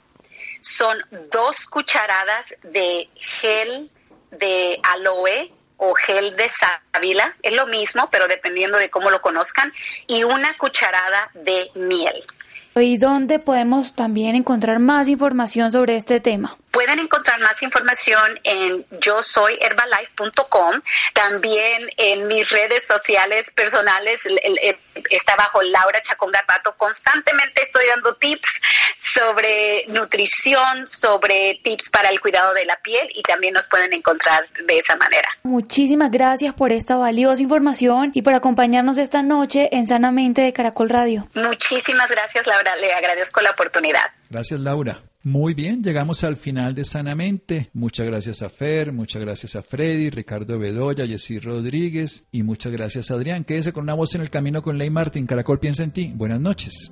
son 0.62 0.98
dos 1.32 1.66
cucharadas 1.66 2.56
de 2.64 3.10
gel 3.16 3.92
de 4.32 4.80
aloe 4.84 5.52
o 5.78 5.94
gel 5.96 6.34
de 6.36 6.48
sábila, 6.50 7.36
es 7.42 7.54
lo 7.54 7.68
mismo, 7.68 8.10
pero 8.10 8.28
dependiendo 8.30 8.78
de 8.78 8.90
cómo 8.90 9.10
lo 9.10 9.22
conozcan, 9.22 9.74
y 10.08 10.24
una 10.24 10.58
cucharada 10.58 11.30
de 11.34 11.70
miel. 11.76 12.24
¿Y 12.76 12.98
dónde 12.98 13.40
podemos 13.40 13.94
también 13.94 14.36
encontrar 14.36 14.80
más 14.80 15.10
información 15.10 15.72
sobre 15.72 15.98
este 15.98 16.22
tema? 16.22 16.58
Pueden 16.74 16.98
encontrar 16.98 17.40
más 17.40 17.62
información 17.62 18.40
en 18.44 18.84
yo 19.00 19.22
soy 19.22 19.60
herbalife.com, 19.62 20.82
también 21.14 21.88
en 21.98 22.28
mis 22.28 22.50
redes 22.50 22.88
sociales 22.88 23.52
personales, 23.52 24.22
está 25.12 25.36
bajo 25.36 25.62
Laura 25.62 26.02
Chacón 26.02 26.32
Garbato. 26.32 26.74
Constantemente 26.76 27.62
estoy 27.62 27.86
dando 27.86 28.16
tips 28.16 28.60
sobre 28.98 29.86
nutrición, 29.90 30.88
sobre 30.88 31.60
tips 31.64 31.90
para 31.90 32.10
el 32.10 32.20
cuidado 32.20 32.56
de 32.56 32.66
la 32.66 32.76
piel 32.78 33.08
y 33.14 33.22
también 33.22 33.54
nos 33.54 33.68
pueden 33.68 33.94
encontrar 33.94 34.44
de 34.66 34.76
esa 34.76 34.96
manera. 34.96 35.30
Muchísimas 35.44 36.10
gracias 36.10 36.56
por 36.56 36.72
esta 36.72 36.96
valiosa 36.96 37.44
información 37.44 38.10
y 38.16 38.24
por 38.24 38.34
acompañarnos 38.34 38.98
esta 38.98 39.22
noche 39.22 39.70
en 39.74 39.86
Sanamente 39.86 40.42
de 40.42 40.54
Caracol 40.54 40.90
Radio. 40.90 41.28
Muchísimas 41.36 42.10
gracias, 42.10 42.48
Laura. 42.48 42.76
Le 42.78 42.92
agradezco 42.94 43.42
la 43.42 43.52
oportunidad. 43.52 44.10
Gracias, 44.32 44.60
Laura. 44.60 45.04
Muy 45.26 45.54
bien, 45.54 45.82
llegamos 45.82 46.26
al 46.26 46.36
final 46.36 46.76
de 46.76 46.84
Sanamente. 46.84 47.70
Muchas 47.74 48.06
gracias 48.06 48.42
a 48.42 48.50
Fer, 48.50 48.92
muchas 48.92 49.22
gracias 49.22 49.56
a 49.56 49.62
Freddy, 49.62 50.10
Ricardo 50.10 50.60
Bedoya, 50.60 51.08
Jessy 51.08 51.40
Rodríguez 51.40 52.28
y 52.32 52.44
muchas 52.44 52.74
gracias 52.74 53.10
a 53.10 53.14
Adrián. 53.14 53.46
Quédese 53.46 53.72
con 53.72 53.84
una 53.84 53.94
voz 53.94 54.16
en 54.16 54.22
el 54.22 54.30
camino 54.30 54.62
con 54.62 54.78
Ley 54.78 54.90
Martín. 54.90 55.26
Caracol 55.26 55.60
piensa 55.60 55.84
en 55.84 55.92
ti. 55.92 56.12
Buenas 56.14 56.42
noches. 56.42 56.92